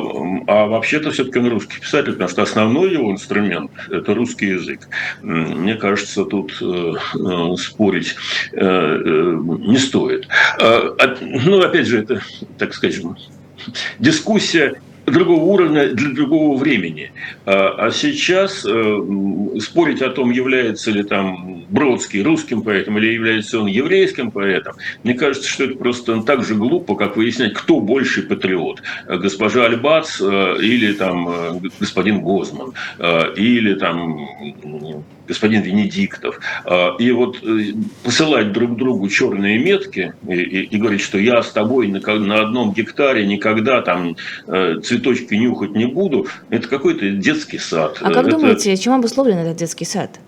а 0.47 0.65
вообще-то 0.67 1.11
все-таки 1.11 1.39
он 1.39 1.47
русский 1.47 1.79
писатель, 1.79 2.11
потому 2.11 2.29
что 2.29 2.43
основной 2.43 2.91
его 2.91 3.09
инструмент– 3.09 3.71
это 3.89 4.13
русский 4.13 4.47
язык. 4.47 4.89
Мне 5.21 5.75
кажется, 5.75 6.25
тут 6.25 6.57
э, 6.61 6.93
э, 7.15 7.55
спорить 7.57 8.15
э, 8.51 9.37
не 9.65 9.77
стоит. 9.77 10.27
А, 10.59 11.15
ну, 11.21 11.61
опять 11.61 11.87
же, 11.87 12.01
это, 12.01 12.21
так 12.57 12.73
скажем, 12.73 13.15
дискуссия 13.97 14.75
другого 15.05 15.43
уровня 15.43 15.89
для 15.89 16.09
другого 16.09 16.57
времени. 16.57 17.11
А, 17.45 17.75
а 17.77 17.91
сейчас 17.91 18.65
э, 18.65 19.59
спорить 19.59 20.01
о 20.01 20.09
том, 20.09 20.31
является 20.31 20.91
ли 20.91 21.03
там 21.03 21.65
Бродский 21.69 22.21
русским 22.21 22.61
поэтом 22.61 22.97
или 22.97 23.13
является 23.13 23.59
он 23.59 23.67
еврейским 23.67 24.31
поэтом, 24.31 24.75
мне 25.03 25.13
кажется, 25.13 25.49
что 25.49 25.65
это 25.65 25.75
просто 25.75 26.21
так 26.21 26.43
же 26.43 26.55
глупо, 26.55 26.95
как 26.95 27.17
выяснять, 27.17 27.53
кто 27.53 27.79
больший 27.79 28.23
патриот. 28.23 28.81
Госпожа 29.07 29.65
Альбац 29.65 30.19
э, 30.21 30.57
или 30.61 30.93
там 30.93 31.29
э, 31.29 31.59
господин 31.79 32.21
Гозман, 32.21 32.73
или 33.35 33.73
там 33.75 34.27
господин 35.27 35.61
Венедиктов. 35.61 36.39
И 36.99 37.11
вот 37.11 37.43
посылать 38.03 38.51
друг 38.51 38.77
другу 38.77 39.07
черные 39.09 39.57
метки 39.59 40.13
и, 40.27 40.33
и, 40.33 40.63
и 40.63 40.77
говорить, 40.77 41.01
что 41.01 41.17
я 41.17 41.41
с 41.41 41.51
тобой 41.51 41.87
на, 41.87 41.99
на 41.99 42.41
одном 42.41 42.73
гектаре 42.73 43.25
никогда 43.25 43.81
там 43.81 44.15
цветочки 44.45 45.33
нюхать 45.33 45.71
не 45.71 45.85
буду, 45.85 46.27
это 46.49 46.67
какой-то 46.67 47.09
детский 47.09 47.57
сад. 47.57 47.97
А 48.01 48.11
как 48.11 48.27
это... 48.27 48.37
думаете, 48.37 48.75
чем 48.77 48.93
обусловлен 48.93 49.37
этот 49.37 49.57
детский 49.57 49.85
сад? 49.85 50.19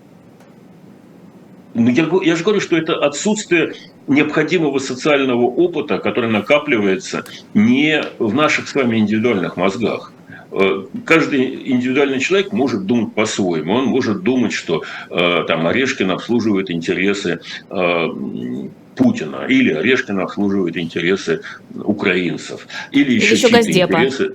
Ну, 1.74 1.90
я, 1.90 2.08
я 2.22 2.36
же 2.36 2.42
говорю, 2.42 2.60
что 2.60 2.76
это 2.76 2.96
отсутствие 2.96 3.74
необходимого 4.08 4.78
социального 4.78 5.42
опыта, 5.42 5.98
который 5.98 6.30
накапливается 6.30 7.24
не 7.54 8.02
в 8.18 8.34
наших 8.34 8.68
с 8.68 8.74
вами 8.74 8.96
индивидуальных 8.96 9.56
мозгах. 9.56 10.12
Э, 10.50 10.84
каждый 11.04 11.70
индивидуальный 11.70 12.20
человек 12.20 12.52
может 12.52 12.86
думать 12.86 13.14
по-своему. 13.14 13.74
Он 13.74 13.86
может 13.86 14.22
думать, 14.22 14.52
что 14.52 14.82
э, 15.10 15.44
там 15.46 15.66
Орешкин 15.66 16.10
обслуживает 16.10 16.70
интересы 16.70 17.40
э, 17.70 18.06
Путина, 18.96 19.46
или 19.48 19.72
Орешкин 19.72 20.20
обслуживает 20.20 20.76
интересы 20.76 21.42
украинцев, 21.74 22.66
или 22.90 23.14
еще, 23.14 23.26
или 23.26 23.34
еще 23.34 23.50
Газдепа. 23.50 23.92
интересы. 23.92 24.34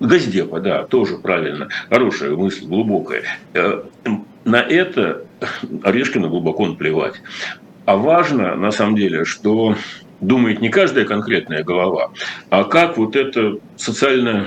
Газдепа, 0.00 0.60
да, 0.60 0.84
тоже 0.84 1.18
правильно. 1.18 1.68
Хорошая 1.88 2.34
мысль, 2.34 2.66
глубокая. 2.66 3.22
Э, 3.54 3.82
на 4.44 4.60
это 4.60 5.24
Орешкина 5.82 6.28
глубоко 6.28 6.66
наплевать. 6.66 7.14
А 7.84 7.96
важно, 7.96 8.56
на 8.56 8.70
самом 8.70 8.96
деле, 8.96 9.24
что 9.24 9.76
думает 10.20 10.60
не 10.60 10.68
каждая 10.68 11.04
конкретная 11.04 11.62
голова, 11.62 12.10
а 12.50 12.64
как 12.64 12.98
вот 12.98 13.16
эта 13.16 13.58
социальная 13.76 14.46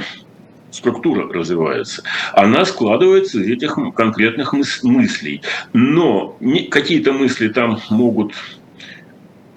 структура 0.74 1.32
развивается. 1.32 2.04
Она 2.34 2.66
складывается 2.66 3.40
из 3.40 3.50
этих 3.50 3.78
конкретных 3.96 4.54
мыслей. 4.54 5.42
Но 5.74 6.38
какие-то 6.70 7.14
мысли 7.14 7.48
там 7.50 7.80
могут 7.90 8.34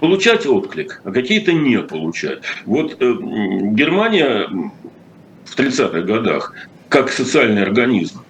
получать 0.01 0.47
отклик, 0.47 1.01
а 1.05 1.11
какие-то 1.11 1.53
не 1.53 1.81
получать. 1.81 2.43
Вот 2.65 2.97
э, 3.01 3.15
Германия 3.73 4.49
в 5.45 5.59
30-х 5.59 6.03
годах, 6.03 6.53
как 6.89 7.11
социальный 7.11 7.63
организм, 7.63 8.21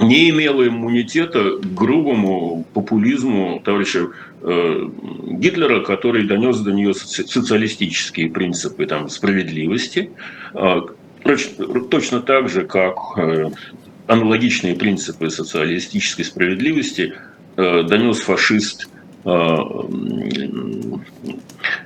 не 0.00 0.30
имела 0.30 0.66
иммунитета 0.66 1.58
к 1.58 1.74
грубому 1.74 2.64
популизму 2.72 3.60
товарища 3.64 4.08
э, 4.40 4.88
Гитлера, 5.26 5.80
который 5.80 6.26
донес 6.26 6.58
до 6.60 6.72
нее 6.72 6.94
социалистические 6.94 8.30
принципы 8.30 8.86
там, 8.86 9.08
справедливости, 9.08 10.10
а, 10.54 10.86
точно 11.90 12.20
так 12.20 12.48
же, 12.48 12.64
как 12.64 12.96
э, 13.16 13.50
аналогичные 14.06 14.74
принципы 14.74 15.30
социалистической 15.30 16.24
справедливости 16.24 17.14
э, 17.56 17.82
донес 17.82 18.20
фашист 18.20 18.88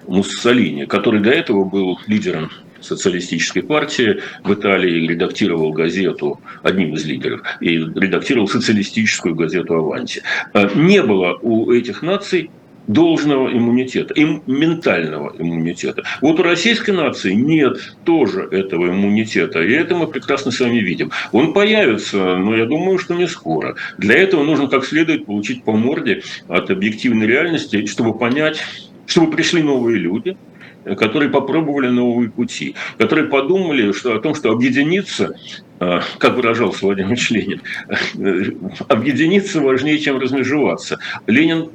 Муссолини, 0.07 0.87
который 0.87 1.21
до 1.21 1.31
этого 1.31 1.65
был 1.65 1.99
лидером 2.07 2.51
социалистической 2.81 3.63
партии 3.63 4.21
в 4.45 4.55
Италии, 4.55 5.07
редактировал 5.07 5.73
газету, 5.73 6.41
одним 6.63 6.95
из 6.95 7.05
лидеров, 7.05 7.43
и 7.61 7.77
редактировал 7.77 8.49
социалистическую 8.49 9.35
газету 9.35 9.75
«Аванти». 9.75 10.23
Э, 10.55 10.69
не 10.75 11.03
было 11.03 11.39
у 11.43 11.71
этих 11.73 12.03
наций 12.03 12.51
должного 12.87 13.49
иммунитета, 13.51 14.15
им 14.15 14.43
ментального 14.47 15.35
иммунитета. 15.39 16.05
Вот 16.21 16.39
у 16.41 16.43
российской 16.43 16.93
нации 16.93 17.33
нет 17.33 17.79
тоже 18.05 18.49
этого 18.51 18.89
иммунитета, 18.89 19.63
и 19.63 19.73
это 19.73 19.95
мы 19.97 20.07
прекрасно 20.07 20.51
с 20.51 20.61
вами 20.61 20.79
видим. 20.79 21.11
Он 21.33 21.53
появится, 21.53 22.37
но 22.37 22.57
я 22.57 22.67
думаю, 22.67 22.99
что 22.99 23.15
не 23.15 23.27
скоро. 23.27 23.77
Для 23.99 24.17
этого 24.17 24.45
нужно 24.45 24.69
как 24.69 24.85
следует 24.85 25.27
получить 25.27 25.65
по 25.65 25.73
морде 25.73 26.23
от 26.49 26.71
объективной 26.71 27.27
реальности, 27.27 27.87
чтобы 27.87 28.17
понять, 28.17 28.63
чтобы 29.07 29.31
пришли 29.31 29.63
новые 29.63 29.99
люди, 29.99 30.37
которые 30.95 31.31
попробовали 31.31 31.89
новые 31.89 32.31
пути, 32.31 32.77
которые 32.99 33.27
подумали 33.27 33.91
что, 33.93 34.15
о 34.15 34.21
том, 34.21 34.35
что 34.35 34.53
объединиться, 34.53 35.35
э, 35.81 36.01
как 36.19 36.37
выражался 36.37 36.87
Владимир 36.87 37.19
Ленин, 37.31 37.63
объединиться 38.89 39.61
важнее, 39.61 39.99
чем 39.99 40.19
размежеваться. 40.19 40.99
Ленин 41.27 41.71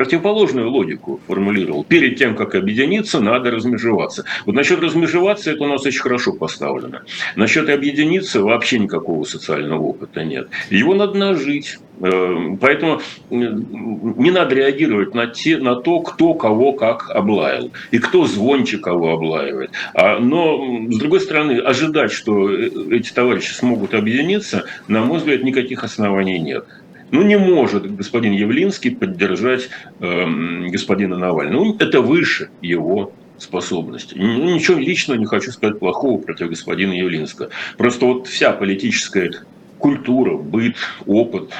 противоположную 0.00 0.70
логику 0.70 1.20
формулировал. 1.26 1.84
Перед 1.84 2.16
тем, 2.16 2.34
как 2.34 2.54
объединиться, 2.54 3.20
надо 3.20 3.50
размежеваться. 3.50 4.24
Вот 4.46 4.54
насчет 4.54 4.80
размежеваться 4.80 5.50
это 5.50 5.64
у 5.64 5.66
нас 5.66 5.84
очень 5.84 6.00
хорошо 6.00 6.32
поставлено. 6.32 7.02
Насчет 7.36 7.68
объединиться 7.68 8.40
вообще 8.40 8.78
никакого 8.78 9.24
социального 9.24 9.82
опыта 9.82 10.24
нет. 10.24 10.48
Его 10.70 10.94
надо 10.94 11.18
нажить. 11.18 11.76
Э, 12.00 12.56
поэтому 12.58 13.02
не 13.28 14.30
надо 14.30 14.54
реагировать 14.54 15.14
на, 15.14 15.26
те, 15.26 15.58
на 15.58 15.76
то, 15.76 16.00
кто 16.00 16.32
кого 16.32 16.72
как 16.72 17.10
облаял. 17.10 17.70
И 17.90 17.98
кто 17.98 18.24
звонче 18.24 18.78
кого 18.78 19.12
облаивает. 19.12 19.72
А, 19.92 20.18
но, 20.18 20.86
с 20.90 20.98
другой 20.98 21.20
стороны, 21.20 21.58
ожидать, 21.58 22.10
что 22.10 22.50
э, 22.50 22.70
эти 22.92 23.12
товарищи 23.12 23.52
смогут 23.52 23.92
объединиться, 23.92 24.64
на 24.88 25.04
мой 25.04 25.18
взгляд, 25.18 25.42
никаких 25.42 25.84
оснований 25.84 26.38
нет. 26.38 26.64
Ну, 27.10 27.22
не 27.22 27.36
может 27.38 27.94
господин 27.96 28.32
Явлинский 28.32 28.90
поддержать 28.90 29.68
э, 30.00 30.26
господина 30.68 31.18
Навального. 31.18 31.64
Ну, 31.64 31.76
это 31.78 32.00
выше 32.00 32.50
его 32.62 33.12
способности. 33.38 34.14
Ну, 34.16 34.54
ничего 34.54 34.78
личного 34.78 35.18
не 35.18 35.26
хочу 35.26 35.50
сказать 35.50 35.78
плохого 35.78 36.20
против 36.20 36.48
господина 36.48 36.92
Явлинского. 36.92 37.50
Просто 37.76 38.06
вот 38.06 38.26
вся 38.28 38.52
политическая 38.52 39.32
культура, 39.78 40.36
быт, 40.36 40.76
опыт 41.06 41.50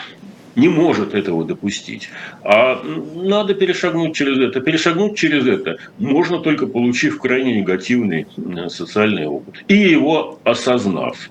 не 0.57 0.68
может 0.68 1.14
этого 1.14 1.44
допустить. 1.44 2.11
А 2.42 2.82
надо 3.14 3.55
перешагнуть 3.55 4.14
через 4.14 4.38
это. 4.38 4.61
Перешагнуть 4.61 5.16
через 5.16 5.46
это 5.46 5.78
можно 5.98 6.40
только 6.40 6.66
получив 6.66 7.18
крайне 7.18 7.61
негативный 7.61 8.26
социальный 8.68 9.26
опыт 9.26 9.64
и 9.68 9.76
его 9.76 10.38
осознав. 10.44 11.30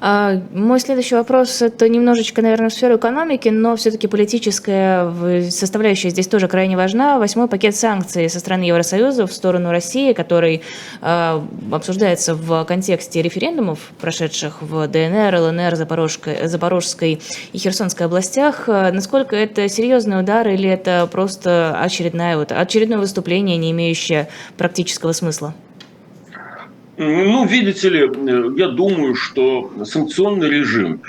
А, 0.00 0.40
мой 0.52 0.80
следующий 0.80 1.14
вопрос– 1.14 1.62
это 1.62 1.88
немножечко, 1.88 2.42
наверное, 2.42 2.70
в 2.70 2.72
сферу 2.72 2.96
экономики, 2.96 3.48
но 3.48 3.76
все-таки 3.76 4.06
политическая 4.06 5.50
составляющая 5.50 6.10
здесь 6.10 6.26
тоже 6.26 6.48
крайне 6.48 6.76
важна. 6.76 7.18
Восьмой 7.18 7.48
пакет 7.48 7.76
санкций 7.76 8.28
со 8.30 8.40
стороны 8.40 8.64
Евросоюза 8.64 9.26
в 9.26 9.32
сторону 9.32 9.70
России, 9.70 10.12
который 10.12 10.62
э, 11.00 11.40
обсуждается 11.72 12.34
в 12.34 12.64
контексте 12.64 13.22
референдумов, 13.22 13.78
прошедших 14.00 14.62
в 14.62 14.86
ДНР, 14.86 15.34
ЛНР, 15.36 15.76
Запорожской, 15.76 16.46
Запорожской 16.46 17.20
и 17.52 17.58
Херсонской 17.58 18.06
областях. 18.06 18.68
Насколько 18.68 19.36
это 19.36 19.68
серьезный 19.68 20.20
удар 20.20 20.48
или 20.48 20.68
это 20.68 21.08
просто 21.10 21.78
очередное, 21.80 22.36
вот, 22.36 22.52
очередное 22.52 22.98
выступление, 22.98 23.56
не 23.56 23.70
имеющее 23.70 24.28
практического 24.56 25.12
смысла? 25.12 25.54
Ну, 27.02 27.46
видите 27.46 27.88
ли, 27.88 28.00
я 28.58 28.68
думаю, 28.68 29.14
что 29.14 29.72
санкционный 29.84 30.50
режим 30.50 31.00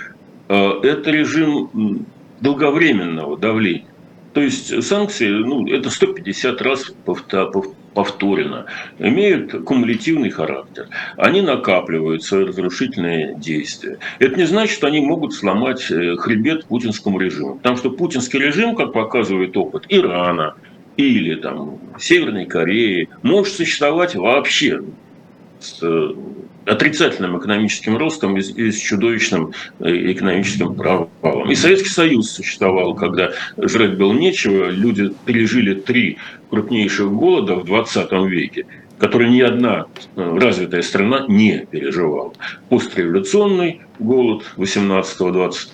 э,– 0.48 0.72
это 0.84 1.12
режим 1.12 2.06
долговременного 2.40 3.38
давления. 3.38 3.88
То 4.32 4.40
есть 4.40 4.84
санкции, 4.84 5.28
ну, 5.28 5.68
это 5.68 5.90
150 5.90 6.62
раз 6.62 6.94
повторено, 7.94 8.68
имеют 9.00 9.66
кумулятивный 9.66 10.30
характер. 10.30 10.88
Они 11.18 11.42
накапливают 11.42 12.24
свои 12.24 12.46
разрушительные 12.46 13.36
действия. 13.38 13.98
Это 14.20 14.38
не 14.38 14.46
значит, 14.46 14.74
что 14.74 14.88
они 14.88 15.02
могут 15.02 15.34
сломать 15.34 15.92
э, 15.92 16.16
хребет 16.16 16.68
путинскому 16.68 17.20
режиму. 17.20 17.56
Потому 17.56 17.76
что 17.76 17.90
путинский 17.90 18.40
режим, 18.40 18.78
как 18.78 18.94
показывает 18.94 19.58
опыт 19.58 19.88
Ирана 19.90 20.56
или 20.96 21.36
там, 21.36 21.80
Северной 22.00 22.46
Кореи, 22.46 23.10
может 23.24 23.56
существовать 23.56 24.16
вообще 24.16 24.80
э, 25.82 26.14
отрицательным 26.66 27.38
экономическим 27.38 27.98
ростом 27.98 28.38
и, 28.38 28.72
с 28.72 28.78
чудовищным 28.78 29.54
э, 29.80 30.12
экономическим 30.12 30.76
провалом. 30.76 31.50
И 31.50 31.56
Советский 31.56 31.90
Союз 31.90 32.32
существовал, 32.32 32.96
когда 32.96 33.32
жрать 33.58 33.98
было 33.98 34.14
нечего, 34.14 34.70
люди 34.70 35.12
пережили 35.26 35.74
три 35.74 36.18
крупнейших 36.50 37.12
голода 37.12 37.56
в 37.56 37.66
20 37.66 38.12
веке 38.30 38.66
которые 39.02 39.32
ни 39.32 39.42
одна 39.42 39.88
э, 40.16 40.38
развитая 40.38 40.84
страна 40.84 41.26
не 41.28 41.66
переживала. 41.66 42.34
Постреволюционный 42.70 43.82
голод 43.98 44.44
18-20 44.58 45.70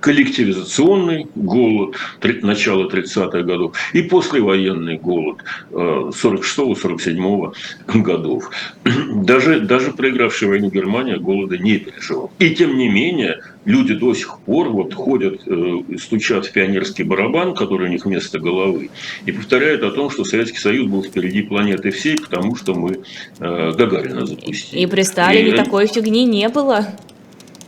коллективизационный 0.00 1.26
голод 1.34 1.96
начала 2.42 2.88
30-х 2.88 3.42
годов 3.42 3.76
и 3.92 4.02
послевоенный 4.02 4.98
голод 4.98 5.38
46-47 5.70 7.52
э, 7.86 7.98
годов. 7.98 8.50
Даже, 9.08 9.60
даже 9.60 9.92
проигравшая 9.92 10.50
войну 10.50 10.70
Германия 10.70 11.18
голода 11.18 11.56
не 11.58 11.78
переживала. 11.78 12.30
И 12.38 12.50
тем 12.50 12.76
не 12.76 12.88
менее, 12.88 13.40
люди 13.64 13.94
до 13.94 14.14
сих 14.14 14.38
пор 14.40 14.68
вот 14.68 14.94
ходят, 14.94 15.42
э, 15.46 15.76
стучат 15.98 16.46
в 16.46 16.52
пионерский 16.52 17.04
барабан, 17.04 17.54
который 17.54 17.88
у 17.88 17.90
них 17.90 18.04
вместо 18.04 18.38
головы, 18.38 18.90
и 19.26 19.32
повторяют 19.32 19.82
о 19.82 19.90
том, 19.90 20.10
что 20.10 20.24
Советский 20.24 20.58
Союз 20.58 20.88
был 20.88 21.02
впереди 21.02 21.42
планеты 21.42 21.90
всей, 21.90 22.16
потому 22.16 22.56
что 22.56 22.74
мы 22.74 23.00
э, 23.38 23.72
Гагарина 23.72 24.26
запустили. 24.26 24.80
И 24.80 24.86
при 24.86 25.02
Сталине 25.02 25.50
и, 25.50 25.56
такой 25.56 25.86
фигни 25.86 26.24
не 26.24 26.48
было. 26.48 26.86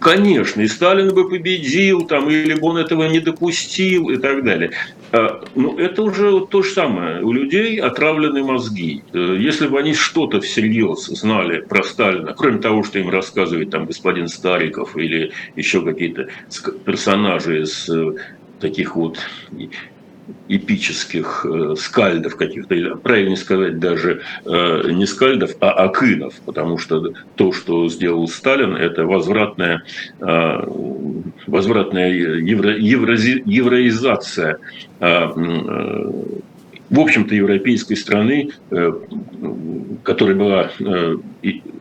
Конечно, 0.01 0.63
и 0.63 0.67
Сталин 0.67 1.15
бы 1.15 1.29
победил, 1.29 2.07
там, 2.07 2.31
или 2.31 2.55
бы 2.55 2.69
он 2.69 2.79
этого 2.79 3.05
не 3.05 3.21
допустил 3.21 4.09
и 4.09 4.17
так 4.17 4.43
далее. 4.45 4.71
А, 5.13 5.45
Но 5.55 5.73
ну, 5.73 5.79
это 5.79 6.03
уже 6.03 6.47
то 6.47 6.63
же 6.63 6.71
самое. 6.71 7.23
У 7.23 7.33
людей 7.33 7.79
отравлены 7.79 8.43
мозги. 8.43 9.03
Э, 9.13 9.37
если 9.39 9.67
бы 9.67 9.79
они 9.79 9.93
что-то 9.93 10.41
всерьез 10.41 11.05
знали 11.07 11.61
про 11.61 11.83
Сталина, 11.83 12.33
кроме 12.33 12.61
того, 12.61 12.83
что 12.83 12.99
им 12.99 13.11
рассказывает 13.11 13.71
там 13.71 13.85
господин 13.85 14.29
Стариков 14.29 14.97
или 14.97 15.33
еще 15.55 15.83
какие-то 15.83 16.29
персонажи 16.87 17.63
из 17.63 17.87
э, 17.91 18.15
таких 18.59 18.97
вот 18.97 19.19
эпических 20.49 21.47
э, 21.49 21.75
скальдов 21.77 22.37
каких-то, 22.37 22.75
или 22.75 22.95
правильно 22.95 23.37
сказать 23.37 23.79
даже 23.79 24.23
э, 24.45 24.91
не 24.91 25.07
скальдов, 25.07 25.53
а 25.61 25.71
акынов, 25.71 26.35
потому 26.45 26.79
что 26.79 27.13
то, 27.37 27.53
что 27.53 27.89
сделал 27.89 28.27
Сталин, 28.29 28.75
это 28.75 29.07
возвратная, 29.07 29.83
э, 30.21 30.65
возвратная 31.47 32.11
евро, 32.11 32.77
еврози, 32.77 33.43
евроизация 33.47 34.59
э, 35.01 35.07
э, 35.07 36.13
в 36.91 36.99
общем-то, 36.99 37.35
европейской 37.35 37.95
страны, 37.95 38.51
э, 38.71 38.93
которая 40.03 40.37
была 40.37 40.71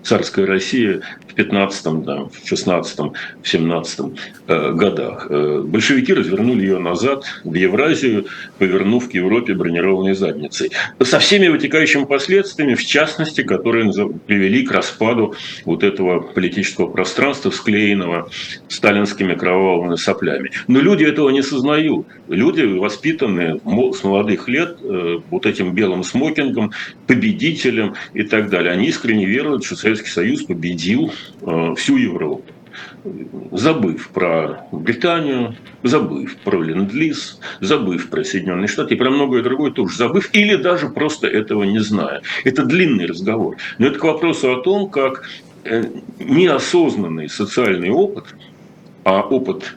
э, 0.01 0.03
царская 0.03 0.45
Россия 0.45 1.01
в 1.27 1.35
15-м, 1.35 2.03
да, 2.03 2.23
в 2.25 2.51
16-м, 2.51 3.13
в 3.41 3.53
17-м 3.53 4.15
э, 4.47 4.73
годах. 4.73 5.29
Большевики 5.29 6.13
развернули 6.13 6.61
ее 6.61 6.79
назад 6.79 7.25
в 7.43 7.53
Евразию, 7.53 8.25
повернув 8.57 9.09
к 9.09 9.13
Европе 9.13 9.53
бронированной 9.53 10.15
задницей. 10.15 10.71
Со 11.01 11.19
всеми 11.19 11.47
вытекающими 11.47 12.05
последствиями, 12.05 12.75
в 12.75 12.85
частности, 12.85 13.43
которые 13.43 13.91
привели 14.27 14.65
к 14.65 14.71
распаду 14.71 15.35
вот 15.65 15.83
этого 15.83 16.19
политического 16.19 16.89
пространства, 16.89 17.51
склеенного 17.51 18.29
сталинскими 18.67 19.35
кровавыми 19.35 19.95
соплями. 19.95 20.51
Но 20.67 20.79
люди 20.79 21.03
этого 21.03 21.29
не 21.29 21.43
сознают. 21.43 22.07
Люди, 22.27 22.61
воспитанные 22.61 23.59
с 23.93 24.03
молодых 24.03 24.47
лет 24.47 24.77
Э, 24.89 25.19
вот 25.29 25.45
этим 25.45 25.73
белым 25.73 26.03
смокингом, 26.03 26.71
победителем 27.05 27.95
и 28.13 28.23
так 28.23 28.49
далее. 28.49 28.71
Они 28.71 28.87
искренне 28.87 29.25
веруют, 29.25 29.63
что 29.63 29.75
Советский 29.89 30.09
Союз 30.09 30.43
победил 30.43 31.11
э, 31.41 31.73
всю 31.75 31.97
Европу. 31.97 32.43
забыв 33.51 34.09
про 34.09 34.67
Британию, 34.71 35.55
забыв 35.81 36.37
про 36.37 36.61
Ленд-Лиз, 36.61 37.39
забыв 37.59 38.09
про 38.09 38.23
Соединенные 38.23 38.67
Штаты 38.67 38.93
и 38.93 38.97
про 38.97 39.09
многое 39.09 39.41
другое 39.41 39.71
тоже 39.71 39.97
забыв, 39.97 40.29
или 40.33 40.55
даже 40.57 40.89
просто 40.89 41.27
этого 41.27 41.63
не 41.63 41.79
зная. 41.79 42.21
Это 42.43 42.65
длинный 42.65 43.07
разговор. 43.07 43.57
Но 43.79 43.87
это 43.87 43.97
к 43.97 44.03
вопросу 44.03 44.53
о 44.53 44.61
том, 44.61 44.89
как 44.89 45.23
э, 45.63 45.85
неосознанный 46.19 47.27
социальный 47.27 47.89
опыт, 47.89 48.25
а 49.03 49.21
опыт 49.21 49.75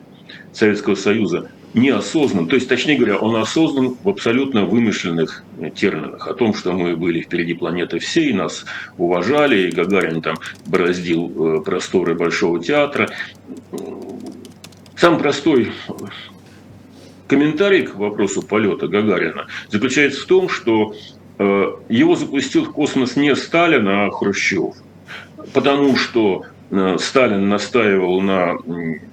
Советского 0.52 0.94
Союза 0.94 1.50
неосознан, 1.74 2.48
то 2.48 2.56
есть, 2.56 2.68
точнее 2.68 2.96
говоря, 2.96 3.18
он 3.18 3.36
осознан 3.36 3.96
в 4.02 4.08
абсолютно 4.08 4.64
вымышленных 4.64 5.42
терминах, 5.74 6.26
о 6.26 6.34
том, 6.34 6.54
что 6.54 6.72
мы 6.72 6.96
были 6.96 7.20
впереди 7.20 7.54
планеты 7.54 7.98
всей, 7.98 8.32
нас 8.32 8.64
уважали, 8.98 9.68
и 9.68 9.70
Гагарин 9.70 10.20
там 10.20 10.36
бороздил 10.66 11.58
э, 11.58 11.60
просторы 11.62 12.14
Большого 12.14 12.62
театра. 12.62 13.10
Сам 14.96 15.18
простой 15.18 15.72
комментарий 17.26 17.86
к 17.86 17.94
вопросу 17.94 18.42
полета 18.42 18.88
Гагарина 18.88 19.46
заключается 19.68 20.22
в 20.22 20.26
том, 20.26 20.48
что 20.48 20.94
э, 21.38 21.72
его 21.88 22.16
запустил 22.16 22.64
в 22.64 22.72
космос 22.72 23.16
не 23.16 23.34
Сталин, 23.34 23.88
а 23.88 24.10
Хрущев. 24.10 24.74
Потому 25.54 25.96
что 25.96 26.44
Э, 26.44 26.51
Сталин 26.98 27.50
настаивал 27.50 28.22
на 28.22 28.56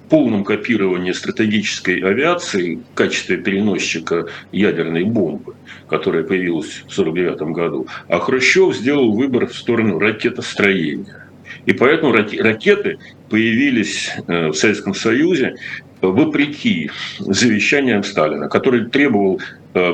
полном 0.08 0.44
копировании 0.44 1.12
стратегической 1.12 2.00
авиации 2.00 2.76
в 2.76 2.94
качестве 2.94 3.36
переносчика 3.36 4.26
ядерной 4.50 5.04
бомбы, 5.04 5.54
которая 5.86 6.22
появилась 6.22 6.84
в 6.88 6.98
1949 6.98 7.54
году, 7.54 7.86
а 8.08 8.18
Хрущев 8.18 8.74
сделал 8.74 9.12
выбор 9.12 9.46
в 9.46 9.54
сторону 9.54 9.98
ракетостроения. 9.98 11.26
И 11.66 11.72
поэтому 11.72 12.12
ракеты 12.12 12.98
появились 13.28 14.10
э, 14.26 14.48
в 14.48 14.54
Советском 14.54 14.94
Союзе 14.94 15.56
вопреки 16.00 16.90
завещаниям 17.18 18.02
Сталина, 18.04 18.48
который 18.48 18.86
требовал 18.86 19.40
э, 19.74 19.92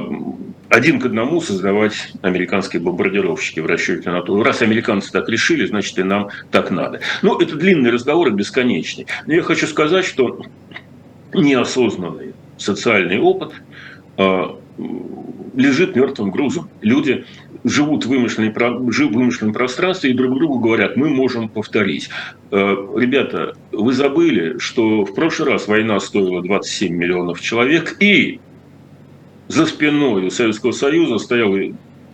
один 0.69 1.01
к 1.01 1.07
одному 1.07 1.41
создавать 1.41 2.13
американские 2.23 2.83
бомбардировщики 2.83 3.61
в 3.61 3.67
расчете 3.67 4.11
на 4.11 4.23
то, 4.23 4.43
раз 4.43 4.63
американцы 4.63 5.11
так 5.13 5.29
решили, 5.29 5.67
значит 5.67 5.99
и 5.99 6.03
нам 6.03 6.29
так 6.51 6.71
надо. 6.71 7.01
Ну, 7.23 7.39
это 7.39 7.57
длинный 7.57 7.91
разговор 7.91 8.29
и 8.29 8.33
бесконечный. 8.33 9.07
Но 9.27 9.35
я 9.35 9.43
хочу 9.43 9.67
сказать, 9.67 10.05
что 10.05 10.41
неосознанный 11.35 12.35
социальный 12.59 13.19
опыт 13.19 13.53
э, 14.19 14.45
лежит 15.55 15.97
мертвым 15.97 16.31
грузом. 16.31 16.69
Люди 16.83 17.25
живут 17.67 18.07
в 18.07 18.09
вымышленном, 18.09 18.93
живут 18.93 19.15
в 19.15 19.19
вымышленном 19.19 19.53
пространстве 19.53 20.11
и 20.11 20.15
друг 20.15 20.39
другу 20.39 20.61
говорят, 20.61 20.97
мы 20.97 21.11
можем 21.11 21.49
повторить. 21.49 22.09
Э, 22.51 22.77
ребята, 22.97 23.55
вы 23.73 23.93
забыли, 23.93 24.59
что 24.59 25.05
в 25.05 25.15
прошлый 25.15 25.53
раз 25.53 25.67
война 25.67 25.99
стоила 26.01 26.43
27 26.43 26.95
миллионов 26.95 27.41
человек, 27.41 27.97
и 28.01 28.41
за 29.49 29.67
спиной 29.67 30.27
у 30.27 30.31
Советского 30.31 30.73
Союза 30.73 31.19
стояла 31.19 31.59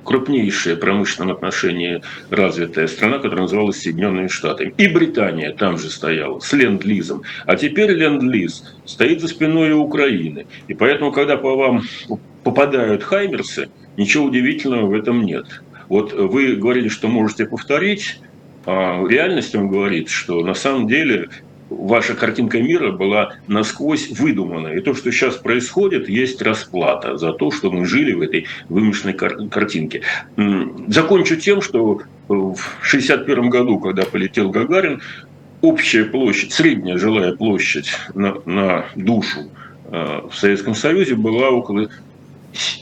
крупнейшая 0.05 0.77
промышленном 0.77 1.37
отношении 1.37 2.03
развитая 2.31 2.89
страна, 2.89 3.19
которая 3.19 3.43
называлась 3.43 3.81
Соединенными 3.81 4.29
Штатами. 4.29 4.75
И 4.77 4.89
Британия 4.89 5.53
там 5.53 5.79
же 5.79 5.91
стояла 5.91 6.41
с 6.41 6.53
ленд-лизом. 6.53 7.23
А 7.47 7.57
теперь 7.57 7.93
ленд-лиз 7.93 8.75
стоит 8.85 9.21
за 9.21 9.29
спиной 9.29 9.73
Украины. 9.73 10.47
И 10.67 10.75
поэтому, 10.75 11.13
когда 11.13 11.37
по 11.37 11.55
вам 11.57 11.83
попадают 12.43 13.05
хаймерсы, 13.05 13.69
ничего 13.97 14.25
удивительного 14.27 14.87
в 14.87 14.93
этом 14.93 15.25
нет. 15.25 15.63
Вот 15.89 16.13
вы 16.13 16.57
говорили, 16.57 16.89
что 16.89 17.09
можете 17.09 17.47
повторить, 17.47 18.21
а 18.65 19.05
реальность 19.07 19.55
вам 19.55 19.69
говорит, 19.69 20.09
что 20.09 20.45
на 20.45 20.55
самом 20.55 20.87
деле 20.89 21.29
ваша 21.69 22.15
картинка 22.15 22.61
мира 22.61 22.93
была 22.93 23.35
насквозь 23.47 24.11
выдумана. 24.11 24.69
И 24.69 24.81
то, 24.81 24.95
что 24.95 25.11
сейчас 25.11 25.37
происходит, 25.37 26.09
есть 26.09 26.41
расплата 26.43 27.17
за 27.17 27.33
то, 27.33 27.51
что 27.51 27.71
мы 27.71 27.87
жили 27.87 28.13
в 28.13 28.21
этой 28.21 28.47
вымышленной 28.69 29.15
кар- 29.15 29.49
картинке. 29.49 30.03
Закончу 30.89 31.37
тем, 31.37 31.61
что 31.61 32.01
в 32.29 32.33
1961 32.33 33.51
году, 33.51 33.79
когда 33.79 34.05
полетел 34.05 34.51
Гагарин, 34.51 35.03
общая 35.61 36.05
площадь, 36.05 36.53
средняя 36.53 36.99
жилая 36.99 37.35
площадь 37.35 37.91
на, 38.15 38.37
на 38.47 38.87
душу 38.97 39.51
э, 39.91 40.21
в 40.31 40.35
Советском 40.37 40.75
Союзе 40.75 41.15
была 41.15 41.51
около 41.51 41.89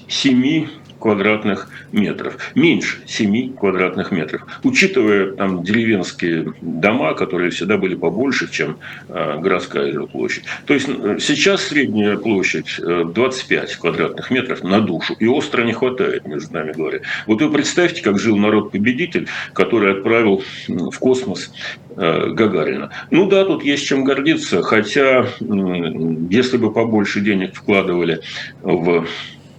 7 0.08 0.68
квадратных 1.00 1.68
метров. 1.92 2.36
Меньше 2.54 2.98
7 3.06 3.54
квадратных 3.54 4.12
метров. 4.12 4.42
Учитывая 4.62 5.32
там 5.32 5.64
деревенские 5.64 6.52
дома, 6.60 7.14
которые 7.14 7.50
всегда 7.50 7.76
были 7.78 7.94
побольше, 7.94 8.50
чем 8.50 8.78
э, 9.08 9.38
городская 9.40 9.92
жилплощадь. 9.92 10.44
То 10.66 10.74
есть 10.74 10.88
э, 10.88 11.16
сейчас 11.18 11.62
средняя 11.62 12.16
площадь 12.16 12.78
25 12.78 13.70
э, 13.72 13.80
квадратных 13.80 14.30
метров 14.30 14.62
на 14.62 14.80
душу. 14.80 15.14
И 15.14 15.26
остро 15.26 15.62
не 15.62 15.72
хватает, 15.72 16.26
между 16.26 16.52
нами 16.52 16.72
говоря. 16.72 17.00
Вот 17.26 17.40
вы 17.40 17.50
представьте, 17.50 18.02
как 18.02 18.18
жил 18.18 18.36
народ-победитель, 18.36 19.26
который 19.54 19.92
отправил 19.92 20.44
в 20.68 20.98
космос 20.98 21.50
Гагарина. 21.96 22.90
Ну 23.10 23.28
да, 23.28 23.44
тут 23.44 23.64
есть 23.64 23.86
чем 23.86 24.04
гордиться, 24.04 24.62
хотя 24.62 25.26
если 25.40 26.56
бы 26.56 26.72
побольше 26.72 27.20
денег 27.20 27.54
вкладывали 27.54 28.20
в 28.62 29.06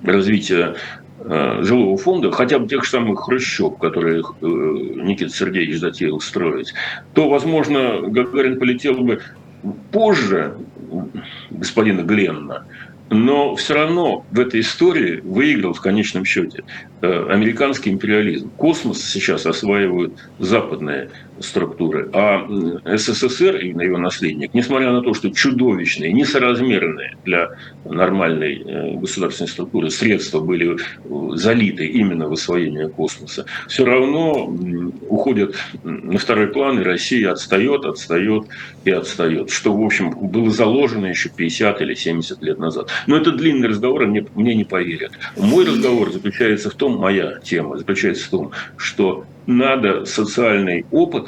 развитие 0.03 0.61
Э, 0.61 0.75
жилого 1.25 1.97
фонда, 1.97 2.31
хотя 2.31 2.59
бы 2.59 2.67
тех 2.67 2.83
же 2.83 2.89
самых 2.89 3.21
хрущев, 3.21 3.77
которые 3.77 4.21
э, 4.21 4.45
Никита 4.45 5.31
Сергеевич 5.31 5.79
затеял 5.79 6.19
строить, 6.19 6.73
то, 7.13 7.29
возможно, 7.29 8.01
Гагарин 8.01 8.59
полетел 8.59 8.95
бы 8.95 9.21
позже 9.91 10.55
господина 11.49 12.01
Гленна, 12.01 12.65
но 13.09 13.55
все 13.55 13.73
равно 13.73 14.25
в 14.31 14.39
этой 14.39 14.61
истории 14.61 15.19
выиграл 15.21 15.73
в 15.73 15.81
конечном 15.81 16.25
счете 16.25 16.63
э, 17.01 17.27
американский 17.29 17.91
империализм. 17.91 18.49
Космос 18.57 19.03
сейчас 19.03 19.45
осваивают 19.45 20.13
западные 20.39 21.09
структуры, 21.41 22.09
а 22.13 22.47
СССР 22.85 23.57
и 23.57 23.69
его 23.69 23.97
наследник, 23.97 24.53
несмотря 24.53 24.91
на 24.91 25.01
то, 25.01 25.13
что 25.13 25.29
чудовищные, 25.29 26.13
несоразмерные 26.13 27.17
для 27.25 27.51
нормальной 27.85 28.61
э, 28.63 28.97
государственной 28.97 29.47
структуры 29.47 29.89
средства 29.89 30.39
были 30.39 30.75
э, 30.75 31.35
залиты 31.35 31.85
именно 31.85 32.27
в 32.27 32.33
освоение 32.33 32.89
космоса, 32.89 33.45
все 33.67 33.85
равно 33.85 34.45
уходят 35.09 35.55
на 35.83 36.17
второй 36.17 36.47
план, 36.47 36.79
и 36.79 36.83
Россия 36.83 37.31
отстает, 37.31 37.85
отстает 37.85 38.45
и 38.85 38.91
отстает, 38.91 39.49
что, 39.49 39.75
в 39.75 39.83
общем, 39.83 40.11
было 40.11 40.49
заложено 40.49 41.07
еще 41.07 41.29
50 41.29 41.81
или 41.81 41.93
70 41.93 42.41
лет 42.41 42.59
назад. 42.59 42.89
Но 43.07 43.17
это 43.17 43.31
длинный 43.31 43.69
разговор, 43.69 44.05
мне, 44.05 44.25
мне 44.35 44.55
не 44.55 44.63
поверят. 44.63 45.11
Мой 45.37 45.65
разговор 45.65 46.11
заключается 46.11 46.69
в 46.69 46.75
том, 46.75 46.97
моя 46.97 47.39
тема 47.43 47.77
заключается 47.77 48.25
в 48.25 48.29
том, 48.29 48.51
что 48.77 49.25
надо 49.45 50.05
социальный 50.05 50.85
опыт 50.91 51.27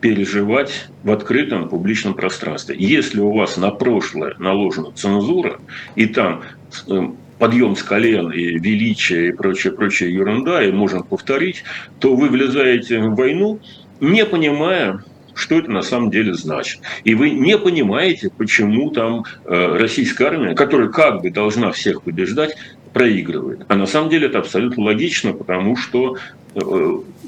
переживать 0.00 0.88
в 1.02 1.10
открытом 1.10 1.68
публичном 1.68 2.14
пространстве. 2.14 2.76
Если 2.78 3.20
у 3.20 3.32
вас 3.32 3.56
на 3.56 3.70
прошлое 3.70 4.34
наложена 4.38 4.92
цензура, 4.92 5.58
и 5.96 6.06
там 6.06 6.42
эм, 6.88 7.16
подъем 7.38 7.76
с 7.76 7.82
колен 7.82 8.30
и 8.30 8.58
величие 8.58 9.28
и 9.28 9.32
прочая, 9.32 9.72
прочая 9.72 10.10
ерунда, 10.10 10.62
и 10.62 10.70
можно 10.70 11.02
повторить, 11.02 11.64
то 12.00 12.14
вы 12.14 12.28
влезаете 12.28 13.00
в 13.00 13.14
войну, 13.14 13.60
не 14.00 14.24
понимая, 14.24 15.02
что 15.34 15.56
это 15.56 15.70
на 15.70 15.82
самом 15.82 16.10
деле 16.10 16.34
значит. 16.34 16.80
И 17.04 17.14
вы 17.14 17.30
не 17.30 17.56
понимаете, 17.58 18.30
почему 18.36 18.90
там 18.90 19.24
э, 19.44 19.76
российская 19.78 20.26
армия, 20.26 20.54
которая 20.54 20.88
как 20.88 21.22
бы 21.22 21.30
должна 21.30 21.70
всех 21.70 22.02
побеждать, 22.02 22.56
проигрывает. 22.92 23.64
А 23.68 23.76
на 23.76 23.86
самом 23.86 24.10
деле 24.10 24.26
это 24.26 24.38
абсолютно 24.38 24.84
логично, 24.84 25.32
потому 25.32 25.76
что 25.76 26.16
э, 26.54 26.60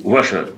ваша 0.02 0.48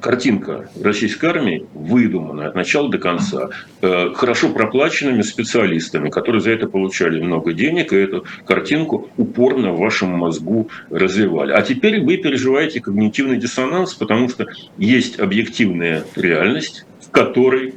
картинка 0.00 0.68
российской 0.82 1.26
армии 1.26 1.66
выдумана 1.74 2.46
от 2.46 2.54
начала 2.54 2.90
до 2.90 2.98
конца, 2.98 3.50
э, 3.82 4.12
хорошо 4.14 4.48
проплаченными 4.48 5.22
специалистами, 5.22 6.10
которые 6.10 6.40
за 6.40 6.50
это 6.50 6.66
получали 6.66 7.20
много 7.20 7.52
денег, 7.52 7.92
и 7.92 7.96
эту 7.96 8.24
картинку 8.44 9.08
упорно 9.16 9.72
в 9.72 9.78
вашем 9.78 10.10
мозгу 10.10 10.70
развивали. 10.90 11.52
А 11.52 11.62
теперь 11.62 12.02
вы 12.02 12.16
переживаете 12.16 12.80
когнитивный 12.80 13.36
диссонанс, 13.36 13.94
потому 13.94 14.28
что 14.28 14.46
есть 14.78 15.20
объективная 15.20 16.04
реальность, 16.16 16.86
в 17.00 17.10
которой 17.10 17.74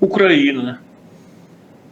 Украина, 0.00 0.80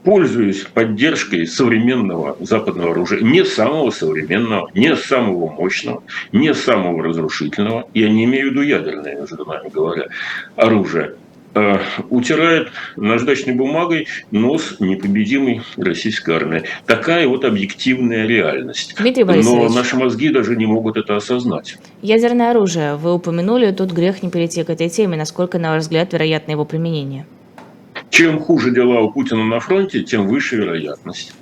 пользуясь 0.04 0.62
поддержкой 0.62 1.46
современного 1.46 2.36
западного 2.40 2.92
оружия, 2.92 3.20
не 3.20 3.44
самого 3.44 3.90
современного, 3.90 4.70
не 4.74 4.96
самого 4.96 5.50
мощного, 5.50 6.02
не 6.32 6.54
самого 6.54 7.02
разрушительного, 7.02 7.88
я 7.94 8.08
не 8.08 8.24
имею 8.24 8.48
в 8.48 8.50
виду 8.52 8.62
ядерное, 8.62 9.16
между 9.16 9.44
нами 9.44 9.68
говоря, 9.72 10.08
оружие, 10.56 11.14
э, 11.54 11.78
утирает 12.10 12.70
наждачной 12.96 13.54
бумагой 13.54 14.08
нос 14.30 14.76
непобедимой 14.80 15.62
российской 15.76 16.34
армии. 16.34 16.64
Такая 16.86 17.28
вот 17.28 17.44
объективная 17.44 18.26
реальность. 18.26 18.94
Дмитрий 18.98 19.24
Но 19.24 19.68
наши 19.68 19.96
мозги 19.96 20.30
даже 20.30 20.56
не 20.56 20.66
могут 20.66 20.96
это 20.96 21.16
осознать. 21.16 21.76
Ядерное 22.00 22.50
оружие 22.50 22.96
вы 22.96 23.14
упомянули, 23.14 23.70
тут 23.70 23.92
грех 23.92 24.22
не 24.22 24.30
перейти 24.30 24.64
к 24.64 24.70
этой 24.70 24.88
теме. 24.88 25.16
Насколько, 25.16 25.58
на 25.58 25.72
ваш 25.72 25.82
взгляд, 25.82 26.12
вероятно 26.12 26.52
его 26.52 26.64
применение? 26.64 27.26
Чем 28.12 28.40
хуже 28.40 28.70
дела 28.70 29.00
у 29.00 29.10
Путина 29.10 29.42
на 29.44 29.58
фронте, 29.58 30.02
тем 30.02 30.28
выше 30.28 30.56
вероятность. 30.56 31.32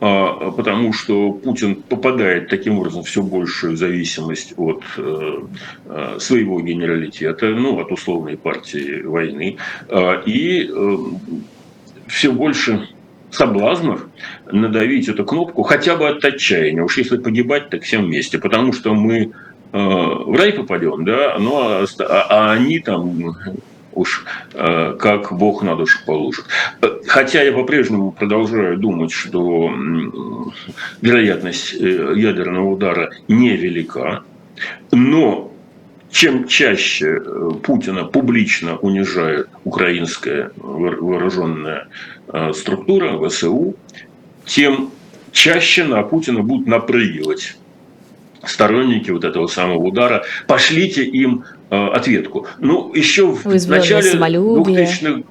А, 0.00 0.50
потому 0.50 0.92
что 0.92 1.32
Путин 1.32 1.76
попадает 1.76 2.48
таким 2.48 2.78
образом 2.78 3.04
все 3.04 3.22
большую 3.22 3.76
зависимость 3.76 4.52
от 4.56 4.82
э, 4.96 5.40
э, 5.86 6.16
своего 6.18 6.60
генералитета, 6.60 7.46
ну, 7.46 7.78
от 7.78 7.92
условной 7.92 8.36
партии 8.36 9.02
войны, 9.02 9.58
а, 9.88 10.20
и 10.26 10.68
э, 10.68 10.96
все 12.08 12.32
больше 12.32 12.88
соблазнов 13.30 14.04
надавить 14.50 15.08
эту 15.08 15.24
кнопку 15.24 15.62
хотя 15.62 15.96
бы 15.96 16.08
от 16.08 16.24
отчаяния. 16.24 16.82
Уж 16.82 16.98
если 16.98 17.16
погибать, 17.16 17.70
так 17.70 17.82
всем 17.82 18.06
вместе. 18.06 18.38
Потому 18.38 18.72
что 18.72 18.92
мы 18.94 19.32
в 19.70 20.34
рай 20.34 20.54
попадем, 20.54 21.04
да, 21.04 21.36
ну, 21.38 21.58
а, 21.58 21.84
а 22.00 22.52
они 22.52 22.78
там 22.78 23.36
уж 23.98 24.24
э, 24.54 24.96
как 24.98 25.32
Бог 25.32 25.62
на 25.62 25.74
душу 25.74 25.98
положит. 26.06 26.44
Хотя 27.06 27.42
я 27.42 27.52
по-прежнему 27.52 28.12
продолжаю 28.12 28.78
думать, 28.78 29.12
что 29.12 29.72
вероятность 31.02 31.74
э, 31.74 32.12
ядерного 32.16 32.70
удара 32.70 33.10
невелика, 33.26 34.22
но 34.92 35.52
чем 36.10 36.46
чаще 36.46 37.20
э, 37.20 37.50
Путина 37.62 38.04
публично 38.04 38.76
унижает 38.76 39.48
украинская 39.64 40.52
вооруженная 40.56 41.88
структура, 42.52 43.18
ВСУ, 43.28 43.74
тем 44.44 44.90
чаще 45.32 45.84
на 45.84 46.02
Путина 46.02 46.42
будут 46.42 46.66
напрыгивать 46.66 47.56
сторонники 48.48 49.10
вот 49.10 49.24
этого 49.24 49.46
самого 49.46 49.78
удара. 49.78 50.24
Пошлите 50.46 51.04
им 51.04 51.44
Э, 51.70 51.88
ответку. 51.88 52.46
Ну, 52.58 52.94
еще 52.94 53.32
в 53.32 53.44
начале 53.44 54.12
2000-х 54.12 55.22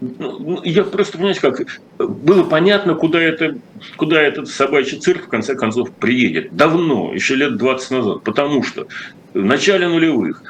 ну, 0.00 0.38
ну, 0.38 0.62
я 0.62 0.84
просто, 0.84 1.18
понимаете, 1.18 1.40
как 1.40 1.60
было 1.98 2.44
понятно, 2.44 2.94
куда, 2.94 3.20
это, 3.20 3.58
куда 3.96 4.22
этот 4.22 4.48
собачий 4.48 4.98
цирк 4.98 5.24
в 5.24 5.28
конце 5.28 5.56
концов 5.56 5.90
приедет. 5.90 6.56
Давно, 6.56 7.12
еще 7.12 7.34
лет 7.34 7.56
20 7.56 7.90
назад. 7.90 8.22
Потому 8.22 8.62
что 8.62 8.86
в 9.34 9.44
начале 9.44 9.88
нулевых 9.88 10.42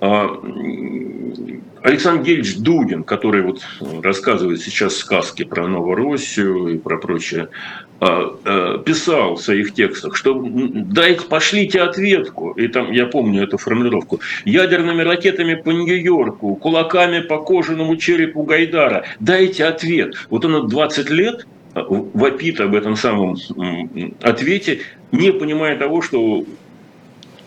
а, 0.00 0.40
Александр 1.82 2.22
Гельевич 2.22 2.56
Дугин, 2.56 3.02
который 3.02 3.42
вот 3.42 3.60
рассказывает 4.02 4.62
сейчас 4.62 4.96
сказки 4.96 5.42
про 5.42 5.66
Новороссию 5.66 6.68
и 6.68 6.78
про 6.78 6.96
прочее, 6.96 7.48
писал 8.84 9.36
в 9.36 9.42
своих 9.42 9.74
текстах, 9.74 10.16
что 10.16 10.42
дайте, 10.44 11.26
пошлите 11.26 11.82
ответку, 11.82 12.52
и 12.52 12.68
там, 12.68 12.92
я 12.92 13.06
помню 13.06 13.44
эту 13.44 13.58
формулировку, 13.58 14.20
ядерными 14.44 15.02
ракетами 15.02 15.54
по 15.54 15.70
Нью-Йорку, 15.70 16.56
кулаками 16.56 17.20
по 17.20 17.38
кожаному 17.38 17.96
черепу 17.96 18.42
Гайдара, 18.42 19.04
дайте 19.20 19.64
ответ. 19.64 20.14
Вот 20.30 20.44
он 20.44 20.68
20 20.68 21.10
лет 21.10 21.46
а, 21.74 21.84
вопит 21.88 22.60
об 22.60 22.74
этом 22.74 22.96
самом 22.96 23.36
ответе, 24.22 24.80
не 25.12 25.32
понимая 25.32 25.76
того, 25.76 26.02
что 26.02 26.44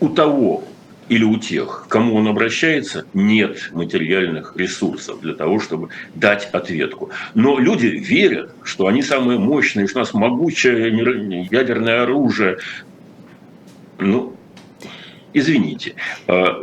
у 0.00 0.08
того, 0.08 0.64
или 1.08 1.24
у 1.24 1.38
тех, 1.38 1.84
к 1.86 1.90
кому 1.90 2.14
он 2.16 2.28
обращается, 2.28 3.06
нет 3.14 3.70
материальных 3.72 4.54
ресурсов 4.56 5.20
для 5.20 5.34
того, 5.34 5.60
чтобы 5.60 5.88
дать 6.14 6.48
ответку. 6.52 7.10
Но 7.34 7.58
люди 7.58 7.86
верят, 7.86 8.52
что 8.62 8.86
они 8.86 9.02
самые 9.02 9.38
мощные, 9.38 9.86
что 9.86 10.00
у 10.00 10.02
нас 10.02 10.14
могучее 10.14 11.48
ядерное 11.50 12.02
оружие. 12.02 12.58
Ну, 13.98 14.36
извините, 15.32 15.94
а, 16.26 16.62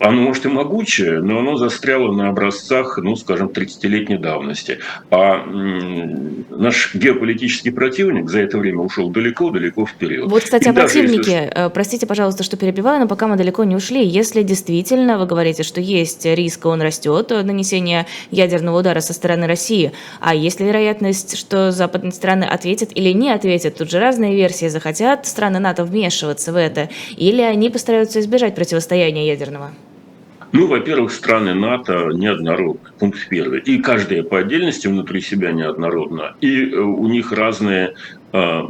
оно, 0.00 0.22
может, 0.22 0.46
и 0.46 0.48
могучее, 0.48 1.20
но 1.20 1.40
оно 1.40 1.56
застряло 1.56 2.10
на 2.10 2.30
образцах, 2.30 2.96
ну, 2.96 3.16
скажем, 3.16 3.48
30-летней 3.48 4.16
давности. 4.16 4.78
А 5.10 5.44
наш 5.44 6.94
геополитический 6.94 7.70
противник 7.70 8.30
за 8.30 8.40
это 8.40 8.56
время 8.56 8.78
ушел 8.78 9.10
далеко-далеко 9.10 9.86
вперед. 9.86 10.24
Вот, 10.26 10.42
кстати, 10.42 10.64
и 10.64 10.70
о 10.70 10.72
противнике. 10.72 11.30
Если... 11.30 11.52
Э, 11.54 11.68
простите, 11.68 12.06
пожалуйста, 12.06 12.44
что 12.44 12.56
перебиваю, 12.56 13.00
но 13.00 13.08
пока 13.08 13.28
мы 13.28 13.36
далеко 13.36 13.64
не 13.64 13.76
ушли. 13.76 14.02
Если 14.02 14.42
действительно 14.42 15.18
вы 15.18 15.26
говорите, 15.26 15.64
что 15.64 15.82
есть 15.82 16.24
риск, 16.24 16.64
он 16.64 16.80
растет, 16.80 17.30
э, 17.30 17.42
нанесения 17.42 18.06
ядерного 18.30 18.78
удара 18.78 19.00
со 19.00 19.12
стороны 19.12 19.46
России, 19.46 19.92
а 20.20 20.34
есть 20.34 20.60
ли 20.60 20.66
вероятность, 20.66 21.36
что 21.36 21.72
западные 21.72 22.12
страны 22.12 22.44
ответят 22.44 22.88
или 22.94 23.12
не 23.12 23.30
ответят? 23.30 23.76
Тут 23.76 23.90
же 23.90 24.00
разные 24.00 24.34
версии. 24.34 24.68
Захотят 24.68 25.26
страны 25.26 25.58
НАТО 25.58 25.84
вмешиваться 25.84 26.54
в 26.54 26.56
это, 26.56 26.88
или 27.18 27.42
они 27.42 27.68
постараются 27.68 28.20
избежать 28.20 28.54
противостояния 28.54 29.26
ядерного? 29.26 29.72
Ну, 30.52 30.66
во-первых, 30.66 31.12
страны 31.12 31.54
НАТО 31.54 32.10
неоднородны, 32.12 32.90
пункт 32.98 33.28
первый. 33.28 33.60
И 33.60 33.78
каждая 33.78 34.22
по 34.22 34.38
отдельности 34.38 34.88
внутри 34.88 35.20
себя 35.20 35.52
неоднородна. 35.52 36.34
И 36.40 36.70
э, 36.70 36.76
у 36.76 37.06
них 37.06 37.32
разные 37.32 37.94
э, 38.32 38.62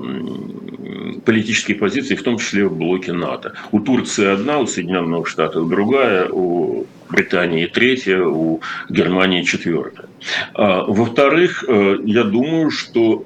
политические 1.24 1.78
позиции, 1.78 2.16
в 2.16 2.22
том 2.22 2.39
числе 2.39 2.66
в 2.66 2.76
блоке 2.76 3.12
НАТО. 3.12 3.55
У 3.72 3.81
Турции 3.81 4.26
одна, 4.26 4.59
у 4.59 4.66
Соединенных 4.66 5.26
Штатов 5.26 5.68
другая, 5.68 6.28
у 6.28 6.87
Британии 7.09 7.66
третья, 7.66 8.22
у 8.22 8.61
Германии 8.91 9.43
четвертая. 9.43 10.07
А, 10.55 10.85
во-вторых, 10.85 11.64
э, 11.66 11.97
я 12.05 12.24
думаю, 12.24 12.70
что 12.70 13.24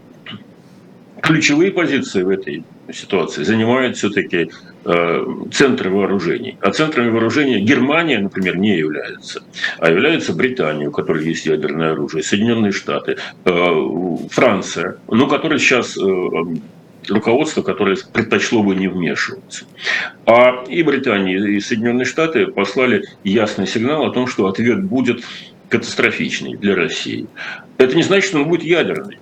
ключевые 1.21 1.73
позиции 1.73 2.23
в 2.23 2.29
этой 2.29 2.65
ситуации 2.93 3.43
занимают 3.43 3.97
все-таки 3.97 4.51
центры 5.53 5.91
вооружений. 5.91 6.59
А 6.61 6.71
центрами 6.71 7.11
вооружения 7.11 7.61
Германия, 7.61 8.19
например, 8.19 8.57
не 8.59 8.77
является, 8.77 9.43
а 9.79 9.91
является 9.91 10.35
Британия, 10.35 10.89
у 10.89 10.93
которой 10.93 11.25
есть 11.25 11.47
ядерное 11.47 11.93
оружие, 11.93 12.23
Соединенные 12.23 12.73
Штаты, 12.73 13.17
э, 13.45 13.87
Франция, 14.31 14.99
ну, 15.09 15.27
которая 15.27 15.59
сейчас 15.59 15.97
э, 15.97 16.01
руководство, 17.09 17.63
которое 17.63 17.97
предпочло 18.13 18.63
бы 18.63 18.75
не 18.75 18.89
вмешиваться. 18.89 19.65
А 20.27 20.65
и 20.69 20.83
Британия, 20.83 21.39
и 21.39 21.61
Соединенные 21.61 22.05
Штаты 22.05 22.47
послали 22.47 23.05
ясный 23.25 23.67
сигнал 23.67 24.07
о 24.07 24.11
том, 24.11 24.27
что 24.27 24.47
ответ 24.47 24.83
будет 24.83 25.25
катастрофичный 25.69 26.57
для 26.57 26.75
России. 26.75 27.27
Это 27.79 27.97
не 27.97 28.03
значит, 28.03 28.29
что 28.29 28.39
он 28.39 28.49
будет 28.49 28.63
ядерный. 28.63 29.19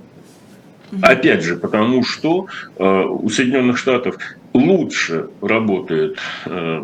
Опять 1.01 1.43
же, 1.43 1.57
потому 1.57 2.05
что 2.05 2.47
э, 2.77 2.85
у 2.85 3.29
Соединенных 3.29 3.79
Штатов 3.79 4.17
лучше 4.53 5.29
работает 5.41 6.19
э, 6.45 6.83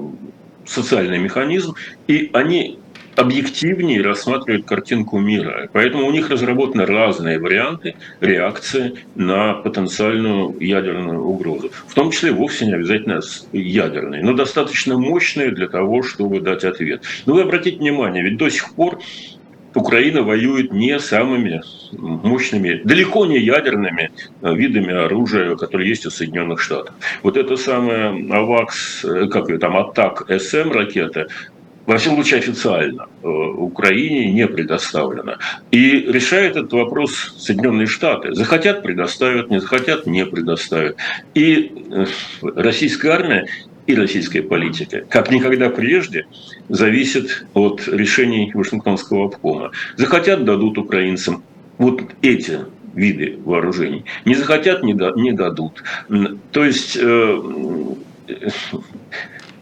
социальный 0.64 1.18
механизм, 1.18 1.74
и 2.06 2.30
они 2.32 2.78
объективнее 3.16 4.00
рассматривают 4.00 4.64
картинку 4.64 5.18
мира. 5.18 5.68
Поэтому 5.72 6.06
у 6.06 6.10
них 6.12 6.30
разработаны 6.30 6.86
разные 6.86 7.40
варианты 7.40 7.96
реакции 8.20 8.94
на 9.16 9.54
потенциальную 9.54 10.56
ядерную 10.60 11.20
угрозу. 11.20 11.72
В 11.86 11.94
том 11.94 12.12
числе 12.12 12.30
вовсе 12.30 12.66
не 12.66 12.74
обязательно 12.74 13.20
ядерные, 13.52 14.22
но 14.22 14.34
достаточно 14.34 14.96
мощные 14.98 15.50
для 15.50 15.68
того, 15.68 16.02
чтобы 16.02 16.40
дать 16.40 16.64
ответ. 16.64 17.02
Но 17.26 17.34
вы 17.34 17.42
обратите 17.42 17.78
внимание, 17.78 18.22
ведь 18.22 18.38
до 18.38 18.48
сих 18.50 18.72
пор 18.74 19.00
Украина 19.78 20.22
воюет 20.22 20.72
не 20.72 20.98
самыми 20.98 21.62
мощными, 21.92 22.80
далеко 22.84 23.26
не 23.26 23.38
ядерными 23.38 24.10
э, 24.42 24.54
видами 24.54 24.92
оружия, 24.92 25.54
которые 25.56 25.88
есть 25.88 26.04
у 26.06 26.10
Соединенных 26.10 26.60
Штатов. 26.60 26.94
Вот 27.22 27.36
это 27.36 27.56
самое 27.56 28.08
АВАКС, 28.30 29.04
э, 29.04 29.28
как 29.28 29.48
ее 29.48 29.58
там, 29.58 29.76
АТАК 29.76 30.28
СМ 30.40 30.72
ракета, 30.72 31.28
во 31.86 31.96
всем 31.96 32.14
случае 32.14 32.40
официально 32.40 33.06
э, 33.22 33.28
Украине 33.28 34.32
не 34.32 34.48
предоставлено. 34.48 35.36
И 35.70 36.00
решает 36.00 36.56
этот 36.56 36.72
вопрос 36.72 37.34
Соединенные 37.38 37.86
Штаты. 37.86 38.34
Захотят– 38.34 38.82
предоставят, 38.82 39.48
не 39.48 39.60
захотят– 39.60 40.06
не 40.06 40.26
предоставят. 40.26 40.96
И 41.34 41.72
российская 42.42 43.12
армия 43.12 43.46
и 43.88 43.94
российская 43.94 44.42
политика, 44.42 45.02
как 45.08 45.30
никогда 45.30 45.70
прежде, 45.70 46.26
зависит 46.68 47.46
от 47.54 47.88
решений 47.88 48.52
Вашингтонского 48.52 49.26
обкома. 49.26 49.72
Захотят– 49.96 50.44
дадут 50.44 50.76
украинцам 50.76 51.42
вот 51.78 52.02
эти 52.20 52.58
виды 52.94 53.38
вооружений. 53.42 54.04
Не 54.26 54.34
захотят– 54.34 54.82
не, 54.84 54.92
не 54.92 55.32
дадут. 55.32 55.82
То 56.52 56.64
есть 56.66 56.98
э, 57.00 57.42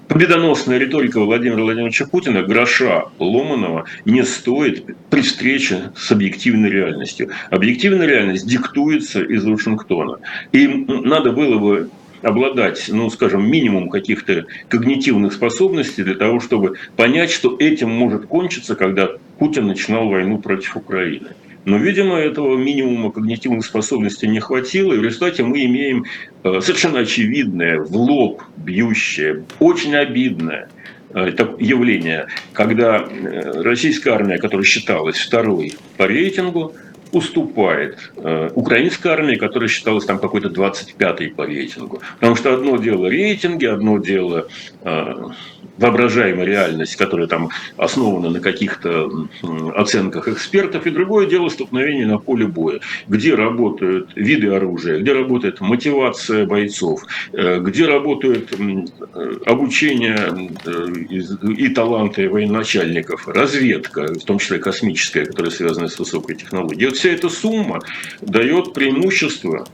победоносная 0.08 0.78
риторика 0.78 1.20
Владимира 1.20 1.62
Владимировича 1.62 2.06
Путина 2.06 2.42
гроша 2.42 3.04
ломаного 3.20 3.84
не 4.04 4.24
стоит 4.24 4.96
при 5.08 5.20
встрече 5.20 5.92
с 5.96 6.10
объективной 6.10 6.70
реальностью. 6.70 7.30
Объективная 7.50 8.08
реальность 8.08 8.48
диктуется 8.48 9.22
из 9.22 9.44
Вашингтона. 9.44 10.18
И 10.50 10.66
надо 10.66 11.30
было 11.30 11.58
бы 11.58 11.90
обладать, 12.26 12.86
ну, 12.88 13.08
скажем, 13.08 13.48
минимум 13.48 13.88
каких-то 13.88 14.46
когнитивных 14.68 15.32
способностей 15.32 16.02
для 16.02 16.14
того, 16.14 16.40
чтобы 16.40 16.74
понять, 16.96 17.30
что 17.30 17.56
этим 17.58 17.90
может 17.90 18.26
кончиться, 18.26 18.74
когда 18.74 19.10
Путин 19.38 19.66
начинал 19.66 20.08
войну 20.08 20.38
против 20.38 20.76
Украины. 20.76 21.28
Но, 21.64 21.78
видимо, 21.78 22.16
этого 22.16 22.56
минимума 22.56 23.10
когнитивных 23.10 23.64
способностей 23.64 24.28
не 24.28 24.40
хватило, 24.40 24.92
и 24.92 24.98
в 24.98 25.02
результате 25.02 25.42
мы 25.42 25.64
имеем 25.64 26.04
э, 26.42 26.60
совершенно 26.60 27.00
очевидное, 27.00 27.80
в 27.80 27.96
лоб 27.96 28.42
бьющее, 28.56 29.44
очень 29.58 29.94
обидное 29.94 30.68
явление, 31.14 32.26
когда 32.52 33.08
российская 33.64 34.10
армия, 34.10 34.36
которая 34.36 34.66
считалась 34.66 35.16
второй 35.16 35.72
по 35.96 36.06
рейтингу, 36.06 36.74
уступает 37.16 38.12
э, 38.16 38.50
украинской 38.54 39.08
армии, 39.08 39.36
которая 39.36 39.70
считалась 39.70 40.04
там 40.04 40.18
какой-то 40.18 40.48
25-й 40.48 41.30
по 41.30 41.46
рейтингу. 41.46 42.02
Потому 42.20 42.36
что 42.36 42.52
одно 42.52 42.76
дело 42.76 43.08
рейтинги, 43.08 43.64
одно 43.64 43.96
дело 43.96 44.48
э, 44.82 45.14
воображаемая 45.78 46.46
реальность, 46.46 46.96
которая 46.96 47.26
там 47.26 47.50
основана 47.76 48.30
на 48.30 48.40
каких-то 48.40 49.10
оценках 49.74 50.28
экспертов, 50.28 50.86
и 50.86 50.90
другое 50.90 51.26
дело 51.26 51.48
столкновение 51.48 52.06
на 52.06 52.18
поле 52.18 52.46
боя, 52.46 52.80
где 53.08 53.34
работают 53.34 54.10
виды 54.16 54.48
оружия, 54.48 55.00
где 55.00 55.12
работает 55.12 55.60
мотивация 55.60 56.46
бойцов, 56.46 57.02
э, 57.32 57.60
где 57.60 57.86
работают 57.86 58.52
э, 58.52 59.32
обучение 59.46 60.50
э, 60.64 60.86
и 61.56 61.68
таланты 61.68 62.28
военачальников, 62.28 63.28
разведка, 63.28 64.14
в 64.14 64.24
том 64.24 64.38
числе 64.38 64.58
космическая, 64.58 65.24
которая 65.24 65.50
связана 65.50 65.88
с 65.88 65.98
высокой 65.98 66.36
технологией. 66.36 66.84
И 66.84 66.86
вот 66.86 66.96
вся 66.96 67.10
эта 67.10 67.28
сумма 67.28 67.80
дает 68.20 68.72
преимущество 68.72 69.66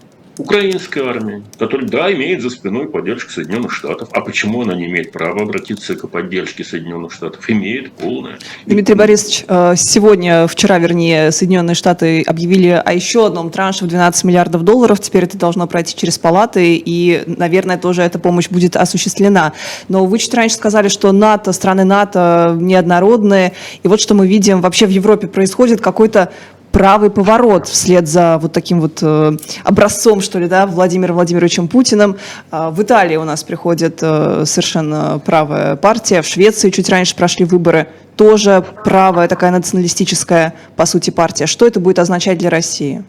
украинской 0.42 0.98
армии, 1.00 1.42
которая, 1.58 1.88
да, 1.88 2.12
имеет 2.12 2.42
за 2.42 2.50
спиной 2.50 2.88
поддержку 2.88 3.30
Соединенных 3.30 3.72
Штатов. 3.72 4.08
А 4.12 4.20
почему 4.20 4.62
она 4.62 4.74
не 4.74 4.86
имеет 4.86 5.12
права 5.12 5.42
обратиться 5.42 5.94
к 5.94 6.08
поддержке 6.08 6.64
Соединенных 6.64 7.12
Штатов? 7.12 7.48
Имеет 7.48 7.92
полное. 7.92 8.38
Дмитрий 8.66 8.94
Борисович, 8.94 9.44
э, 9.46 9.74
сегодня, 9.76 10.46
вчера, 10.46 10.78
вернее, 10.78 11.30
Соединенные 11.30 11.74
Штаты 11.74 12.22
объявили 12.22 12.82
о 12.84 12.92
еще 12.92 13.26
одном 13.26 13.50
транше 13.50 13.84
в 13.84 13.88
12 13.88 14.24
миллиардов 14.24 14.62
долларов. 14.62 15.00
Теперь 15.00 15.24
это 15.24 15.38
должно 15.38 15.66
пройти 15.66 15.96
через 15.96 16.18
палаты, 16.18 16.76
и, 16.84 17.22
наверное, 17.26 17.78
тоже 17.78 18.02
эта 18.02 18.18
помощь 18.18 18.48
будет 18.48 18.76
осуществлена. 18.76 19.52
Но 19.88 20.06
вы 20.06 20.18
чуть 20.18 20.34
раньше 20.34 20.56
сказали, 20.56 20.88
что 20.88 21.12
НАТО, 21.12 21.52
страны 21.52 21.84
НАТО 21.84 22.56
неоднородные. 22.60 23.52
И 23.82 23.88
вот 23.88 24.00
что 24.00 24.14
мы 24.14 24.26
видим 24.26 24.60
вообще 24.60 24.86
в 24.86 24.90
Европе 24.90 25.28
происходит, 25.28 25.80
какой-то 25.80 26.32
правый 26.72 27.10
поворот 27.10 27.68
вслед 27.68 28.08
за 28.08 28.38
вот 28.38 28.52
таким 28.52 28.80
вот 28.80 28.98
э, 29.02 29.36
образцом, 29.62 30.20
что 30.20 30.38
ли, 30.38 30.48
да, 30.48 30.66
Владимиром 30.66 31.14
Владимировичем 31.16 31.68
Путиным. 31.68 32.16
Э, 32.50 32.70
в 32.70 32.82
Италии 32.82 33.16
у 33.16 33.24
нас 33.24 33.44
приходит 33.44 33.98
э, 34.02 34.44
совершенно 34.46 35.20
правая 35.24 35.76
партия, 35.76 36.22
в 36.22 36.26
Швеции 36.26 36.70
чуть 36.70 36.88
раньше 36.88 37.14
прошли 37.14 37.44
выборы, 37.44 37.88
тоже 38.16 38.64
правая 38.84 39.28
такая 39.28 39.50
националистическая, 39.50 40.54
по 40.74 40.86
сути, 40.86 41.10
партия. 41.10 41.46
Что 41.46 41.66
это 41.66 41.78
будет 41.78 41.98
означать 41.98 42.38
для 42.38 42.50
России? 42.50 43.04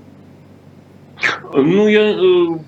Ну, 1.53 1.87
я 1.87 2.11
э, 2.11 2.59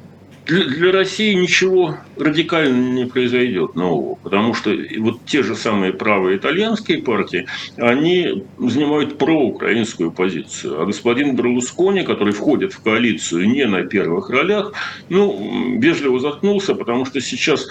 для, 0.46 0.66
для 0.66 0.92
России 0.92 1.34
ничего 1.34 1.98
радикально 2.18 2.94
не 2.94 3.06
произойдет 3.06 3.76
нового, 3.76 4.16
потому 4.16 4.54
что 4.54 4.72
вот 5.00 5.26
те 5.26 5.44
же 5.44 5.56
самые 5.56 5.94
правые 5.94 6.38
итальянские 6.38 7.00
партии, 7.00 7.48
они 7.78 8.44
занимают 8.58 9.18
проукраинскую 9.18 10.12
позицию. 10.12 10.82
А 10.82 10.86
господин 10.86 11.36
Берлускони, 11.36 12.04
который 12.04 12.34
входит 12.34 12.74
в 12.74 12.82
коалицию 12.82 13.50
не 13.50 13.66
на 13.66 13.84
первых 13.84 14.30
ролях, 14.30 14.74
ну, 15.10 15.78
вежливо 15.80 16.20
заткнулся, 16.20 16.76
потому 16.76 17.06
что 17.06 17.20
сейчас 17.22 17.68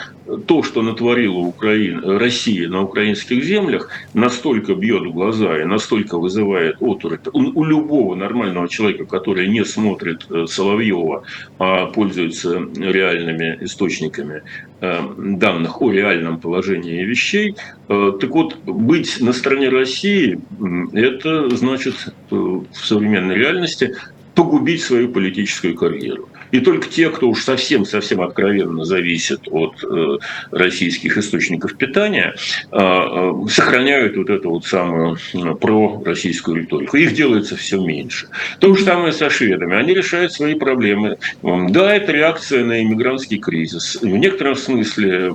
то, 0.47 0.63
что 0.63 0.83
натворила 0.83 1.39
Украина, 1.39 2.19
Россия 2.19 2.69
на 2.69 2.83
украинских 2.83 3.45
землях, 3.45 3.89
настолько 4.13 4.75
бьет 4.75 5.03
в 5.03 5.13
глаза 5.13 5.61
и 5.61 5.65
настолько 5.65 6.19
вызывает 6.19 6.77
оторопь 6.81 7.29
у, 7.33 7.61
у 7.61 7.65
любого 7.65 8.15
нормального 8.15 8.69
человека, 8.69 9.05
который 9.05 9.49
не 9.49 9.65
смотрит 9.65 10.27
э, 10.31 10.47
Соловьева, 10.47 11.25
а 11.59 11.87
пользуется 11.87 12.64
реальными 12.77 13.59
источниками 13.61 14.43
э, 14.81 15.01
данных 15.17 15.83
о 15.83 15.93
реальном 15.93 16.41
положении 16.41 17.05
вещей. 17.05 17.55
Э, 17.89 18.13
так 18.21 18.31
вот, 18.31 18.57
быть 18.65 19.21
на 19.21 19.33
стороне 19.33 19.69
России– 19.69 20.39
это 20.93 21.55
значит 21.57 21.95
в 22.31 22.67
современной 22.73 23.37
реальности 23.37 23.95
погубить 24.35 24.83
свою 24.83 25.09
политическую 25.09 25.75
карьеру. 25.75 26.29
И 26.55 26.61
только 26.61 26.89
те, 26.89 27.11
кто 27.11 27.31
уж 27.31 27.43
совсем-совсем 27.43 28.21
откровенно 28.21 28.85
зависит 28.85 29.41
от 29.51 29.83
э, 29.83 30.19
российских 30.53 31.19
источников 31.19 31.77
питания, 31.77 32.37
э, 32.71 32.79
э, 32.79 33.33
сохраняют 33.51 34.17
вот 34.17 34.31
эту 34.31 34.51
вот 34.51 34.65
самую 34.65 35.19
пророссийскую 35.61 36.59
риторику. 36.59 36.97
Их 36.97 37.13
делается 37.15 37.57
все 37.57 37.81
меньше. 37.81 38.29
То 38.61 38.73
же 38.73 38.85
самое 38.85 39.13
со 39.13 39.31
шведами. 39.31 39.75
Они 39.75 39.95
решают 39.95 40.33
свои 40.33 40.55
проблемы. 40.55 41.19
Да, 41.43 41.93
это 41.93 42.13
реакция 42.13 42.65
на 42.65 42.81
иммигрантский 42.85 43.39
кризис. 43.39 43.99
В 44.01 44.07
некотором 44.07 44.55
смысле 44.55 45.33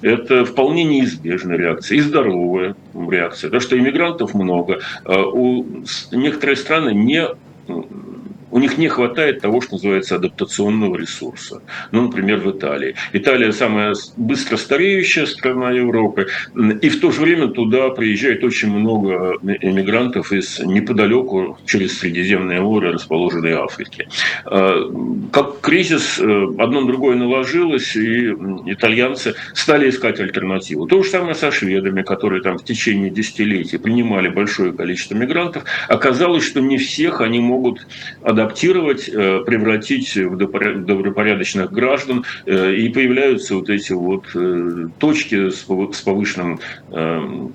это 0.00 0.46
вполне 0.46 0.84
неизбежная 0.84 1.58
реакция 1.58 1.98
и 1.98 2.00
здоровая 2.00 2.74
реакция. 2.94 3.48
Потому 3.48 3.60
что 3.60 3.78
иммигрантов 3.78 4.32
много. 4.32 4.80
У 5.04 5.66
некоторые 6.10 6.56
страны 6.56 6.94
не 6.94 7.28
у 8.54 8.60
них 8.60 8.78
не 8.78 8.88
хватает 8.88 9.40
того, 9.40 9.60
что 9.60 9.74
называется 9.74 10.14
адаптационного 10.14 10.96
ресурса. 10.96 11.60
Ну, 11.90 12.02
например, 12.02 12.38
в 12.38 12.56
Италии. 12.56 12.94
Италия 13.12 13.50
самая 13.52 13.94
быстро 14.16 14.56
стареющая 14.56 15.26
страна 15.26 15.72
Европы, 15.72 16.28
и 16.80 16.88
в 16.88 17.00
то 17.00 17.10
же 17.10 17.20
время 17.20 17.48
туда 17.48 17.88
приезжает 17.88 18.44
очень 18.44 18.70
много 18.70 19.38
иммигрантов 19.42 20.32
из 20.32 20.60
неподалеку 20.60 21.58
через 21.66 21.98
Средиземное 21.98 22.60
море 22.60 22.90
расположенной 22.90 23.54
Африки. 23.54 24.06
А, 24.44 24.88
как 25.32 25.60
кризис 25.60 26.20
э, 26.20 26.22
одно 26.58 26.82
на 26.82 26.86
другое 26.86 27.16
наложилось, 27.16 27.96
и 27.96 28.28
итальянцы 28.66 29.34
стали 29.52 29.90
искать 29.90 30.20
альтернативу. 30.20 30.86
То 30.86 31.02
же 31.02 31.10
самое 31.10 31.34
со 31.34 31.50
шведами, 31.50 32.02
которые 32.02 32.40
там 32.40 32.58
в 32.58 32.64
течение 32.64 33.10
десятилетий 33.10 33.78
принимали 33.78 34.28
большое 34.28 34.72
количество 34.72 35.16
мигрантов. 35.16 35.64
Оказалось, 35.88 36.44
что 36.44 36.60
не 36.60 36.78
всех 36.78 37.20
они 37.20 37.40
могут 37.40 37.84
адаптировать 38.22 38.43
адаптировать, 38.44 39.08
э, 39.08 39.42
превратить 39.44 40.16
в 40.16 40.36
добропорядочных 40.36 41.72
граждан, 41.72 42.24
э, 42.46 42.74
и 42.74 42.88
появляются 42.88 43.56
вот 43.56 43.70
эти 43.70 43.92
вот 43.92 44.24
э, 44.34 44.88
точки 44.98 45.50
с 45.50 45.64
повышенным, 46.02 46.60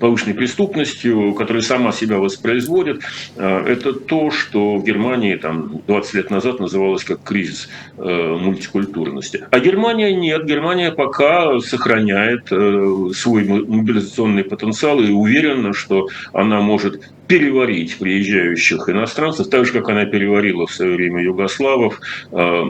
повышенной 0.00 0.34
преступностью, 0.34 1.34
которые 1.34 1.62
сама 1.62 1.92
себя 1.92 2.18
воспроизводят. 2.18 3.00
Это 3.36 3.92
то, 3.92 4.30
что 4.30 4.76
в 4.76 4.84
Германии 4.84 5.36
там, 5.36 5.80
20 5.86 6.14
лет 6.14 6.30
назад 6.30 6.60
называлось 6.60 7.04
как 7.04 7.22
кризис 7.22 7.68
мультикультурности. 7.96 9.44
А 9.50 9.60
Германия 9.60 10.14
нет. 10.14 10.44
Германия 10.44 10.90
пока 10.92 11.60
сохраняет 11.60 12.46
свой 12.48 13.44
мобилизационный 13.44 14.44
потенциал 14.44 15.00
и 15.00 15.10
уверена, 15.10 15.72
что 15.72 16.08
она 16.32 16.60
может 16.60 17.00
переварить 17.30 17.96
приезжающих 17.96 18.88
иностранцев, 18.88 19.48
так 19.48 19.64
же, 19.64 19.72
как 19.72 19.88
она 19.88 20.04
переварила 20.04 20.66
в 20.66 20.72
свое 20.72 20.96
время 20.96 21.22
югославов, 21.22 22.00
э, 22.32 22.62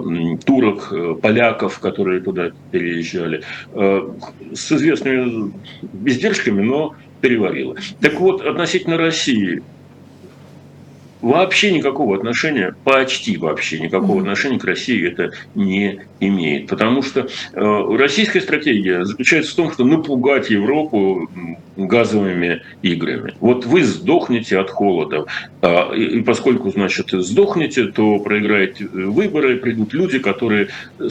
турок, 0.44 0.92
э, 0.92 1.14
поляков, 1.14 1.78
которые 1.78 2.20
туда 2.20 2.50
переезжали, 2.70 3.42
э, 3.72 4.10
с 4.52 4.70
известными 4.70 5.54
издержками, 6.04 6.60
но 6.60 6.94
переварила. 7.22 7.76
Так 8.02 8.20
вот, 8.20 8.42
относительно 8.42 8.98
России, 8.98 9.62
вообще 11.22 11.72
никакого 11.72 12.16
отношения, 12.16 12.74
почти 12.84 13.36
вообще 13.36 13.80
никакого 13.80 14.20
отношения 14.20 14.58
к 14.58 14.64
России 14.64 15.06
это 15.06 15.32
не 15.54 16.00
имеет. 16.20 16.68
Потому 16.68 17.02
что 17.02 17.28
э, 17.52 17.96
российская 17.96 18.40
стратегия 18.40 19.04
заключается 19.04 19.52
в 19.52 19.54
том, 19.54 19.72
что 19.72 19.84
напугать 19.84 20.50
Европу 20.50 21.30
газовыми 21.76 22.62
играми. 22.82 23.34
Вот 23.40 23.66
вы 23.66 23.84
сдохнете 23.84 24.58
от 24.58 24.70
холода. 24.70 25.26
А, 25.62 25.92
и 25.92 26.20
поскольку, 26.20 26.70
значит, 26.70 27.10
сдохнете, 27.10 27.84
то 27.86 28.18
проиграете 28.18 28.86
выборы, 28.86 29.56
придут 29.56 29.92
люди, 29.92 30.18
которые 30.18 30.68
э, 30.98 31.08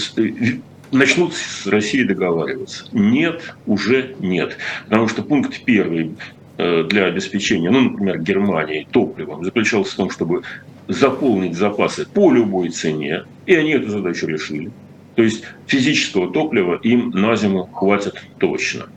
начнут 0.91 1.33
с 1.33 1.67
Россией 1.67 2.05
договариваться. 2.05 2.85
Нет, 2.91 3.55
уже 3.65 4.15
нет. 4.19 4.57
Потому 4.85 5.07
что 5.07 5.21
пункт 5.23 5.61
первый 5.65 6.11
Э, 6.11 6.38
для 6.59 7.05
обеспечения, 7.05 7.69
ну, 7.69 7.79
например, 7.79 8.19
Германии 8.19 8.85
топливом 8.91 9.45
заключался 9.45 9.93
в 9.93 9.95
том, 9.95 10.09
чтобы 10.09 10.41
заполнить 10.89 11.55
запасы 11.55 12.05
по 12.05 12.33
любой 12.33 12.69
цене, 12.69 13.23
и 13.45 13.55
они 13.55 13.71
эту 13.71 13.89
задачу 13.89 14.27
решили. 14.27 14.71
То 15.15 15.23
есть 15.23 15.43
физического 15.67 16.31
топлива 16.31 16.75
им 16.75 17.11
на 17.11 17.35
зиму 17.35 17.65
хватит 17.65 18.21
точно. 18.39 18.87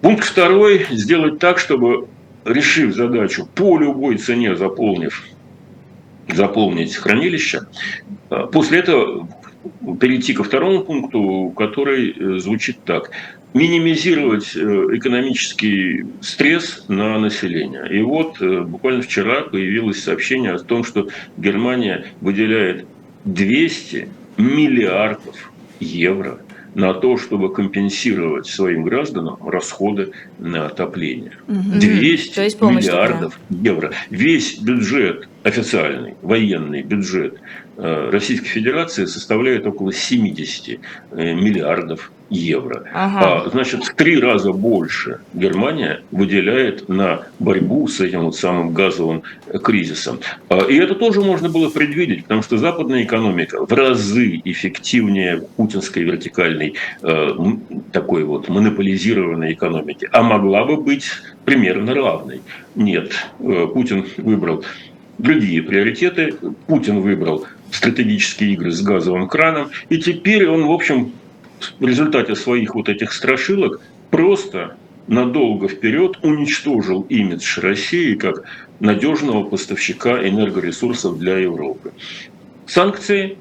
Пункт 0.00 0.24
второй– 0.24 0.86
сделать 0.90 1.38
так, 1.38 1.58
чтобы, 1.58 2.08
решив 2.44 2.94
задачу 2.94 3.48
по 3.54 3.78
любой 3.78 4.18
цене, 4.18 4.56
заполнив, 4.56 5.24
заполнить 6.28 6.96
хранилище, 6.96 7.62
э, 8.30 8.46
после 8.52 8.80
этого 8.80 9.28
перейти 10.00 10.34
ко 10.34 10.42
второму 10.42 10.80
пункту, 10.80 11.52
который 11.56 12.10
э, 12.10 12.38
звучит 12.38 12.82
так 12.84 13.12
минимизировать 13.54 14.56
э, 14.56 14.60
экономический 14.92 16.06
стресс 16.20 16.84
на 16.88 17.18
население. 17.18 17.86
И 17.90 18.02
вот 18.02 18.40
э, 18.40 18.62
буквально 18.62 19.02
вчера 19.02 19.42
появилось 19.42 20.02
сообщение 20.02 20.52
о 20.52 20.58
том, 20.58 20.84
что 20.84 21.08
Германия 21.36 22.06
выделяет 22.20 22.86
200 23.24 24.08
миллиардов 24.38 25.52
евро 25.80 26.40
на 26.74 26.94
то, 26.94 27.18
чтобы 27.18 27.52
компенсировать 27.52 28.46
своим 28.46 28.84
гражданам 28.84 29.36
расходы 29.46 30.12
на 30.38 30.66
отопление. 30.66 31.32
200 31.46 32.34
То 32.34 32.44
есть 32.44 32.58
помощь 32.58 32.86
миллиардов 32.86 33.38
евро. 33.50 33.92
Весь 34.08 34.58
бюджет 34.58 35.28
официальный, 35.42 36.14
военный 36.22 36.82
бюджет 36.82 37.34
э, 37.76 38.10
Российской 38.10 38.48
Федерации 38.48 39.06
составляет 39.06 39.66
около 39.66 39.92
70 39.92 40.78
э, 41.10 41.34
миллиардов 41.34 42.10
евро. 42.32 42.84
Ага. 42.94 43.44
А, 43.44 43.50
Значит, 43.50 43.84
в 43.84 43.94
три 43.94 44.18
раза 44.18 44.52
больше 44.52 45.20
Германия 45.34 46.02
выделяет 46.10 46.88
на 46.88 47.26
борьбу 47.38 47.86
с 47.88 48.00
этим 48.00 48.22
вот 48.24 48.36
самым 48.36 48.72
газовым 48.72 49.22
кризисом. 49.62 50.20
А, 50.48 50.60
И 50.64 50.76
это 50.76 50.94
тоже 50.94 51.20
можно 51.20 51.48
было 51.48 51.68
предвидеть, 51.68 52.22
потому 52.22 52.42
что 52.42 52.56
западная 52.56 53.02
экономика 53.04 53.64
в 53.64 53.72
разы 53.72 54.40
эффективнее 54.44 55.42
путинской 55.56 56.04
вертикальной 56.04 56.74
э, 57.02 57.36
такой 57.92 58.24
вот 58.24 58.48
монополизированной 58.48 59.52
экономики, 59.52 60.08
а 60.12 60.22
могла 60.22 60.64
бы 60.64 60.76
быть 60.76 61.04
примерно 61.44 61.94
равной. 61.94 62.40
Нет, 62.74 63.12
э, 63.40 63.66
Путин 63.72 64.06
выбрал 64.16 64.64
другие 65.18 65.62
приоритеты. 65.62 66.34
Путин 66.66 67.00
выбрал 67.00 67.46
стратегические 67.70 68.52
игры 68.52 68.70
с 68.70 68.82
газовым 68.82 69.28
краном, 69.28 69.70
и 69.88 69.98
теперь 69.98 70.48
он, 70.48 70.66
в 70.66 70.72
общем, 70.72 71.12
в 71.78 71.86
результате 71.86 72.34
своих 72.34 72.74
вот 72.74 72.88
этих 72.88 73.12
страшилок 73.12 73.80
просто 74.10 74.76
надолго 75.06 75.68
вперед 75.68 76.18
уничтожил 76.22 77.02
имидж 77.08 77.60
России 77.60 78.14
как 78.14 78.44
надежного 78.80 79.44
поставщика 79.44 80.26
энергоресурсов 80.26 81.18
для 81.18 81.38
Европы. 81.38 81.92
Санкции, 82.66 83.36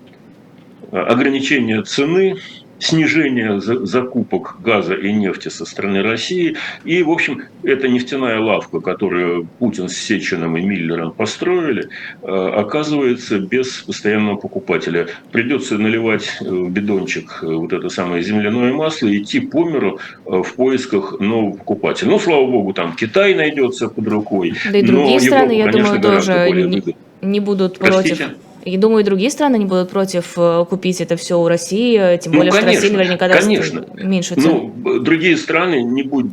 ограничение 0.91 1.83
цены, 1.83 2.37
снижение 2.81 3.61
за- 3.61 3.85
закупок 3.85 4.57
газа 4.63 4.95
и 4.95 5.13
нефти 5.13 5.49
со 5.49 5.65
стороны 5.65 6.01
России. 6.01 6.57
И, 6.83 7.03
в 7.03 7.11
общем, 7.11 7.43
эта 7.63 7.87
нефтяная 7.87 8.39
лавка, 8.39 8.79
которую 8.81 9.47
Путин 9.59 9.87
с 9.87 9.95
Сечиным 9.95 10.57
и 10.57 10.61
Миллером 10.61 11.11
построили, 11.11 11.89
э, 12.21 12.27
оказывается 12.27 13.39
без 13.39 13.67
постоянного 13.83 14.35
покупателя. 14.35 15.07
Придется 15.31 15.77
наливать 15.77 16.37
э, 16.41 16.45
в 16.45 16.71
бидончик 16.71 17.39
э, 17.43 17.45
вот 17.45 17.71
это 17.71 17.89
самое 17.89 18.23
земляное 18.23 18.73
масло 18.73 19.07
и 19.07 19.21
идти 19.21 19.39
по 19.39 19.63
миру 19.63 19.99
в 20.25 20.53
поисках 20.55 21.19
нового 21.19 21.57
покупателя. 21.57 22.09
Ну, 22.09 22.19
слава 22.19 22.45
богу, 22.47 22.73
там 22.73 22.95
Китай 22.95 23.35
найдется 23.35 23.89
под 23.89 24.07
рукой. 24.07 24.53
Да 24.71 24.77
и 24.77 24.81
другие 24.81 25.19
но 25.19 25.19
страны, 25.19 25.51
Европа, 25.51 25.67
я 25.67 25.71
конечно, 25.71 25.99
думаю, 25.99 26.19
тоже 26.19 26.51
не-. 26.51 26.95
Не 27.21 27.39
будут 27.39 27.77
Простите? 27.77 28.15
против. 28.15 28.37
И 28.63 28.77
думаю, 28.77 29.01
и 29.01 29.03
другие 29.03 29.29
страны 29.31 29.57
не 29.57 29.65
будут 29.65 29.89
против 29.89 30.33
э, 30.37 30.65
купить 30.69 31.01
это 31.01 31.15
все 31.15 31.39
у 31.39 31.47
России, 31.47 31.97
э, 31.97 32.17
тем 32.19 32.33
Ну, 32.33 32.39
более, 32.39 32.51
что 32.51 32.61
конечно, 32.61 32.81
Россия 32.81 32.97
наверняка 32.97 33.27
даст 33.27 33.41
конечно. 33.43 33.85
меньшую 33.95 34.41
цену. 34.41 34.53
Ну, 34.53 34.67
б- 34.67 34.99
другие 34.99 35.35
страны, 35.37 35.81
не 35.83 36.03
будь 36.03 36.27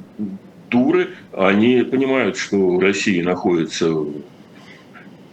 дуры, 0.71 1.09
они 1.33 1.83
понимают, 1.83 2.37
что 2.37 2.79
Россия 2.81 3.25
находится 3.25 3.95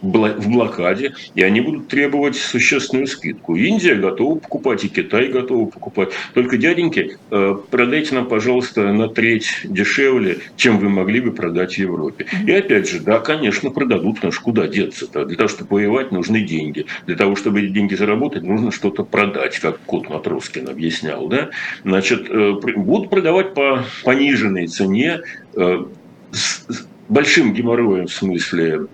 в 0.02 0.48
блокаде, 0.48 1.14
и 1.34 1.42
они 1.42 1.60
будут 1.60 1.88
требовать 1.88 2.36
существенную 2.36 3.06
скидку. 3.06 3.56
Индия 3.56 3.94
готова 3.94 4.38
покупать, 4.38 4.84
и 4.84 4.88
Китай 4.88 5.28
готова 5.28 5.66
покупать. 5.68 6.10
Только, 6.34 6.56
дяденьки, 6.56 7.18
э, 7.30 7.56
продайте 7.70 8.14
нам, 8.14 8.26
пожалуйста, 8.26 8.92
на 8.92 9.08
треть 9.08 9.48
дешевле, 9.64 10.38
чем 10.56 10.78
вы 10.78 10.88
могли 10.88 11.20
бы 11.20 11.32
продать 11.32 11.74
в 11.74 11.78
Европе. 11.78 12.26
И 12.46 12.52
опять 12.52 12.88
же, 12.90 13.00
да, 13.00 13.18
конечно, 13.18 13.70
продадут, 13.70 14.16
потому 14.16 14.32
что 14.32 14.42
куда 14.42 14.68
деться-то? 14.68 15.24
Для 15.24 15.36
того, 15.36 15.48
чтобы 15.48 15.76
воевать, 15.76 16.12
нужны 16.12 16.42
деньги. 16.42 16.86
Для 17.06 17.16
того, 17.16 17.36
чтобы 17.36 17.62
эти 17.62 17.72
деньги 17.72 17.94
заработать, 17.94 18.42
нужно 18.42 18.70
что-то 18.70 19.04
продать, 19.04 19.58
как 19.58 19.78
кот 19.86 20.08
Матроскин 20.08 20.68
объяснял. 20.68 21.28
Да? 21.28 21.50
Значит, 21.84 22.28
э, 22.30 22.52
будут 22.76 23.10
продавать 23.10 23.54
по 23.54 23.84
пониженной 24.04 24.66
цене, 24.66 25.20
э, 25.54 25.84
с 26.32 26.86
большим 27.08 27.54
геморроем 27.54 28.06
в 28.06 28.12
смысле 28.12 28.86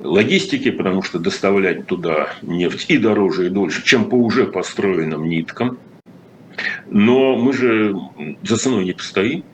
логистики, 0.00 0.70
потому 0.70 1.02
что 1.02 1.18
доставлять 1.18 1.86
туда 1.86 2.30
нефть 2.42 2.86
и 2.88 2.98
дороже, 2.98 3.46
и 3.46 3.50
дольше, 3.50 3.84
чем 3.84 4.08
по 4.08 4.14
уже 4.14 4.46
построенным 4.46 5.28
ниткам. 5.28 5.78
Но 6.88 7.36
мы 7.36 7.52
же 7.52 7.96
за 8.42 8.56
ценой 8.56 8.84
не 8.84 8.92
постоим. 8.92 9.44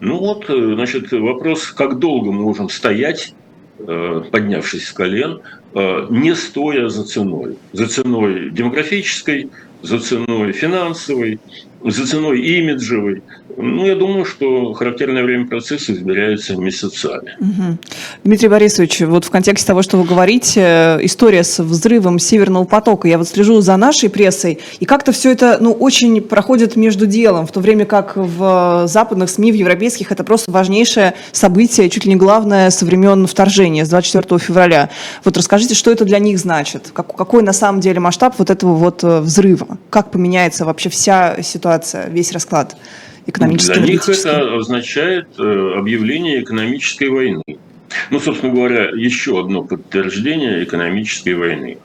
Ну 0.00 0.18
вот, 0.18 0.48
э, 0.48 0.74
значит, 0.74 1.10
вопрос, 1.12 1.66
как 1.66 1.98
долго 1.98 2.30
мы 2.30 2.42
можем 2.42 2.68
стоять, 2.68 3.34
э, 3.78 4.22
поднявшись 4.30 4.86
с 4.86 4.92
колен, 4.92 5.40
э, 5.74 6.06
не 6.10 6.34
стоя 6.34 6.88
за 6.88 7.04
ценой. 7.04 7.56
За 7.72 7.88
ценой 7.88 8.50
демографической, 8.50 9.50
за 9.82 9.98
ценой 9.98 10.52
финансовой, 10.52 11.40
за 11.84 12.06
ценой 12.06 12.40
имиджевой. 12.40 13.22
Ну, 13.60 13.84
я 13.86 13.96
думаю, 13.96 14.24
что 14.24 14.72
характерное 14.74 15.24
время 15.24 15.46
процесса 15.46 15.92
измеряется 15.92 16.54
месяцами. 16.56 17.36
Мгм. 17.40 17.78
Дмитрий 18.22 18.48
Борисович, 18.48 19.00
вот 19.00 19.24
в 19.24 19.30
контексте 19.30 19.66
того, 19.66 19.82
что 19.82 19.96
вы 19.96 20.04
говорите, 20.04 20.60
э, 20.60 20.98
история 21.02 21.42
с 21.42 21.60
взрывом 21.62 22.20
Северного 22.20 22.64
потока, 22.64 23.08
я 23.08 23.18
вот 23.18 23.26
слежу 23.26 23.60
за 23.60 23.76
нашей 23.76 24.10
прессой, 24.10 24.60
и 24.78 24.84
как-то 24.84 25.10
все 25.10 25.32
это, 25.32 25.58
ну, 25.60 25.72
очень 25.72 26.20
проходит 26.20 26.76
между 26.76 27.06
делом, 27.06 27.48
в 27.48 27.52
то 27.52 27.58
время 27.58 27.84
как 27.84 28.12
в 28.16 28.84
западных 28.86 29.28
СМИ, 29.28 29.50
в 29.50 29.56
европейских, 29.56 30.12
это 30.12 30.22
просто 30.22 30.52
важнейшее 30.52 31.14
событие, 31.32 31.90
чуть 31.90 32.04
ли 32.04 32.10
не 32.10 32.16
главное 32.16 32.70
со 32.70 32.84
времен 32.84 33.26
вторжения, 33.26 33.84
с 33.84 33.88
24 33.88 34.38
февраля. 34.38 34.90
Вот 35.24 35.36
расскажите, 35.36 35.74
что 35.74 35.90
это 35.90 36.04
для 36.04 36.20
них 36.20 36.38
значит? 36.38 36.90
Как- 36.92 37.16
какой 37.16 37.42
на 37.42 37.52
самом 37.52 37.80
деле 37.80 37.98
масштаб 37.98 38.34
вот 38.38 38.50
этого 38.50 38.74
вот 38.74 39.02
э, 39.02 39.20
взрыва? 39.20 39.78
Как 39.90 40.12
поменяется 40.12 40.64
вообще 40.64 40.90
вся 40.90 41.42
ситуация, 41.42 41.67
весь 42.08 42.32
расклад 42.32 42.76
экономический, 43.26 43.74
Для 43.74 43.82
них 43.82 44.08
это 44.08 44.54
означает 44.54 45.28
э, 45.38 45.74
объявление 45.76 46.42
экономической 46.42 47.08
войны. 47.08 47.42
Ну, 48.10 48.20
собственно 48.20 48.52
говоря, 48.52 48.90
еще 48.90 49.40
одно 49.40 49.62
подтверждение 49.62 50.64
экономической 50.64 51.34
войны. 51.34 51.78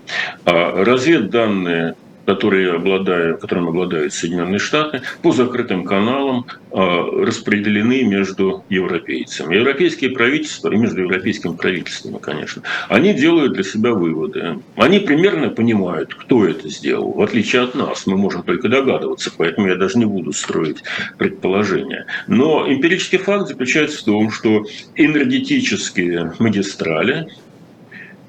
А 0.45 0.83
Разведданные, 0.83 1.95
которые 2.25 2.73
обладают, 2.73 3.41
которым 3.41 3.67
обладают 3.67 4.13
Соединенные 4.13 4.59
Штаты, 4.59 5.01
по 5.21 5.31
закрытым 5.31 5.83
каналам 5.83 6.45
а, 6.71 7.03
распределены 7.25 8.03
между 8.03 8.63
европейцами. 8.69 9.55
Европейские 9.55 10.11
правительства, 10.11 10.71
и 10.71 10.77
между 10.77 11.01
европейскими 11.01 11.55
правительствами, 11.55 12.17
конечно, 12.19 12.61
они 12.87 13.13
делают 13.13 13.53
для 13.53 13.63
себя 13.63 13.93
выводы. 13.93 14.59
Они 14.75 14.99
примерно 14.99 15.49
понимают, 15.49 16.13
кто 16.13 16.45
это 16.45 16.69
сделал. 16.69 17.11
В 17.11 17.21
отличие 17.21 17.63
от 17.63 17.75
нас, 17.75 18.07
мы 18.07 18.17
можем 18.17 18.43
только 18.43 18.69
догадываться, 18.69 19.31
поэтому 19.35 19.67
я 19.67 19.75
даже 19.75 19.97
не 19.97 20.05
буду 20.05 20.31
строить 20.31 20.83
предположения. 21.17 22.05
Но 22.27 22.71
эмпирический 22.71 23.17
факт 23.17 23.47
заключается 23.47 23.99
в 23.99 24.03
том, 24.03 24.31
что 24.31 24.65
энергетические 24.95 26.33
магистрали 26.39 27.27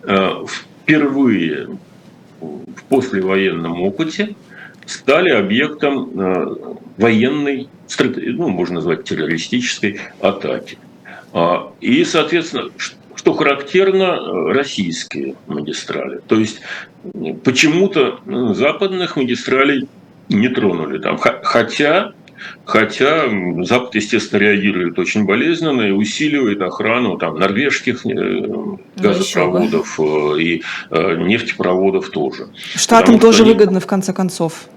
э, 0.02 0.28
впервые 0.84 1.78
в 2.76 2.84
послевоенном 2.88 3.82
опыте 3.82 4.34
стали 4.86 5.30
объектом 5.30 6.10
э, 6.18 6.56
военной, 6.98 7.68
ну, 7.98 8.48
можно 8.48 8.76
назвать 8.76 9.04
террористической 9.04 10.00
атаки. 10.20 10.78
А, 11.32 11.72
И, 11.80 12.04
соответственно, 12.04 12.70
что 13.14 13.32
характерно, 13.32 14.18
э, 14.18 14.52
российские 14.52 15.34
магистрали. 15.46 16.20
То 16.26 16.36
есть 16.36 16.60
почему-то 17.42 18.20
западных 18.54 19.16
магистралей 19.16 19.88
не 20.28 20.48
тронули 20.48 20.98
там. 20.98 21.18
Хотя, 21.18 22.12
хотя 22.64 23.24
Запад, 23.62 23.94
естественно, 23.94 24.40
реагирует 24.40 24.98
очень 24.98 25.24
болезненно 25.24 25.82
и 25.82 25.90
усиливает 25.90 26.60
охрану 26.62 27.18
там, 27.18 27.38
норвежских 27.38 28.04
э, 28.06 28.48
газопроводов 28.96 29.98
э, 30.00 30.38
и 30.40 30.62
э, 30.90 31.16
нефтепроводов 31.16 32.10
тоже. 32.10 32.48
Штатам 32.74 33.16
потому 33.16 33.18
тоже 33.18 33.42
они- 33.42 33.52
выгодно, 33.52 33.80
в 33.80 33.86
конце 33.86 34.12
концов. 34.12 34.68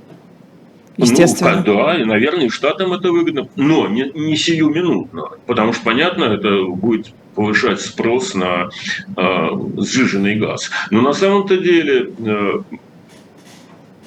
Естественно. 0.97 1.63
Ну, 1.65 1.75
да, 1.75 1.95
и, 1.95 2.03
наверное, 2.03 2.47
и 2.47 2.49
штатам 2.49 2.91
это 2.91 3.11
выгодно, 3.11 3.47
но 3.55 3.87
не, 3.87 4.11
не 4.15 4.35
сиюминутно, 4.35 5.29
потому 5.45 5.71
что, 5.73 5.83
понятно, 5.83 6.23
это 6.25 6.63
будет 6.65 7.13
повышать 7.35 7.81
спрос 7.81 8.33
на 8.33 8.69
э, 9.15 9.49
сжиженный 9.77 10.37
газ. 10.37 10.71
Но 10.89 11.01
на 11.01 11.13
самом-то 11.13 11.57
деле 11.57 12.09
э, 12.17 12.51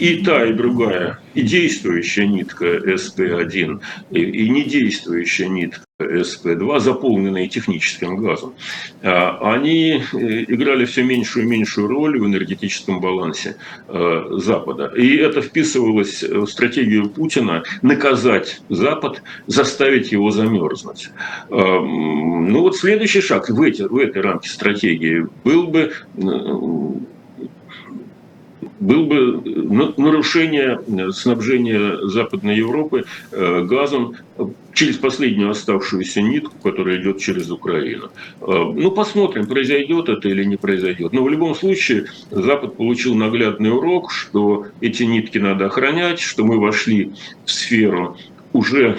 и 0.01 0.23
та, 0.25 0.47
и 0.47 0.53
другая, 0.55 1.21
и 1.35 1.43
действующая 1.43 2.27
нитка 2.27 2.67
СП-1, 2.67 3.81
и, 4.11 4.21
и 4.23 4.49
недействующая 4.49 5.49
нитка 5.49 5.83
СП-2, 6.01 6.81
заполненные 6.81 7.49
техническим 7.49 8.17
газом, 8.17 8.55
а, 9.03 9.55
они 9.55 10.03
э, 10.13 10.45
играли 10.49 10.87
все 10.87 11.03
меньшую 11.03 11.45
и 11.45 11.49
меньшую 11.49 11.89
роль 11.89 12.19
в 12.19 12.27
энергетическом 12.27 13.01
балансе 13.01 13.57
э, 13.89 14.25
Запада. 14.39 14.91
И 14.97 15.17
это 15.17 15.43
вписывалось 15.43 16.23
в 16.23 16.47
стратегию 16.47 17.11
Путина 17.11 17.63
наказать 17.83 18.63
Запад, 18.71 19.23
заставить 19.47 20.13
его 20.13 20.31
замерзнуть. 20.31 21.11
Э, 21.51 21.55
Ну 22.51 22.61
вот 22.63 22.77
следующий 22.77 23.21
шаг 23.21 23.51
в, 23.51 23.63
эти, 23.63 23.83
в 23.83 23.97
этой 23.99 24.23
рамке 24.23 24.49
стратегии 24.49 25.27
был 25.45 25.67
бы 25.67 25.93
был 28.81 29.05
бы 29.05 29.93
нарушение 29.97 30.81
снабжения 31.13 31.99
Западной 32.09 32.57
Европы 32.57 33.05
газом 33.31 34.17
через 34.73 34.97
последнюю 34.97 35.51
оставшуюся 35.51 36.23
нитку, 36.23 36.55
которая 36.63 37.01
идет 37.01 37.19
через 37.19 37.51
Украину. 37.51 38.09
Ну, 38.41 38.91
посмотрим, 38.91 39.47
произойдет 39.47 40.09
это 40.09 40.29
или 40.29 40.45
не 40.45 40.57
произойдет. 40.57 41.13
Но 41.13 41.23
в 41.23 41.29
любом 41.29 41.55
случае 41.55 42.07
Запад 42.31 42.77
получил 42.77 43.15
наглядный 43.15 43.71
урок, 43.71 44.11
что 44.11 44.67
эти 44.81 45.03
нитки 45.03 45.39
надо 45.39 45.67
охранять, 45.67 46.21
что 46.21 46.45
мы 46.45 46.59
вошли 46.59 47.13
в 47.45 47.51
сферу 47.51 48.17
уже 48.53 48.99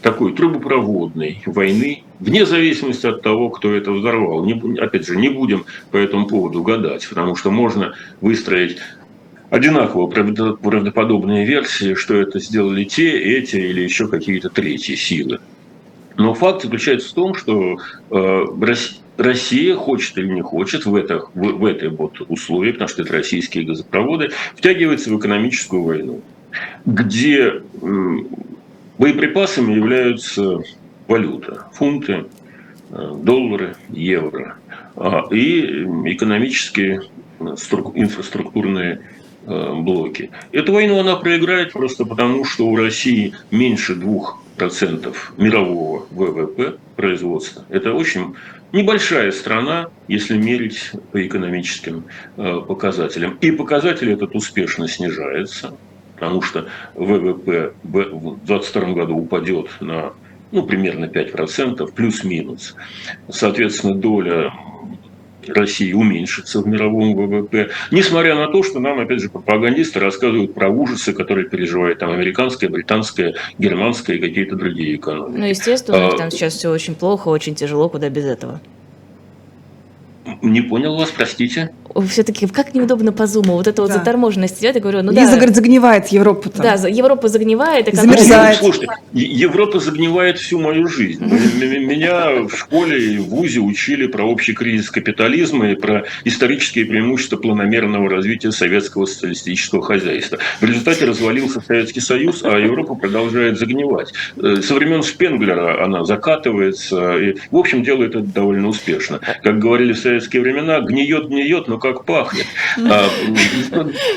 такой 0.00 0.32
трубопроводной 0.32 1.42
войны, 1.46 2.02
вне 2.20 2.46
зависимости 2.46 3.06
от 3.06 3.22
того, 3.22 3.50
кто 3.50 3.74
это 3.74 3.92
взорвал. 3.92 4.44
Не, 4.44 4.78
опять 4.78 5.06
же, 5.06 5.16
не 5.16 5.28
будем 5.28 5.64
по 5.90 5.96
этому 5.96 6.26
поводу 6.26 6.62
гадать, 6.62 7.08
потому 7.08 7.36
что 7.36 7.50
можно 7.50 7.94
выстроить 8.20 8.78
одинаково 9.50 10.06
правдоподобные 10.08 11.46
версии, 11.46 11.94
что 11.94 12.14
это 12.16 12.40
сделали 12.40 12.84
те, 12.84 13.18
эти 13.18 13.56
или 13.56 13.82
еще 13.82 14.08
какие-то 14.08 14.50
третьи 14.50 14.94
силы. 14.94 15.38
Но 16.16 16.34
факт 16.34 16.62
заключается 16.62 17.10
в 17.10 17.12
том, 17.12 17.34
что 17.34 17.78
э, 18.10 18.44
Россия 19.18 19.76
хочет 19.76 20.16
или 20.18 20.28
не 20.28 20.42
хочет 20.42 20.86
в, 20.86 20.94
это, 20.94 21.26
в, 21.34 21.40
в 21.58 21.64
этой 21.64 21.90
вот 21.90 22.20
условии, 22.28 22.72
потому 22.72 22.88
что 22.88 23.02
это 23.02 23.12
российские 23.12 23.64
газопроводы, 23.64 24.30
втягивается 24.54 25.10
в 25.10 25.18
экономическую 25.18 25.82
войну, 25.82 26.22
где 26.86 27.62
Боеприпасами 28.98 29.74
являются 29.74 30.62
валюта, 31.08 31.66
фунты, 31.72 32.26
э, 32.90 33.12
доллары, 33.22 33.76
евро 33.90 34.56
а, 34.96 35.26
и 35.30 35.84
экономические 36.06 37.02
э, 37.40 37.44
инфраструктурные 37.94 39.00
э, 39.46 39.74
блоки. 39.74 40.30
Эту 40.52 40.72
войну 40.72 41.00
она 41.00 41.16
проиграет 41.16 41.72
просто 41.72 42.04
потому, 42.04 42.44
что 42.44 42.66
у 42.66 42.76
России 42.76 43.34
меньше 43.50 43.94
2% 43.94 45.14
мирового 45.36 46.06
ВВП 46.10 46.76
производства. 46.96 47.64
Это 47.68 47.92
очень 47.92 48.34
небольшая 48.72 49.30
страна, 49.32 49.90
если 50.08 50.36
мерить 50.36 50.92
по 51.12 51.24
экономическим 51.24 52.04
показателям. 52.36 53.38
И 53.40 53.50
показатель 53.50 54.10
этот 54.10 54.34
успешно 54.34 54.88
снижается 54.88 55.74
потому 56.16 56.40
что 56.40 56.66
ВВП 56.94 57.74
в 57.82 58.38
2022 58.46 58.92
году 58.94 59.16
упадет 59.18 59.68
на 59.80 60.14
ну, 60.56 60.62
примерно 60.62 61.04
5%, 61.04 61.92
плюс-минус. 61.92 62.74
Соответственно, 63.28 63.94
доля 63.94 64.54
России 65.48 65.92
уменьшится 65.92 66.62
в 66.62 66.66
мировом 66.66 67.14
ВВП, 67.14 67.68
несмотря 67.90 68.34
на 68.34 68.48
то, 68.48 68.62
что 68.62 68.80
нам, 68.80 68.98
опять 68.98 69.20
же, 69.20 69.28
пропагандисты 69.28 70.00
рассказывают 70.00 70.54
про 70.54 70.70
ужасы, 70.70 71.12
которые 71.12 71.46
переживает 71.46 71.98
там 71.98 72.10
американская, 72.10 72.70
британская, 72.70 73.34
германская 73.58 74.16
и 74.16 74.18
какие-то 74.18 74.56
другие 74.56 74.96
экономики. 74.96 75.38
Ну, 75.38 75.44
естественно, 75.44 76.08
а, 76.08 76.16
там 76.16 76.30
сейчас 76.30 76.54
все 76.54 76.70
очень 76.70 76.94
плохо, 76.94 77.28
очень 77.28 77.54
тяжело, 77.54 77.90
куда 77.90 78.08
без 78.08 78.24
этого. 78.24 78.60
Не 80.40 80.62
понял 80.62 80.96
вас, 80.96 81.10
простите 81.10 81.70
все-таки 82.02 82.46
как 82.46 82.74
неудобно 82.74 83.12
по 83.12 83.26
зуму, 83.26 83.54
вот 83.54 83.66
эта 83.66 83.76
да. 83.76 83.82
вот 83.82 83.92
заторможенность 83.92 84.60
идет, 84.60 84.74
я 84.74 84.80
говорю, 84.80 85.02
ну 85.02 85.12
Лиза 85.12 85.32
да. 85.32 85.36
говорит, 85.36 85.54
загнивает 85.54 86.08
Европа. 86.08 86.50
Да, 86.56 86.74
Европа 86.88 87.28
загнивает. 87.28 87.88
Замерзает. 87.92 88.58
Слушайте, 88.58 88.88
Европа 89.12 89.80
загнивает 89.80 90.38
всю 90.38 90.58
мою 90.58 90.88
жизнь. 90.88 91.24
Меня 91.26 92.42
в 92.42 92.56
школе 92.56 93.14
и 93.14 93.18
в 93.18 93.28
ВУЗе 93.28 93.60
учили 93.60 94.06
про 94.06 94.24
общий 94.24 94.52
кризис 94.52 94.90
капитализма 94.90 95.70
и 95.70 95.74
про 95.74 96.04
исторические 96.24 96.86
преимущества 96.86 97.36
планомерного 97.36 98.10
развития 98.10 98.52
советского 98.52 99.06
социалистического 99.06 99.82
хозяйства. 99.82 100.38
В 100.60 100.64
результате 100.64 101.04
развалился 101.04 101.60
Советский 101.60 102.00
Союз, 102.00 102.42
а 102.44 102.58
Европа 102.58 102.94
продолжает 102.94 103.58
загнивать. 103.58 104.12
Э, 104.36 104.56
со 104.62 104.74
времен 104.74 105.02
Шпенглера 105.02 105.84
она 105.84 106.04
закатывается. 106.04 107.18
И, 107.18 107.36
в 107.50 107.56
общем, 107.56 107.82
делает 107.82 108.10
это 108.10 108.20
довольно 108.20 108.68
успешно. 108.68 109.20
Как 109.42 109.58
говорили 109.58 109.92
в 109.92 109.98
советские 109.98 110.42
времена, 110.42 110.80
гниет, 110.80 111.28
гниет, 111.28 111.68
но 111.68 111.78
как 111.92 112.04
пахнет. 112.04 112.46
А, 112.78 113.08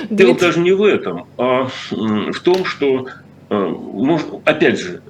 дело 0.10 0.38
даже 0.38 0.60
не 0.60 0.72
в 0.72 0.84
этом, 0.84 1.26
а 1.38 1.70
в 1.90 2.40
том, 2.42 2.66
что, 2.66 3.08
а, 3.50 4.20
опять 4.46 4.80
же, 4.80 5.02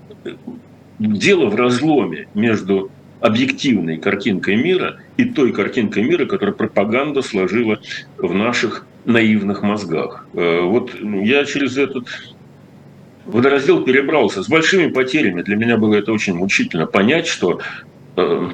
дело 0.99 1.49
в 1.49 1.55
разломе 1.55 2.27
между 2.33 2.91
объективной 3.21 3.97
картинкой 3.97 4.55
мира 4.55 4.97
и 5.17 5.25
той 5.25 5.51
картинкой 5.51 6.03
мира, 6.03 6.25
которую 6.25 6.55
пропаганда 6.55 7.21
сложила 7.21 7.79
в 8.17 8.33
наших 8.33 8.85
наивных 9.05 9.61
мозгах. 9.61 10.25
А, 10.33 10.61
вот 10.63 10.93
я 11.01 11.45
через 11.45 11.77
этот 11.77 12.07
водораздел 13.25 13.83
перебрался 13.83 14.43
с 14.43 14.49
большими 14.49 14.89
потерями. 14.89 15.41
Для 15.41 15.55
меня 15.55 15.77
было 15.77 15.95
это 15.95 16.11
очень 16.11 16.35
мучительно 16.35 16.85
понять, 16.85 17.27
что 17.27 17.59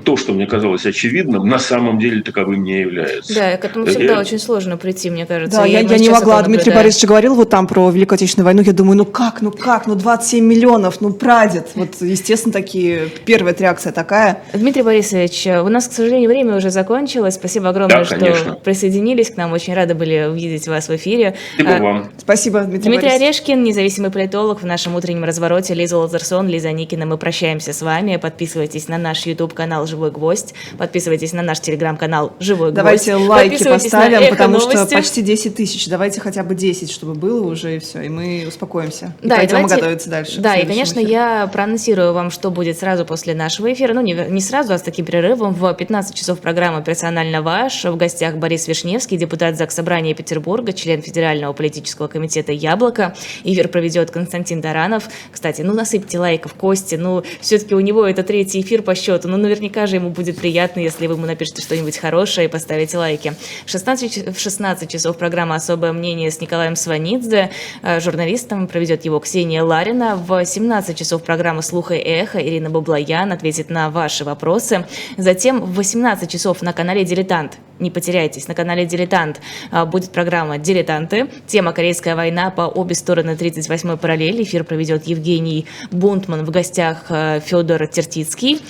то, 0.04 0.18
что 0.18 0.34
мне 0.34 0.48
казалось 0.48 0.86
очевидным, 0.86 1.48
на 1.48 1.60
самом 1.60 2.00
деле 2.00 2.22
таковым 2.22 2.64
не 2.64 2.80
является. 2.80 3.34
Да, 3.34 3.58
к 3.58 3.66
этому 3.66 3.86
всегда 3.86 4.14
я... 4.14 4.20
очень 4.20 4.40
сложно 4.40 4.78
прийти, 4.78 5.10
мне 5.10 5.26
кажется. 5.26 5.60
Да, 5.60 5.66
я, 5.66 5.80
я 5.82 5.98
не 5.98 6.10
могла. 6.10 6.42
Дмитрий 6.42 6.72
Борисович 6.72 7.08
говорил 7.08 7.36
вот 7.36 7.50
там 7.50 7.68
про 7.68 7.90
Великую 7.90 8.16
Отечественную 8.16 8.46
войну. 8.46 8.62
Я 8.62 8.74
думаю, 8.74 8.98
ну 8.98 9.06
как, 9.06 9.42
ну 9.42 9.52
как, 9.52 9.88
ну 9.88 9.96
27 9.96 10.44
миллионов, 10.44 11.02
ну 11.02 11.14
прадед. 11.14 11.70
Вот, 11.76 12.02
естественно, 12.02 12.54
такие, 12.54 13.10
первая 13.26 13.56
реакция 13.58 13.92
такая. 13.92 14.44
Дмитрий 14.54 14.82
Борисович, 14.82 15.48
у 15.48 15.70
нас, 15.70 15.88
к 15.88 15.94
сожалению, 15.94 16.30
время 16.30 16.56
уже 16.58 16.70
закончилось. 16.70 17.36
Спасибо 17.36 17.70
огромное, 17.70 18.06
да, 18.06 18.06
что 18.06 18.60
присоединились 18.64 19.32
к 19.32 19.38
нам. 19.38 19.54
Очень 19.54 19.74
рады 19.74 19.94
были 19.94 20.28
увидеть 20.30 20.68
вас 20.68 20.90
в 20.90 20.96
эфире. 20.96 21.36
Спасибо 21.56 21.76
а, 21.76 21.80
вам. 21.82 22.12
Спасибо, 22.18 22.62
Дмитрий 22.62 22.96
Дмитрий 22.96 23.10
Орешкин, 23.10 23.64
независимый 23.64 24.10
политолог 24.12 24.62
в 24.62 24.66
нашем 24.66 24.96
утреннем 24.96 25.24
развороте. 25.24 25.74
Лиза 25.74 25.98
Лазерсон, 25.98 26.48
Лиза 26.48 26.72
Никина. 26.72 27.06
Мы 27.06 27.18
прощаемся 27.18 27.74
с 27.74 27.82
вами. 27.82 28.18
Подписывайтесь 28.18 28.88
на 28.88 28.98
наш 28.98 29.26
YouTube-канал 29.56 29.88
«Живой 29.88 30.12
гвоздь». 30.12 30.54
Подписывайтесь 30.78 31.34
на 31.34 31.42
наш 31.42 31.60
телеграм-канал 31.62 32.34
«Живой 32.40 32.72
Давайте 32.72 33.14
гвоздь». 33.14 33.28
Давайте 33.28 33.50
лайки 33.50 33.64
поставим, 33.64 34.30
потому 34.30 34.60
что 34.60 34.86
почти 34.86 35.22
10 35.22 35.56
тысяч. 35.56 35.88
Давайте 35.88 36.20
хотя 36.20 36.44
бы 36.44 36.56
10, 36.56 36.92
чтобы 36.92 37.14
было 37.14 37.46
уже, 37.48 37.78
и 37.78 37.80
все, 37.80 38.02
и 38.02 38.10
мы 38.10 38.46
успокоимся. 38.48 39.16
И 39.22 39.28
да, 39.28 39.38
пойдем 39.38 39.58
и 39.58 39.62
давайте, 39.62 39.76
готовиться 39.76 40.10
дальше. 40.10 40.42
Да, 40.42 40.56
и, 40.56 40.66
конечно, 40.66 41.00
эфир. 41.00 41.10
я 41.10 41.50
проанонсирую 41.52 42.14
вам, 42.14 42.32
что 42.32 42.52
будет 42.52 42.78
сразу 42.78 43.06
после 43.06 43.34
нашего 43.34 43.72
эфира. 43.72 43.94
Ну, 43.94 44.02
не, 44.02 44.14
не 44.14 44.42
сразу, 44.42 44.74
а 44.74 44.78
с 44.78 44.82
таким 44.82 45.06
перерывом. 45.06 45.54
В 45.54 45.74
15 45.74 46.14
часов 46.14 46.40
программа 46.40 46.82
«Персонально 46.82 47.42
ваш». 47.42 47.86
В 47.86 47.96
гостях 47.96 48.36
Борис 48.36 48.68
Вишневский, 48.68 49.18
депутат 49.18 49.58
ЗАГС 49.58 49.76
Собрания 49.76 50.14
Петербурга, 50.14 50.74
член 50.74 51.02
Федерального 51.02 51.54
политического 51.54 52.08
комитета 52.08 52.52
«Яблоко». 52.52 53.16
Эфир 53.44 53.68
проведет 53.68 54.12
Константин 54.12 54.62
Таранов. 54.62 55.06
Кстати, 55.32 55.62
ну, 55.62 55.74
насыпьте 55.74 56.20
лайков 56.20 56.54
Кости. 56.54 56.96
Ну, 56.96 57.24
все-таки 57.42 57.76
у 57.76 57.80
него 57.80 58.06
это 58.06 58.24
третий 58.24 58.62
эфир 58.62 58.82
по 58.82 58.96
счету. 58.96 59.28
Ну, 59.36 59.42
наверняка 59.42 59.86
же 59.86 59.98
ему 59.98 60.12
будет 60.12 60.38
приятно, 60.38 60.80
если 60.80 61.08
вы 61.08 61.16
ему 61.16 61.26
напишите 61.26 61.62
что-нибудь 61.62 61.98
хорошее 61.98 62.48
и 62.48 62.50
поставите 62.50 62.98
лайки. 62.98 63.34
В 63.66 63.70
16, 63.70 64.34
в 64.34 64.40
16 64.40 64.90
часов 64.90 65.18
программа 65.18 65.56
«Особое 65.56 65.92
мнение» 65.92 66.32
с 66.32 66.40
Николаем 66.40 66.78
Сванидзе, 66.78 67.52
э, 67.82 68.00
журналистом, 68.00 68.70
проведет 68.70 69.04
его 69.04 69.20
Ксения 69.20 69.62
Ларина. 69.62 70.16
В 70.16 70.46
17 70.46 70.98
часов 70.98 71.22
программа 71.24 71.64
«Слух 71.64 71.92
и 71.92 71.96
эхо» 71.96 72.40
Ирина 72.42 72.70
Баблоян 72.70 73.34
ответит 73.34 73.70
на 73.70 73.90
ваши 73.90 74.24
вопросы. 74.24 74.86
Затем 75.18 75.60
в 75.60 75.76
18 75.76 76.32
часов 76.32 76.62
на 76.62 76.72
канале 76.72 77.04
«Дилетант» 77.04 77.58
не 77.80 77.92
потеряйтесь, 77.92 78.48
на 78.48 78.56
канале 78.56 78.86
«Дилетант» 78.86 79.42
э, 79.72 79.86
будет 79.86 80.12
программа 80.12 80.58
«Дилетанты». 80.58 81.28
Тема 81.46 81.74
«Корейская 81.74 82.16
война» 82.16 82.50
по 82.50 82.62
обе 82.62 82.96
стороны 82.96 83.32
38-й 83.32 83.98
параллели. 83.98 84.44
Эфир 84.44 84.64
проведет 84.64 85.08
Евгений 85.08 85.66
Бунтман 85.92 86.46
в 86.46 86.52
гостях 86.52 87.06
э, 87.10 87.42
Федор 87.46 87.88
Тертицкий. 87.88 88.62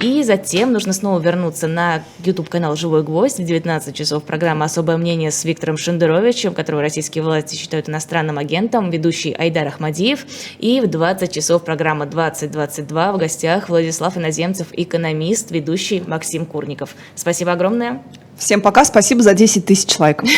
И 0.00 0.22
затем 0.22 0.72
нужно 0.72 0.92
снова 0.92 1.18
вернуться 1.18 1.66
на 1.66 2.04
YouTube-канал 2.24 2.76
«Живой 2.76 3.02
гвоздь». 3.02 3.40
В 3.40 3.44
19 3.44 3.94
часов 3.94 4.22
программа 4.22 4.66
«Особое 4.66 4.96
мнение» 4.96 5.30
с 5.32 5.44
Виктором 5.44 5.76
Шендеровичем, 5.76 6.54
которого 6.54 6.82
российские 6.82 7.24
власти 7.24 7.56
считают 7.56 7.88
иностранным 7.88 8.38
агентом, 8.38 8.90
ведущий 8.90 9.32
Айдар 9.32 9.66
Ахмадиев. 9.66 10.24
И 10.58 10.80
в 10.80 10.86
20 10.86 11.32
часов 11.32 11.64
программа 11.64 12.04
«2022» 12.04 13.12
в 13.12 13.18
гостях 13.18 13.68
Владислав 13.68 14.16
Иноземцев, 14.16 14.68
экономист, 14.72 15.50
ведущий 15.50 16.02
Максим 16.06 16.46
Курников. 16.46 16.94
Спасибо 17.16 17.52
огромное. 17.52 18.02
Всем 18.42 18.60
пока, 18.60 18.84
спасибо 18.84 19.22
за 19.22 19.34
10 19.34 19.66
тысяч 19.66 19.96
лайков. 20.00 20.28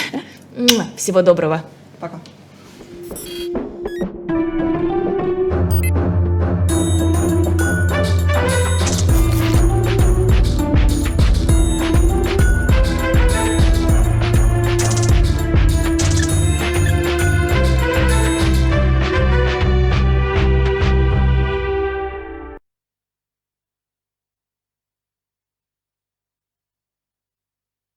Всего 0.94 1.22
доброго. 1.22 1.64
Пока. 2.00 2.20